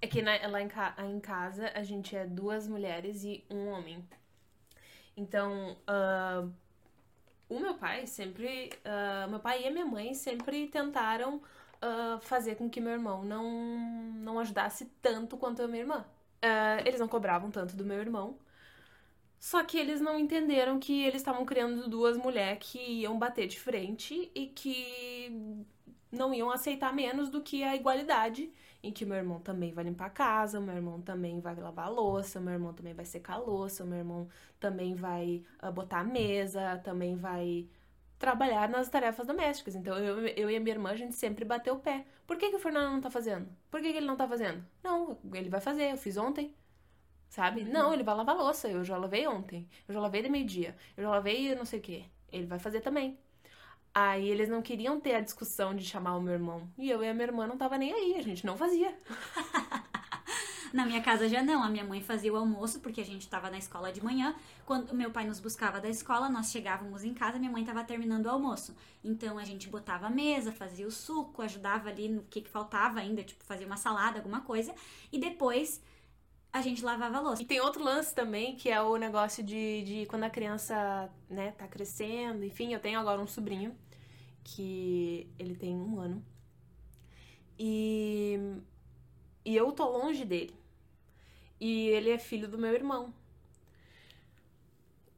É 0.00 0.06
que 0.06 0.22
na- 0.22 0.46
lá 0.46 0.60
em, 0.62 0.68
ca- 0.68 0.94
em 0.98 1.18
casa 1.18 1.72
a 1.74 1.82
gente 1.82 2.14
é 2.14 2.24
duas 2.26 2.68
mulheres 2.68 3.24
e 3.24 3.44
um 3.50 3.66
homem. 3.68 4.06
Então, 5.16 5.76
ah, 5.86 6.48
o 7.48 7.58
meu 7.60 7.74
pai 7.74 8.06
sempre. 8.06 8.70
ah, 8.84 9.26
meu 9.28 9.40
pai 9.40 9.62
e 9.64 9.68
a 9.68 9.70
minha 9.70 9.86
mãe 9.86 10.14
sempre 10.14 10.66
tentaram 10.68 11.40
ah, 11.84 12.18
fazer 12.22 12.56
com 12.56 12.68
que 12.70 12.80
meu 12.80 12.92
irmão 12.92 13.24
não, 13.24 13.44
não 14.16 14.38
ajudasse 14.38 14.86
tanto 15.02 15.36
quanto 15.36 15.62
a 15.62 15.68
minha 15.68 15.82
irmã. 15.82 16.04
Ah, 16.42 16.78
eles 16.84 16.98
não 17.00 17.08
cobravam 17.08 17.50
tanto 17.50 17.76
do 17.76 17.84
meu 17.84 17.98
irmão. 18.00 18.38
Só 19.38 19.62
que 19.64 19.76
eles 19.78 20.00
não 20.00 20.18
entenderam 20.18 20.78
que 20.80 21.02
eles 21.04 21.16
estavam 21.16 21.44
criando 21.44 21.88
duas 21.88 22.16
mulheres 22.16 22.58
que 22.66 22.78
iam 22.78 23.18
bater 23.18 23.46
de 23.46 23.60
frente 23.60 24.30
e 24.34 24.46
que 24.46 25.66
não 26.10 26.32
iam 26.32 26.50
aceitar 26.50 26.94
menos 26.94 27.28
do 27.28 27.42
que 27.42 27.62
a 27.62 27.76
igualdade 27.76 28.50
em 28.82 28.92
que 28.92 29.04
meu 29.04 29.16
irmão 29.16 29.40
também 29.40 29.72
vai 29.72 29.84
limpar 29.84 30.06
a 30.06 30.10
casa, 30.10 30.60
meu 30.60 30.74
irmão 30.74 31.00
também 31.02 31.40
vai 31.40 31.54
lavar 31.56 31.86
a 31.86 31.90
louça, 31.90 32.40
meu 32.40 32.52
irmão 32.54 32.72
também 32.74 32.94
vai 32.94 33.04
secar 33.04 33.34
a 33.34 33.38
louça, 33.38 33.84
meu 33.84 33.98
irmão 33.98 34.28
também 34.60 34.94
vai 34.94 35.42
ah, 35.58 35.70
botar 35.70 36.00
a 36.00 36.04
mesa, 36.04 36.78
também 36.84 37.16
vai 37.16 37.66
trabalhar 38.24 38.70
nas 38.70 38.88
tarefas 38.88 39.26
domésticas. 39.26 39.74
Então 39.74 39.98
eu, 39.98 40.26
eu 40.28 40.50
e 40.50 40.56
a 40.56 40.60
minha 40.60 40.74
irmã, 40.74 40.90
a 40.90 40.96
gente 40.96 41.14
sempre 41.14 41.44
bateu 41.44 41.74
o 41.74 41.78
pé. 41.78 42.06
Por 42.26 42.38
que, 42.38 42.48
que 42.48 42.56
o 42.56 42.58
Fernando 42.58 42.90
não 42.90 43.00
tá 43.02 43.10
fazendo? 43.10 43.46
Por 43.70 43.82
que, 43.82 43.92
que 43.92 43.98
ele 43.98 44.06
não 44.06 44.16
tá 44.16 44.26
fazendo? 44.26 44.64
Não, 44.82 45.18
ele 45.34 45.50
vai 45.50 45.60
fazer, 45.60 45.92
eu 45.92 45.98
fiz 45.98 46.16
ontem. 46.16 46.54
Sabe? 47.28 47.64
Não, 47.64 47.92
ele 47.92 48.02
vai 48.02 48.14
lavar 48.14 48.34
a 48.34 48.38
louça, 48.38 48.68
eu 48.68 48.82
já 48.82 48.96
lavei 48.96 49.26
ontem. 49.28 49.68
Eu 49.86 49.92
já 49.92 50.00
lavei 50.00 50.22
de 50.22 50.30
meio-dia. 50.30 50.74
Eu 50.96 51.02
já 51.04 51.10
lavei 51.10 51.54
não 51.54 51.66
sei 51.66 51.80
o 51.80 51.82
quê. 51.82 52.04
Ele 52.32 52.46
vai 52.46 52.58
fazer 52.58 52.80
também. 52.80 53.18
Aí 53.92 54.26
eles 54.28 54.48
não 54.48 54.62
queriam 54.62 54.98
ter 54.98 55.14
a 55.16 55.20
discussão 55.20 55.74
de 55.74 55.84
chamar 55.84 56.16
o 56.16 56.22
meu 56.22 56.32
irmão. 56.32 56.66
E 56.78 56.90
eu 56.90 57.04
e 57.04 57.08
a 57.08 57.12
minha 57.14 57.26
irmã 57.26 57.46
não 57.46 57.58
tava 57.58 57.76
nem 57.76 57.92
aí, 57.92 58.16
a 58.16 58.22
gente 58.22 58.46
não 58.46 58.56
fazia. 58.56 58.96
Na 60.74 60.84
minha 60.84 61.00
casa 61.00 61.28
já 61.28 61.40
não, 61.40 61.62
a 61.62 61.70
minha 61.70 61.84
mãe 61.84 62.00
fazia 62.00 62.32
o 62.32 62.36
almoço 62.36 62.80
porque 62.80 63.00
a 63.00 63.04
gente 63.04 63.28
tava 63.28 63.48
na 63.48 63.56
escola 63.56 63.92
de 63.92 64.02
manhã. 64.02 64.34
Quando 64.66 64.92
meu 64.92 65.08
pai 65.12 65.24
nos 65.24 65.38
buscava 65.38 65.80
da 65.80 65.88
escola, 65.88 66.28
nós 66.28 66.50
chegávamos 66.50 67.04
em 67.04 67.14
casa, 67.14 67.38
minha 67.38 67.52
mãe 67.52 67.64
tava 67.64 67.84
terminando 67.84 68.26
o 68.26 68.30
almoço. 68.30 68.74
Então 69.04 69.38
a 69.38 69.44
gente 69.44 69.68
botava 69.68 70.08
a 70.08 70.10
mesa, 70.10 70.50
fazia 70.50 70.84
o 70.84 70.90
suco, 70.90 71.42
ajudava 71.42 71.90
ali 71.90 72.08
no 72.08 72.24
que, 72.24 72.40
que 72.40 72.50
faltava 72.50 72.98
ainda, 72.98 73.22
tipo 73.22 73.44
fazia 73.44 73.64
uma 73.64 73.76
salada, 73.76 74.18
alguma 74.18 74.40
coisa, 74.40 74.74
e 75.12 75.18
depois 75.18 75.80
a 76.52 76.60
gente 76.60 76.84
lavava 76.84 77.18
a 77.18 77.20
louça. 77.20 77.42
E 77.42 77.46
tem 77.46 77.60
outro 77.60 77.80
lance 77.84 78.12
também, 78.12 78.56
que 78.56 78.68
é 78.68 78.82
o 78.82 78.96
negócio 78.96 79.44
de, 79.44 79.84
de 79.84 80.06
quando 80.06 80.24
a 80.24 80.30
criança, 80.30 81.08
né, 81.30 81.52
tá 81.52 81.68
crescendo. 81.68 82.44
Enfim, 82.44 82.74
eu 82.74 82.80
tenho 82.80 82.98
agora 82.98 83.22
um 83.22 83.28
sobrinho, 83.28 83.76
que 84.42 85.30
ele 85.38 85.54
tem 85.54 85.76
um 85.76 86.00
ano. 86.00 86.20
E, 87.56 88.40
e 89.44 89.54
eu 89.54 89.70
tô 89.70 89.88
longe 89.88 90.24
dele. 90.24 90.63
E 91.60 91.88
ele 91.88 92.10
é 92.10 92.18
filho 92.18 92.48
do 92.48 92.58
meu 92.58 92.72
irmão. 92.72 93.12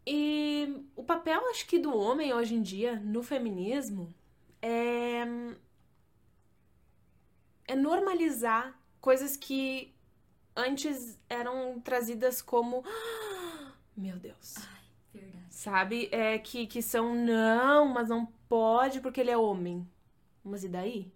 E 0.07 0.85
o 0.95 1.03
papel, 1.03 1.41
acho 1.51 1.67
que, 1.67 1.79
do 1.79 1.97
homem 1.97 2.33
hoje 2.33 2.55
em 2.55 2.63
dia 2.63 3.01
no 3.01 3.23
feminismo 3.23 4.15
é, 4.63 5.23
é 7.67 7.75
normalizar 7.75 8.81
coisas 9.01 9.37
que 9.37 9.93
antes 10.55 11.19
eram 11.29 11.81
trazidas 11.81 12.41
como. 12.41 12.85
Meu 13.97 14.17
Deus. 14.17 14.55
Verdade. 15.13 15.45
Sabe? 15.51 16.09
É 16.13 16.39
que, 16.39 16.67
que 16.67 16.81
são 16.81 17.15
não, 17.15 17.87
mas 17.89 18.09
não 18.09 18.27
pode 18.49 19.01
porque 19.01 19.21
ele 19.21 19.31
é 19.31 19.37
homem. 19.37 19.89
Mas 20.45 20.63
e 20.63 20.69
daí? 20.69 21.13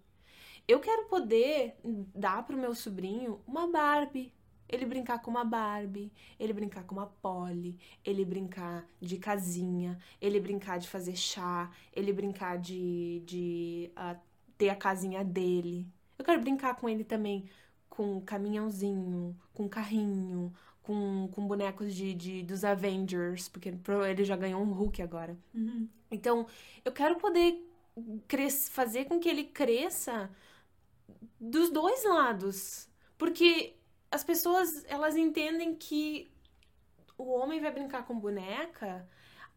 Eu 0.67 0.79
quero 0.79 1.05
poder 1.05 1.75
dar 1.83 2.45
pro 2.45 2.57
meu 2.57 2.75
sobrinho 2.75 3.41
uma 3.47 3.67
Barbie. 3.67 4.33
Ele 4.71 4.85
brincar 4.85 5.21
com 5.21 5.29
uma 5.29 5.43
Barbie, 5.43 6.11
ele 6.39 6.53
brincar 6.53 6.83
com 6.83 6.95
uma 6.95 7.07
Polly, 7.07 7.77
ele 8.05 8.23
brincar 8.23 8.87
de 8.99 9.17
casinha, 9.17 9.99
ele 10.19 10.39
brincar 10.39 10.79
de 10.79 10.87
fazer 10.87 11.15
chá, 11.15 11.69
ele 11.93 12.13
brincar 12.13 12.57
de, 12.57 13.21
de 13.25 13.91
ah, 13.95 14.15
ter 14.57 14.69
a 14.69 14.75
casinha 14.75 15.23
dele. 15.23 15.87
Eu 16.17 16.23
quero 16.23 16.41
brincar 16.41 16.75
com 16.75 16.87
ele 16.87 17.03
também 17.03 17.49
com 17.89 18.21
caminhãozinho, 18.21 19.37
com 19.53 19.67
carrinho, 19.67 20.53
com, 20.81 21.29
com 21.31 21.47
bonecos 21.47 21.93
de, 21.93 22.13
de, 22.13 22.43
dos 22.43 22.63
Avengers, 22.63 23.49
porque 23.49 23.73
ele 24.09 24.23
já 24.23 24.35
ganhou 24.35 24.61
um 24.61 24.71
Hulk 24.71 25.01
agora. 25.01 25.37
Uhum. 25.53 25.87
Então, 26.09 26.47
eu 26.85 26.91
quero 26.91 27.17
poder 27.17 27.61
fazer 28.69 29.05
com 29.05 29.19
que 29.19 29.29
ele 29.29 29.43
cresça 29.43 30.29
dos 31.39 31.69
dois 31.69 32.03
lados. 32.05 32.87
Porque 33.17 33.75
as 34.11 34.23
pessoas, 34.23 34.83
elas 34.87 35.15
entendem 35.15 35.73
que 35.73 36.29
o 37.17 37.31
homem 37.31 37.61
vai 37.61 37.71
brincar 37.71 38.05
com 38.05 38.19
boneca, 38.19 39.07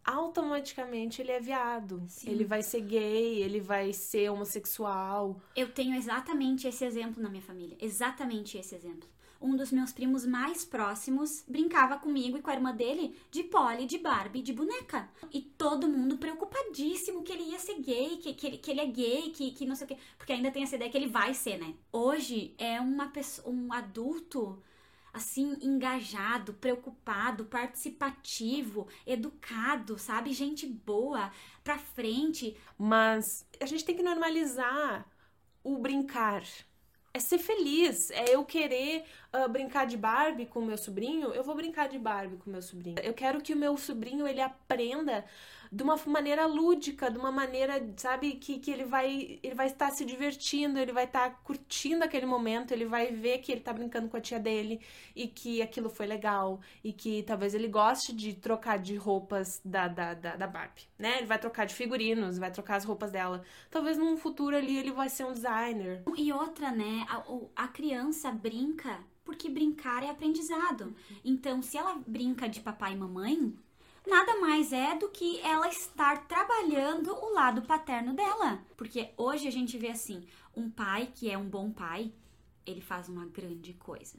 automaticamente 0.05 1.21
ele 1.21 1.33
é 1.33 1.41
viado. 1.41 2.05
Sim. 2.09 2.31
Ele 2.31 2.45
vai 2.45 2.63
ser 2.63 2.83
gay, 2.83 3.43
ele 3.43 3.61
vai 3.61 3.93
ser 3.93 4.31
homossexual. 4.31 5.41
Eu 5.57 5.73
tenho 5.73 5.97
exatamente 5.97 6.69
esse 6.69 6.85
exemplo 6.85 7.23
na 7.23 7.29
minha 7.29 7.43
família. 7.43 7.77
Exatamente 7.81 8.57
esse 8.59 8.75
exemplo. 8.75 9.09
Um 9.45 9.55
dos 9.55 9.71
meus 9.71 9.93
primos 9.93 10.25
mais 10.25 10.65
próximos 10.65 11.45
brincava 11.47 11.99
comigo 11.99 12.39
e 12.39 12.41
com 12.41 12.49
a 12.49 12.55
irmã 12.55 12.75
dele 12.75 13.15
de 13.31 13.43
Polly, 13.43 13.85
de 13.85 13.99
Barbie, 13.99 14.41
de 14.41 14.55
boneca. 14.55 15.07
E 15.31 15.43
todo 15.43 15.87
mundo 15.87 16.17
preocupadíssimo 16.17 17.23
que 17.23 17.31
ele 17.31 17.51
ia 17.51 17.59
ser 17.59 17.79
gay, 17.79 18.17
que, 18.17 18.33
que, 18.33 18.47
ele, 18.47 18.57
que 18.57 18.71
ele 18.71 18.81
é 18.81 18.87
gay, 18.87 19.31
que, 19.33 19.51
que 19.51 19.67
não 19.67 19.77
sei 19.77 19.85
o 19.85 19.89
quê. 19.89 19.99
Porque 20.17 20.33
ainda 20.33 20.51
tem 20.51 20.63
essa 20.63 20.77
ideia 20.77 20.91
que 20.91 20.97
ele 20.97 21.09
vai 21.09 21.35
ser, 21.35 21.59
né? 21.59 21.75
Hoje 21.93 22.55
é 22.57 22.81
uma 22.81 23.09
pessoa, 23.09 23.55
um 23.55 23.71
adulto 23.71 24.63
assim, 25.13 25.59
engajado, 25.61 26.55
preocupado, 26.55 27.45
participativo, 27.45 28.89
educado, 29.07 29.99
sabe? 29.99 30.33
Gente 30.33 30.67
boa, 30.67 31.31
pra 31.63 31.79
frente. 31.79 32.57
Mas 32.79 33.47
a 33.61 33.67
gente 33.67 33.85
tem 33.85 33.95
que 33.95 34.03
normalizar 34.03 35.07
o 35.63 35.77
brincar. 35.77 36.43
É 37.17 37.21
ser 37.21 37.39
feliz, 37.39 38.11
é 38.11 38.35
eu 38.35 38.45
querer 38.45 39.05
uh, 39.33 39.49
brincar 39.49 39.87
de 39.87 39.97
Barbie 39.97 40.47
com 40.47 40.61
meu 40.61 40.77
sobrinho, 40.77 41.29
eu 41.29 41.45
vou 41.45 41.55
brincar 41.55 41.89
de 41.89 41.97
Barbie 41.97 42.39
com 42.39 42.51
meu 42.51 42.61
sobrinho. 42.61 42.97
Eu 43.05 43.15
quero 43.15 43.41
que 43.41 43.55
o 43.55 43.57
meu 43.57 43.77
sobrinho 43.77 44.27
ele 44.27 44.41
aprenda 44.41 45.25
de 45.75 45.83
uma 45.83 45.97
maneira 46.07 46.47
lúdica, 46.47 47.11
de 47.11 47.19
uma 47.19 47.33
maneira, 47.33 47.85
sabe, 47.97 48.35
que, 48.37 48.61
que 48.61 48.71
ele 48.71 48.85
vai 48.85 49.41
ele 49.43 49.55
vai 49.57 49.67
estar 49.67 49.91
se 49.91 50.05
divertindo, 50.05 50.79
ele 50.79 50.93
vai 50.93 51.05
estar 51.05 51.43
curtindo 51.43 52.05
aquele 52.05 52.27
momento, 52.27 52.71
ele 52.71 52.87
vai 52.87 53.11
ver 53.11 53.39
que 53.39 53.51
ele 53.51 53.61
tá 53.61 53.73
brincando 53.73 54.09
com 54.09 54.17
a 54.17 54.21
tia 54.21 54.39
dele 54.39 54.81
e 55.17 55.27
que 55.27 55.61
aquilo 55.61 55.91
foi 55.91 56.07
legal 56.07 56.61
e 56.85 56.93
que 56.93 57.25
talvez 57.25 57.55
ele 57.55 57.67
goste 57.67 58.13
de 58.13 58.35
trocar 58.35 58.79
de 58.79 58.95
roupas 58.95 59.61
da, 59.65 59.89
da, 59.89 60.15
da, 60.15 60.37
da 60.37 60.47
Barbie, 60.47 60.83
né? 60.97 61.19
Ele 61.19 61.27
vai 61.27 61.41
trocar 61.41 61.67
de 61.67 61.75
figurinos, 61.75 62.39
vai 62.39 62.53
trocar 62.53 62.77
as 62.77 62.85
roupas 62.85 63.11
dela. 63.11 63.43
Talvez 63.69 63.99
num 63.99 64.17
futuro 64.17 64.57
ali 64.57 64.79
ele 64.79 64.93
vai 64.93 65.09
ser 65.09 65.25
um 65.25 65.33
designer. 65.33 66.05
E 66.17 66.33
outra, 66.33 66.71
né? 66.71 67.05
A, 67.09 67.65
a 67.65 67.69
criança 67.69 68.31
brinca 68.31 69.01
porque 69.25 69.49
brincar 69.49 70.05
é 70.05 70.11
aprendizado. 70.11 70.95
Então, 71.25 71.63
se 71.63 71.77
ela 71.77 71.99
brinca 72.07 72.47
de 72.47 72.61
papai 72.61 72.93
e 72.93 72.97
mamãe, 72.97 73.55
nada 74.07 74.41
mais 74.41 74.73
é 74.73 74.95
do 74.97 75.09
que 75.09 75.41
ela 75.41 75.69
estar 75.69 76.27
trabalhando 76.27 77.15
o 77.15 77.33
lado 77.33 77.63
paterno 77.63 78.15
dela. 78.15 78.63
Porque 78.77 79.11
hoje 79.17 79.49
a 79.49 79.53
gente 79.53 79.77
vê 79.79 79.89
assim, 79.89 80.27
um 80.57 80.71
pai 80.71 81.11
que 81.15 81.31
é 81.31 81.39
um 81.39 81.49
bom 81.49 81.71
pai, 81.71 82.13
ele 82.67 82.81
faz 82.81 83.09
uma 83.09 83.27
grande 83.27 83.73
coisa. 83.75 84.19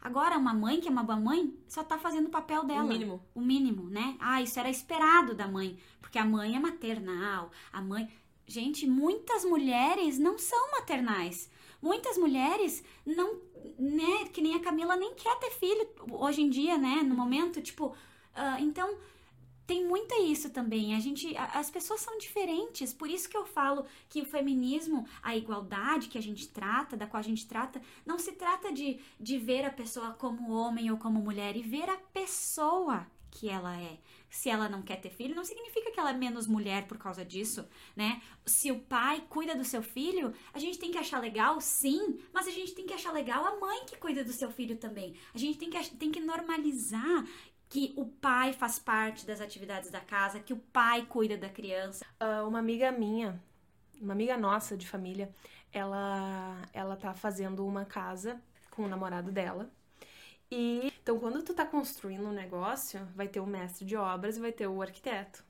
Agora, 0.00 0.38
uma 0.38 0.54
mãe 0.54 0.80
que 0.80 0.88
é 0.88 0.90
uma 0.90 1.02
boa 1.02 1.18
mãe, 1.18 1.52
só 1.66 1.82
tá 1.82 1.98
fazendo 1.98 2.26
o 2.26 2.30
papel 2.30 2.64
dela. 2.64 2.84
O 2.84 2.88
mínimo. 2.88 3.24
O 3.34 3.40
mínimo, 3.40 3.90
né? 3.90 4.16
Ah, 4.20 4.40
isso 4.40 4.58
era 4.60 4.70
esperado 4.70 5.34
da 5.34 5.48
mãe. 5.48 5.78
Porque 6.00 6.18
a 6.18 6.24
mãe 6.24 6.54
é 6.54 6.60
maternal, 6.60 7.50
a 7.72 7.80
mãe. 7.82 8.08
Gente, 8.46 8.86
muitas 8.86 9.44
mulheres 9.44 10.18
não 10.18 10.38
são 10.38 10.70
maternais. 10.70 11.50
Muitas 11.82 12.16
mulheres 12.16 12.84
não, 13.04 13.40
né, 13.78 14.26
que 14.32 14.40
nem 14.40 14.54
a 14.54 14.60
Camila 14.60 14.96
nem 14.96 15.14
quer 15.14 15.36
ter 15.38 15.50
filho 15.50 15.88
hoje 16.12 16.40
em 16.40 16.48
dia, 16.50 16.78
né, 16.78 17.02
no 17.02 17.14
momento, 17.14 17.60
tipo, 17.60 17.94
ah, 18.36 18.60
então 18.60 18.98
tem 19.66 19.84
muito 19.84 20.14
isso 20.22 20.50
também. 20.50 20.94
A 20.94 21.00
gente, 21.00 21.36
a- 21.36 21.58
as 21.58 21.70
pessoas 21.70 22.00
são 22.00 22.16
diferentes, 22.18 22.94
por 22.94 23.10
isso 23.10 23.28
que 23.28 23.36
eu 23.36 23.44
falo 23.44 23.84
que 24.08 24.22
o 24.22 24.26
feminismo, 24.26 25.06
a 25.22 25.36
igualdade 25.36 26.08
que 26.08 26.18
a 26.18 26.22
gente 26.22 26.48
trata, 26.48 26.96
da 26.96 27.06
qual 27.06 27.18
a 27.20 27.24
gente 27.24 27.46
trata, 27.46 27.82
não 28.04 28.18
se 28.18 28.32
trata 28.32 28.72
de, 28.72 29.00
de 29.18 29.38
ver 29.38 29.64
a 29.64 29.70
pessoa 29.70 30.12
como 30.12 30.52
homem 30.52 30.90
ou 30.90 30.96
como 30.98 31.20
mulher, 31.20 31.56
e 31.56 31.62
ver 31.62 31.88
a 31.90 31.96
pessoa 31.96 33.06
que 33.30 33.48
ela 33.48 33.76
é. 33.78 33.98
Se 34.30 34.48
ela 34.48 34.68
não 34.68 34.82
quer 34.82 34.96
ter 35.00 35.10
filho, 35.10 35.34
não 35.34 35.44
significa 35.44 35.90
que 35.90 35.98
ela 36.00 36.10
é 36.10 36.12
menos 36.12 36.46
mulher 36.46 36.86
por 36.86 36.98
causa 36.98 37.24
disso, 37.24 37.66
né? 37.94 38.20
Se 38.44 38.70
o 38.70 38.80
pai 38.80 39.24
cuida 39.28 39.54
do 39.54 39.64
seu 39.64 39.82
filho, 39.82 40.32
a 40.52 40.58
gente 40.58 40.78
tem 40.78 40.90
que 40.90 40.98
achar 40.98 41.20
legal, 41.20 41.60
sim, 41.60 42.18
mas 42.32 42.46
a 42.46 42.50
gente 42.50 42.72
tem 42.74 42.86
que 42.86 42.94
achar 42.94 43.12
legal 43.12 43.44
a 43.44 43.58
mãe 43.58 43.84
que 43.86 43.96
cuida 43.96 44.24
do 44.24 44.32
seu 44.32 44.50
filho 44.50 44.76
também. 44.76 45.14
A 45.34 45.38
gente 45.38 45.58
tem 45.58 45.70
que, 45.70 45.96
tem 45.96 46.10
que 46.10 46.20
normalizar 46.20 47.26
que 47.68 47.92
o 47.96 48.06
pai 48.06 48.52
faz 48.52 48.78
parte 48.78 49.26
das 49.26 49.40
atividades 49.40 49.90
da 49.90 50.00
casa, 50.00 50.40
que 50.40 50.52
o 50.52 50.56
pai 50.56 51.04
cuida 51.06 51.36
da 51.36 51.48
criança. 51.48 52.04
Ah, 52.18 52.44
uma 52.44 52.58
amiga 52.58 52.90
minha, 52.92 53.40
uma 54.00 54.12
amiga 54.12 54.36
nossa 54.36 54.76
de 54.76 54.86
família, 54.86 55.34
ela, 55.72 56.62
ela 56.72 56.96
tá 56.96 57.12
fazendo 57.14 57.66
uma 57.66 57.84
casa 57.84 58.40
com 58.70 58.84
o 58.84 58.88
namorado 58.88 59.32
dela. 59.32 59.70
E 60.50 60.92
então, 61.02 61.18
quando 61.18 61.42
tu 61.42 61.54
tá 61.54 61.64
construindo 61.64 62.26
um 62.26 62.32
negócio, 62.32 63.04
vai 63.14 63.26
ter 63.28 63.40
o 63.40 63.46
mestre 63.46 63.84
de 63.84 63.96
obras 63.96 64.36
e 64.36 64.40
vai 64.40 64.52
ter 64.52 64.66
o 64.66 64.80
arquiteto. 64.80 65.44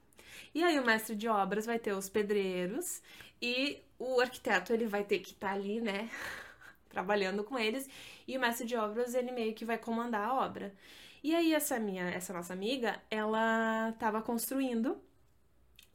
E 0.55 0.63
aí, 0.65 0.79
o 0.79 0.85
mestre 0.85 1.15
de 1.15 1.29
obras 1.29 1.67
vai 1.67 1.79
ter 1.79 1.93
os 1.93 2.09
pedreiros 2.09 3.03
e 3.41 3.83
o 3.99 4.21
arquiteto 4.21 4.73
ele 4.73 4.87
vai 4.87 5.05
ter 5.05 5.19
que 5.19 5.33
estar 5.33 5.53
ali, 5.53 5.81
né, 5.81 6.11
trabalhando 6.89 7.45
com 7.45 7.59
eles. 7.59 7.89
E 8.27 8.37
o 8.37 8.41
mestre 8.41 8.67
de 8.67 8.77
obras 8.77 9.15
ele 9.15 9.33
meio 9.33 9.55
que 9.55 9.65
vai 9.65 9.79
comandar 9.79 10.29
a 10.29 10.35
obra. 10.35 10.75
E 11.29 11.35
aí, 11.35 11.53
essa 11.55 11.79
minha, 11.87 12.05
essa 12.19 12.33
nossa 12.33 12.53
amiga, 12.53 12.91
ela 13.11 13.93
tava 13.99 14.23
construindo 14.23 14.91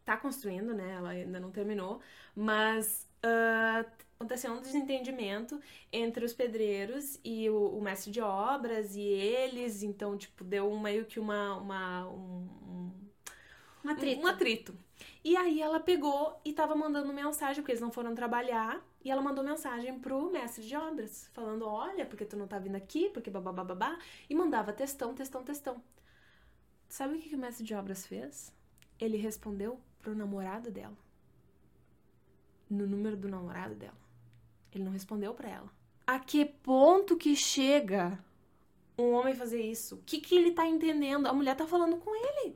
tá 0.05 0.17
construindo, 0.17 0.73
né? 0.73 0.93
Ela 0.93 1.09
ainda 1.11 1.39
não 1.39 1.51
terminou, 1.51 2.01
mas 2.35 3.07
ah, 3.23 3.85
aconteceu 4.19 4.51
um 4.53 4.61
desentendimento 4.61 5.59
entre 5.91 6.25
os 6.25 6.33
pedreiros 6.33 7.19
e 7.23 7.49
o, 7.49 7.77
o 7.77 7.81
mestre 7.81 8.11
de 8.11 8.21
obras 8.21 8.95
e 8.95 9.01
eles, 9.01 9.83
então, 9.83 10.17
tipo, 10.17 10.43
deu 10.43 10.77
meio 10.79 11.05
que 11.05 11.19
uma, 11.19 11.55
uma 11.57 12.07
um, 12.09 12.47
um- 12.67 12.91
Um 13.83 13.89
atrito. 13.89 14.21
um 14.23 14.27
atrito. 14.27 14.77
E 15.23 15.35
aí 15.35 15.61
ela 15.61 15.79
pegou 15.79 16.39
e 16.45 16.53
tava 16.53 16.75
mandando 16.75 17.11
mensagem, 17.13 17.61
porque 17.61 17.71
eles 17.71 17.81
não 17.81 17.91
foram 17.91 18.13
trabalhar, 18.15 18.83
e 19.03 19.09
ela 19.09 19.21
mandou 19.21 19.43
mensagem 19.43 19.99
pro 19.99 20.31
mestre 20.31 20.63
de 20.63 20.75
obras, 20.75 21.29
falando, 21.33 21.65
olha, 21.65 22.05
porque 22.05 22.25
tu 22.25 22.37
não 22.37 22.47
tá 22.47 22.59
vindo 22.59 22.75
aqui, 22.75 23.09
porque 23.09 23.29
babá, 23.29 23.97
e 24.29 24.35
mandava 24.35 24.71
textão, 24.71 25.13
textão, 25.13 25.43
textão. 25.43 25.81
Sabe 26.87 27.15
o 27.15 27.19
que, 27.19 27.29
que 27.29 27.35
o 27.35 27.39
mestre 27.39 27.65
de 27.65 27.73
obras 27.73 28.05
fez? 28.05 28.53
Ele 28.99 29.17
respondeu 29.17 29.79
pro 30.01 30.13
namorado 30.13 30.69
dela. 30.69 30.97
No 32.69 32.85
número 32.85 33.17
do 33.17 33.27
namorado 33.27 33.75
dela. 33.75 33.97
Ele 34.71 34.83
não 34.83 34.91
respondeu 34.91 35.33
pra 35.33 35.49
ela. 35.49 35.69
A 36.05 36.19
que 36.19 36.45
ponto 36.45 37.17
que 37.17 37.35
chega 37.35 38.19
um 38.97 39.13
homem 39.13 39.33
fazer 39.33 39.61
isso? 39.61 39.95
O 39.95 40.03
que, 40.03 40.19
que 40.19 40.35
ele 40.35 40.51
tá 40.51 40.67
entendendo? 40.67 41.27
A 41.27 41.33
mulher 41.33 41.55
tá 41.55 41.65
falando 41.65 41.97
com 41.97 42.13
ele. 42.13 42.55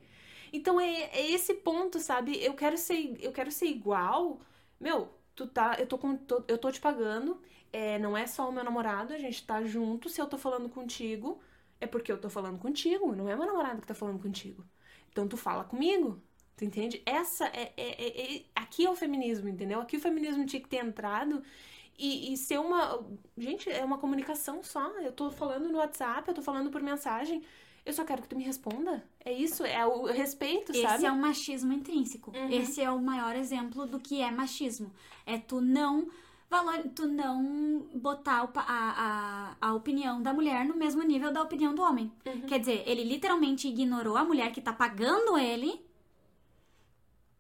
Então 0.54 0.80
é, 0.80 1.04
é 1.12 1.32
esse 1.32 1.54
ponto, 1.56 2.00
sabe? 2.00 2.42
Eu 2.44 2.54
quero 2.54 2.78
ser, 2.78 3.18
eu 3.20 3.32
quero 3.32 3.52
ser 3.52 3.66
igual. 3.66 4.40
Meu, 4.80 5.10
tu 5.36 5.48
tá, 5.48 5.76
eu 5.80 5.88
tô, 5.88 5.98
com, 5.98 6.16
tô- 6.18 6.44
eu 6.48 6.58
tô 6.58 6.72
te 6.72 6.80
pagando. 6.82 7.42
É, 7.74 8.00
não 8.00 8.16
é 8.18 8.26
só 8.28 8.50
o 8.50 8.52
meu 8.54 8.64
namorado, 8.64 9.14
a 9.14 9.18
gente 9.18 9.46
tá 9.46 9.64
junto. 9.64 10.10
Se 10.10 10.22
eu 10.22 10.28
tô 10.28 10.38
falando 10.38 10.70
contigo, 10.70 11.42
é 11.80 11.88
porque 11.88 12.12
eu 12.12 12.20
tô 12.20 12.30
falando 12.30 12.60
contigo. 12.60 13.14
Não 13.16 13.30
é 13.30 13.36
meu 13.36 13.46
namorado 13.46 13.82
que 13.82 13.88
tá 13.88 13.94
falando 13.96 14.22
contigo. 14.22 14.66
Então 15.12 15.28
tu 15.28 15.38
fala 15.38 15.64
comigo. 15.64 16.22
Tu 16.58 16.64
entende? 16.66 17.02
Essa 17.06 17.48
é, 17.48 17.74
é- 17.78 18.04
é- 18.08 18.36
é- 18.38 18.46
aqui 18.56 18.86
é 18.86 18.90
o 18.90 18.96
feminismo, 18.96 19.50
entendeu? 19.50 19.82
Aqui 19.82 19.98
o 19.98 20.00
feminismo 20.00 20.46
tinha 20.46 20.62
que 20.62 20.70
ter 20.70 20.78
entrado 20.86 21.44
e, 21.98 22.34
e 22.34 22.38
ser 22.38 22.60
uma. 22.60 23.06
Gente, 23.38 23.70
é 23.70 23.84
uma 23.84 23.98
comunicação 23.98 24.64
só. 24.64 24.90
Eu 25.00 25.12
tô 25.12 25.32
falando 25.32 25.70
no 25.70 25.78
WhatsApp, 25.78 26.28
eu 26.28 26.34
tô 26.36 26.42
falando 26.42 26.70
por 26.72 26.82
mensagem. 26.82 27.44
Eu 27.86 27.94
só 27.94 28.04
quero 28.04 28.22
que 28.24 28.28
tu 28.28 28.36
me 28.36 28.44
responda. 28.44 29.04
É 29.24 29.32
isso, 29.32 29.64
é 29.64 29.86
o 29.86 30.06
respeito, 30.06 30.72
Esse 30.72 30.82
sabe? 30.82 31.06
é 31.06 31.12
um 31.12 31.20
machismo 31.20 31.72
intrínseco. 31.72 32.32
Uhum. 32.36 32.50
Esse 32.50 32.82
é 32.82 32.90
o 32.90 33.00
maior 33.00 33.36
exemplo 33.36 33.86
do 33.86 34.00
que 34.00 34.22
é 34.22 34.32
machismo. 34.32 34.92
É 35.26 35.38
tu 35.38 35.62
não 35.62 36.10
valor, 36.50 36.84
tu 36.96 37.08
não 37.08 37.88
botar 37.94 38.44
o 38.44 38.50
a, 38.56 39.56
a, 39.62 39.68
a 39.70 39.74
opinião 39.74 40.22
da 40.22 40.34
mulher 40.34 40.66
no 40.66 40.76
mesmo 40.76 41.04
nível 41.04 41.32
da 41.32 41.44
opinião 41.44 41.76
do 41.76 41.82
homem. 41.82 42.12
Uhum. 42.26 42.42
Quer 42.42 42.60
dizer, 42.60 42.84
ele 42.88 43.04
literalmente 43.04 43.68
ignorou 43.68 44.18
a 44.18 44.24
mulher 44.24 44.52
que 44.52 44.62
tá 44.62 44.74
pagando 44.74 45.38
ele 45.38 45.80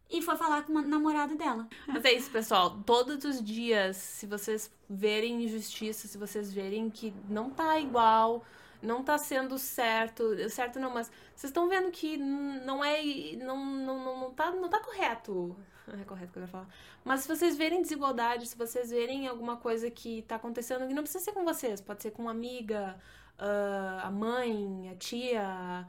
e 0.09 0.21
foi 0.21 0.35
falar 0.35 0.63
com 0.63 0.73
o 0.73 0.81
namorado 0.81 1.35
dela. 1.35 1.67
Mas 1.87 2.05
é 2.05 2.13
isso, 2.13 2.29
pessoal. 2.29 2.77
Todos 2.85 3.23
os 3.25 3.43
dias, 3.43 3.97
se 3.97 4.27
vocês 4.27 4.71
verem 4.89 5.43
injustiça, 5.43 6.07
se 6.07 6.17
vocês 6.17 6.53
verem 6.53 6.89
que 6.89 7.13
não 7.27 7.49
tá 7.49 7.79
igual, 7.79 8.45
não 8.81 9.03
tá 9.03 9.17
sendo 9.17 9.57
certo, 9.57 10.49
certo 10.49 10.79
não, 10.79 10.91
mas 10.91 11.11
vocês 11.35 11.49
estão 11.49 11.67
vendo 11.67 11.91
que 11.91 12.17
não 12.17 12.83
é, 12.83 13.01
não, 13.37 13.65
não, 13.65 14.03
não, 14.03 14.19
não, 14.19 14.31
tá, 14.31 14.51
não 14.51 14.69
tá 14.69 14.79
correto. 14.79 15.55
É 15.87 16.03
correto 16.03 16.33
que 16.33 16.39
eu 16.39 16.41
ia 16.41 16.47
falar. 16.47 16.67
Mas 17.03 17.19
se 17.19 17.27
vocês 17.27 17.55
verem 17.55 17.79
desigualdade, 17.79 18.47
se 18.47 18.57
vocês 18.57 18.89
verem 18.89 19.27
alguma 19.27 19.57
coisa 19.57 19.91
que 19.91 20.23
tá 20.23 20.35
acontecendo, 20.35 20.87
que 20.87 20.95
não 20.95 21.03
precisa 21.03 21.23
ser 21.23 21.31
com 21.31 21.45
vocês, 21.45 21.79
pode 21.79 22.01
ser 22.01 22.09
com 22.09 22.23
uma 22.23 22.31
amiga, 22.31 22.99
ah, 23.37 24.01
a 24.05 24.09
mãe, 24.09 24.89
a 24.89 24.95
tia, 24.95 25.87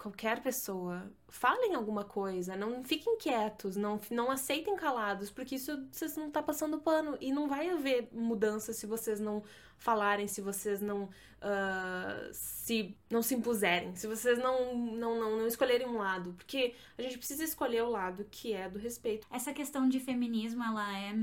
qualquer 0.00 0.40
pessoa, 0.42 1.12
falem 1.28 1.74
alguma 1.74 2.04
coisa, 2.04 2.56
não 2.56 2.82
fiquem 2.82 3.18
quietos, 3.18 3.76
não, 3.76 4.00
não 4.10 4.30
aceitem 4.30 4.74
calados, 4.74 5.30
porque 5.30 5.56
isso 5.56 5.86
vocês 5.92 6.16
não 6.16 6.30
tá 6.30 6.42
passando 6.42 6.80
pano 6.80 7.18
e 7.20 7.30
não 7.30 7.46
vai 7.46 7.68
haver 7.68 8.08
mudança 8.10 8.72
se 8.72 8.86
vocês 8.86 9.20
não 9.20 9.42
falarem, 9.76 10.26
se 10.26 10.40
vocês 10.40 10.80
não 10.80 11.04
uh, 11.04 12.30
se 12.32 12.96
não 13.10 13.20
se 13.20 13.34
impuserem, 13.34 13.94
se 13.94 14.06
vocês 14.06 14.38
não, 14.38 14.74
não, 14.74 15.20
não, 15.20 15.36
não 15.36 15.46
escolherem 15.46 15.86
um 15.86 15.98
lado, 15.98 16.32
porque 16.32 16.74
a 16.96 17.02
gente 17.02 17.18
precisa 17.18 17.44
escolher 17.44 17.82
o 17.82 17.90
lado 17.90 18.26
que 18.30 18.54
é 18.54 18.70
do 18.70 18.78
respeito. 18.78 19.26
Essa 19.30 19.52
questão 19.52 19.86
de 19.86 20.00
feminismo, 20.00 20.64
ela 20.64 20.98
é, 20.98 21.14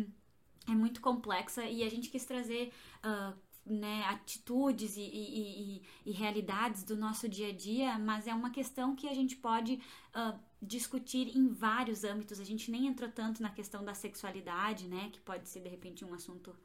é 0.70 0.76
muito 0.76 1.02
complexa 1.02 1.66
e 1.66 1.82
a 1.82 1.90
gente 1.90 2.10
quis 2.10 2.26
trazer 2.26 2.72
uh, 3.04 3.36
né, 3.68 4.04
atitudes 4.06 4.98
e, 4.98 5.02
e, 5.02 5.78
e, 5.78 5.82
e, 6.06 6.12
realidades 6.12 6.84
do 6.84 6.96
nosso 6.96 7.28
dia 7.28 7.50
a 7.50 7.54
dia, 7.54 8.00
mas 8.00 8.28
é 8.28 8.34
uma 8.34 8.50
questão 8.50 8.96
que 8.96 9.08
a 9.08 9.14
gente 9.14 9.36
pode 9.36 9.82
uh, 10.16 10.40
discutir 10.62 11.38
em 11.38 11.48
vários 11.48 12.04
âmbitos. 12.04 12.40
A 12.40 12.44
gente 12.44 12.72
nem 12.72 12.88
entrou 12.88 13.10
tanto 13.10 13.42
na 13.42 13.50
questão 13.50 13.84
da 13.84 13.94
sexualidade, 13.94 14.88
né, 14.88 15.10
que 15.12 15.20
pode 15.20 15.48
ser 15.50 15.60
de 15.62 15.70
repente 15.70 16.06
um 16.06 16.14
assunto 16.14 16.56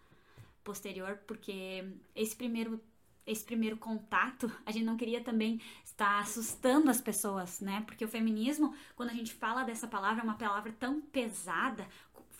posterior, 0.62 1.18
porque 1.26 1.84
esse 2.14 2.36
primeiro 2.36 2.80
esse 3.24 3.44
primeiro 3.44 3.76
contato, 3.76 4.50
a 4.66 4.72
gente 4.72 4.84
não 4.84 4.96
queria 4.96 5.22
também 5.22 5.60
estar 5.84 6.18
assustando 6.18 6.90
as 6.90 7.00
pessoas, 7.00 7.60
né? 7.60 7.82
Porque 7.86 8.04
o 8.04 8.08
feminismo, 8.08 8.74
quando 8.96 9.10
a 9.10 9.14
gente 9.14 9.32
fala 9.32 9.62
dessa 9.62 9.86
palavra, 9.86 10.22
é 10.22 10.24
uma 10.24 10.34
palavra 10.34 10.72
tão 10.72 11.00
pesada, 11.00 11.86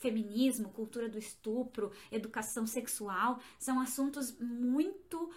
feminismo, 0.02 0.68
cultura 0.70 1.08
do 1.08 1.18
estupro, 1.18 1.92
educação 2.10 2.66
sexual, 2.66 3.38
são 3.58 3.80
assuntos 3.80 4.36
muito 4.38 5.30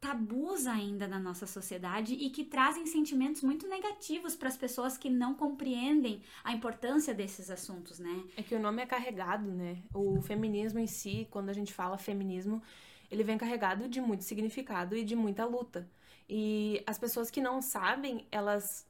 tabus 0.00 0.66
ainda 0.66 1.06
na 1.06 1.18
nossa 1.18 1.46
sociedade 1.46 2.14
e 2.14 2.30
que 2.30 2.44
trazem 2.44 2.86
sentimentos 2.86 3.42
muito 3.42 3.68
negativos 3.68 4.34
para 4.34 4.48
as 4.48 4.56
pessoas 4.56 4.96
que 4.96 5.10
não 5.10 5.34
compreendem 5.34 6.22
a 6.42 6.52
importância 6.52 7.12
desses 7.12 7.50
assuntos, 7.50 7.98
né? 7.98 8.24
É 8.36 8.42
que 8.42 8.54
o 8.54 8.58
nome 8.58 8.82
é 8.82 8.86
carregado, 8.86 9.50
né? 9.50 9.82
O 9.92 10.22
feminismo 10.22 10.78
em 10.78 10.86
si, 10.86 11.28
quando 11.30 11.50
a 11.50 11.52
gente 11.52 11.74
fala 11.74 11.98
feminismo, 11.98 12.62
ele 13.10 13.22
vem 13.22 13.36
carregado 13.36 13.88
de 13.88 14.00
muito 14.00 14.24
significado 14.24 14.96
e 14.96 15.04
de 15.04 15.14
muita 15.14 15.44
luta. 15.44 15.86
E 16.26 16.82
as 16.86 16.98
pessoas 16.98 17.30
que 17.30 17.40
não 17.40 17.60
sabem, 17.60 18.26
elas 18.30 18.86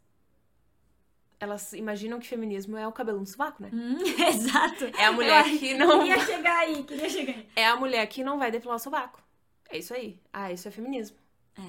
elas 1.40 1.72
imaginam 1.72 2.20
que 2.20 2.28
feminismo 2.28 2.76
é 2.76 2.86
o 2.86 2.92
cabelo 2.92 3.18
no 3.18 3.26
sovaco, 3.26 3.62
né? 3.62 3.70
Hum, 3.72 3.96
exato. 4.28 4.84
É 4.96 5.06
a 5.06 5.12
mulher 5.12 5.48
Eu, 5.48 5.58
que 5.58 5.74
não. 5.74 6.00
Queria 6.00 6.26
chegar 6.26 6.58
aí, 6.58 6.84
queria 6.84 7.08
chegar 7.08 7.32
aí. 7.32 7.48
É 7.56 7.66
a 7.66 7.76
mulher 7.76 8.06
que 8.06 8.22
não 8.22 8.38
vai 8.38 8.50
depilar 8.50 8.76
o 8.76 8.78
sovaco. 8.78 9.22
É 9.70 9.78
isso 9.78 9.94
aí. 9.94 10.20
Ah, 10.30 10.52
isso 10.52 10.68
é 10.68 10.70
feminismo. 10.70 11.16
É. 11.58 11.62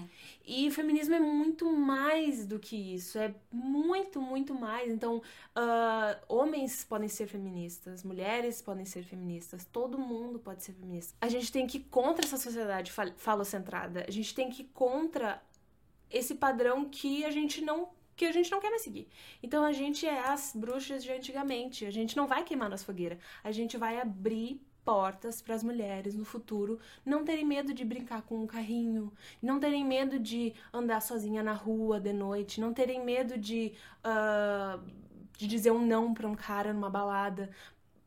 E 0.45 0.67
o 0.67 0.72
feminismo 0.72 1.15
é 1.15 1.19
muito 1.19 1.72
mais 1.72 2.45
do 2.45 2.59
que 2.59 2.76
isso. 2.76 3.17
É 3.17 3.34
muito, 3.49 4.22
muito 4.22 4.53
mais. 4.53 4.91
Então, 4.91 5.17
uh, 5.17 6.26
homens 6.28 6.84
podem 6.84 7.07
ser 7.07 7.28
feministas, 7.28 8.03
mulheres 8.03 8.61
podem 8.61 8.86
ser 8.86 9.03
feministas, 9.03 9.65
todo 9.65 9.97
mundo 9.97 10.38
pode 10.38 10.63
ser 10.63 10.74
feminista. 10.74 11.15
A 11.22 11.30
gente 11.30 11.51
tem 11.51 11.65
que 11.65 11.78
ir 11.78 11.88
contra 11.89 12.26
essa 12.26 12.38
sociedade 12.38 12.91
falocentrada. 13.15 14.03
A 14.05 14.11
gente 14.11 14.36
tem 14.36 14.49
que 14.49 14.63
ir 14.63 14.69
contra 14.74 15.41
esse 16.09 16.36
padrão 16.36 16.86
que 16.86 17.24
a 17.24 17.32
gente 17.32 17.61
não 17.61 17.89
que 18.22 18.26
a 18.28 18.32
gente 18.32 18.51
não 18.51 18.59
quer 18.59 18.69
mais 18.69 18.84
seguir. 18.84 19.07
Então 19.41 19.65
a 19.65 19.72
gente 19.72 20.05
é 20.05 20.19
as 20.19 20.53
bruxas 20.55 21.03
de 21.03 21.11
antigamente. 21.11 21.88
A 21.88 21.91
gente 21.91 22.15
não 22.15 22.28
vai 22.28 22.43
queimar 22.43 22.69
nas 22.69 22.84
fogueiras. 22.84 23.17
A 23.43 23.51
gente 23.51 23.78
vai 23.78 23.99
abrir 23.99 24.61
portas 24.86 25.41
para 25.41 25.55
as 25.55 25.63
mulheres 25.63 26.15
no 26.15 26.26
futuro 26.26 26.80
não 27.05 27.24
terem 27.24 27.45
medo 27.45 27.72
de 27.72 27.86
brincar 27.86 28.24
com 28.24 28.41
um 28.43 28.47
carrinho, 28.47 29.11
não 29.41 29.59
terem 29.59 29.86
medo 29.86 30.19
de 30.19 30.53
andar 30.74 31.01
sozinha 31.01 31.43
na 31.43 31.53
rua 31.53 31.99
de 31.99 32.13
noite, 32.13 32.59
não 32.59 32.74
terem 32.74 33.03
medo 33.03 33.38
de, 33.38 33.74
uh, 34.05 34.84
de 35.38 35.47
dizer 35.47 35.72
um 35.72 35.86
não 35.86 36.13
para 36.13 36.28
um 36.28 36.36
cara 36.36 36.74
numa 36.74 36.89
balada. 36.89 37.49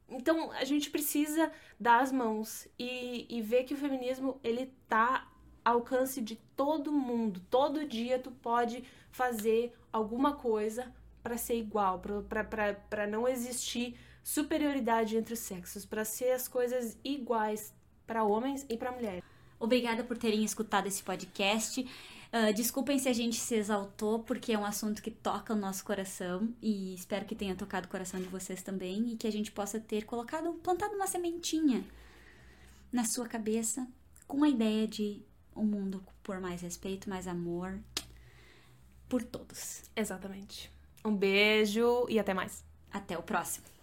Então 0.08 0.52
a 0.52 0.64
gente 0.64 0.90
precisa 0.90 1.50
dar 1.78 2.00
as 2.00 2.12
mãos 2.12 2.68
e, 2.78 3.26
e 3.28 3.42
ver 3.42 3.64
que 3.64 3.74
o 3.74 3.76
feminismo 3.76 4.38
ele 4.44 4.72
tá 4.88 5.28
ao 5.64 5.76
alcance 5.76 6.20
de 6.20 6.36
todo 6.54 6.92
mundo. 6.92 7.40
Todo 7.50 7.86
dia 7.86 8.18
tu 8.18 8.30
pode 8.30 8.84
fazer 9.14 9.72
alguma 9.92 10.34
coisa 10.34 10.92
para 11.22 11.38
ser 11.38 11.56
igual, 11.56 12.02
para 12.28 13.06
não 13.06 13.28
existir 13.28 13.96
superioridade 14.24 15.16
entre 15.16 15.34
os 15.34 15.38
sexos, 15.38 15.86
para 15.86 16.04
ser 16.04 16.32
as 16.32 16.48
coisas 16.48 16.98
iguais 17.04 17.72
para 18.06 18.24
homens 18.24 18.66
e 18.68 18.76
para 18.76 18.90
mulheres. 18.90 19.22
Obrigada 19.58 20.02
por 20.02 20.18
terem 20.18 20.44
escutado 20.44 20.88
esse 20.88 21.00
podcast. 21.00 21.80
Uh, 21.80 22.52
desculpem 22.52 22.98
se 22.98 23.08
a 23.08 23.12
gente 23.12 23.36
se 23.36 23.54
exaltou, 23.54 24.18
porque 24.18 24.52
é 24.52 24.58
um 24.58 24.64
assunto 24.64 25.00
que 25.00 25.12
toca 25.12 25.52
o 25.52 25.56
nosso 25.56 25.84
coração 25.84 26.52
e 26.60 26.92
espero 26.92 27.24
que 27.24 27.36
tenha 27.36 27.54
tocado 27.54 27.86
o 27.86 27.90
coração 27.90 28.20
de 28.20 28.26
vocês 28.26 28.62
também 28.62 29.12
e 29.12 29.16
que 29.16 29.28
a 29.28 29.32
gente 29.32 29.52
possa 29.52 29.78
ter 29.78 30.04
colocado, 30.04 30.54
plantado 30.54 30.92
uma 30.96 31.06
sementinha 31.06 31.84
na 32.92 33.04
sua 33.04 33.28
cabeça 33.28 33.86
com 34.26 34.42
a 34.42 34.48
ideia 34.48 34.88
de 34.88 35.22
um 35.54 35.64
mundo 35.64 36.04
por 36.24 36.40
mais 36.40 36.62
respeito, 36.62 37.08
mais 37.08 37.28
amor 37.28 37.78
por 39.08 39.22
todos. 39.22 39.82
Exatamente. 39.94 40.70
Um 41.04 41.14
beijo 41.14 42.06
e 42.08 42.18
até 42.18 42.32
mais. 42.32 42.64
Até 42.92 43.18
o 43.18 43.22
próximo. 43.22 43.73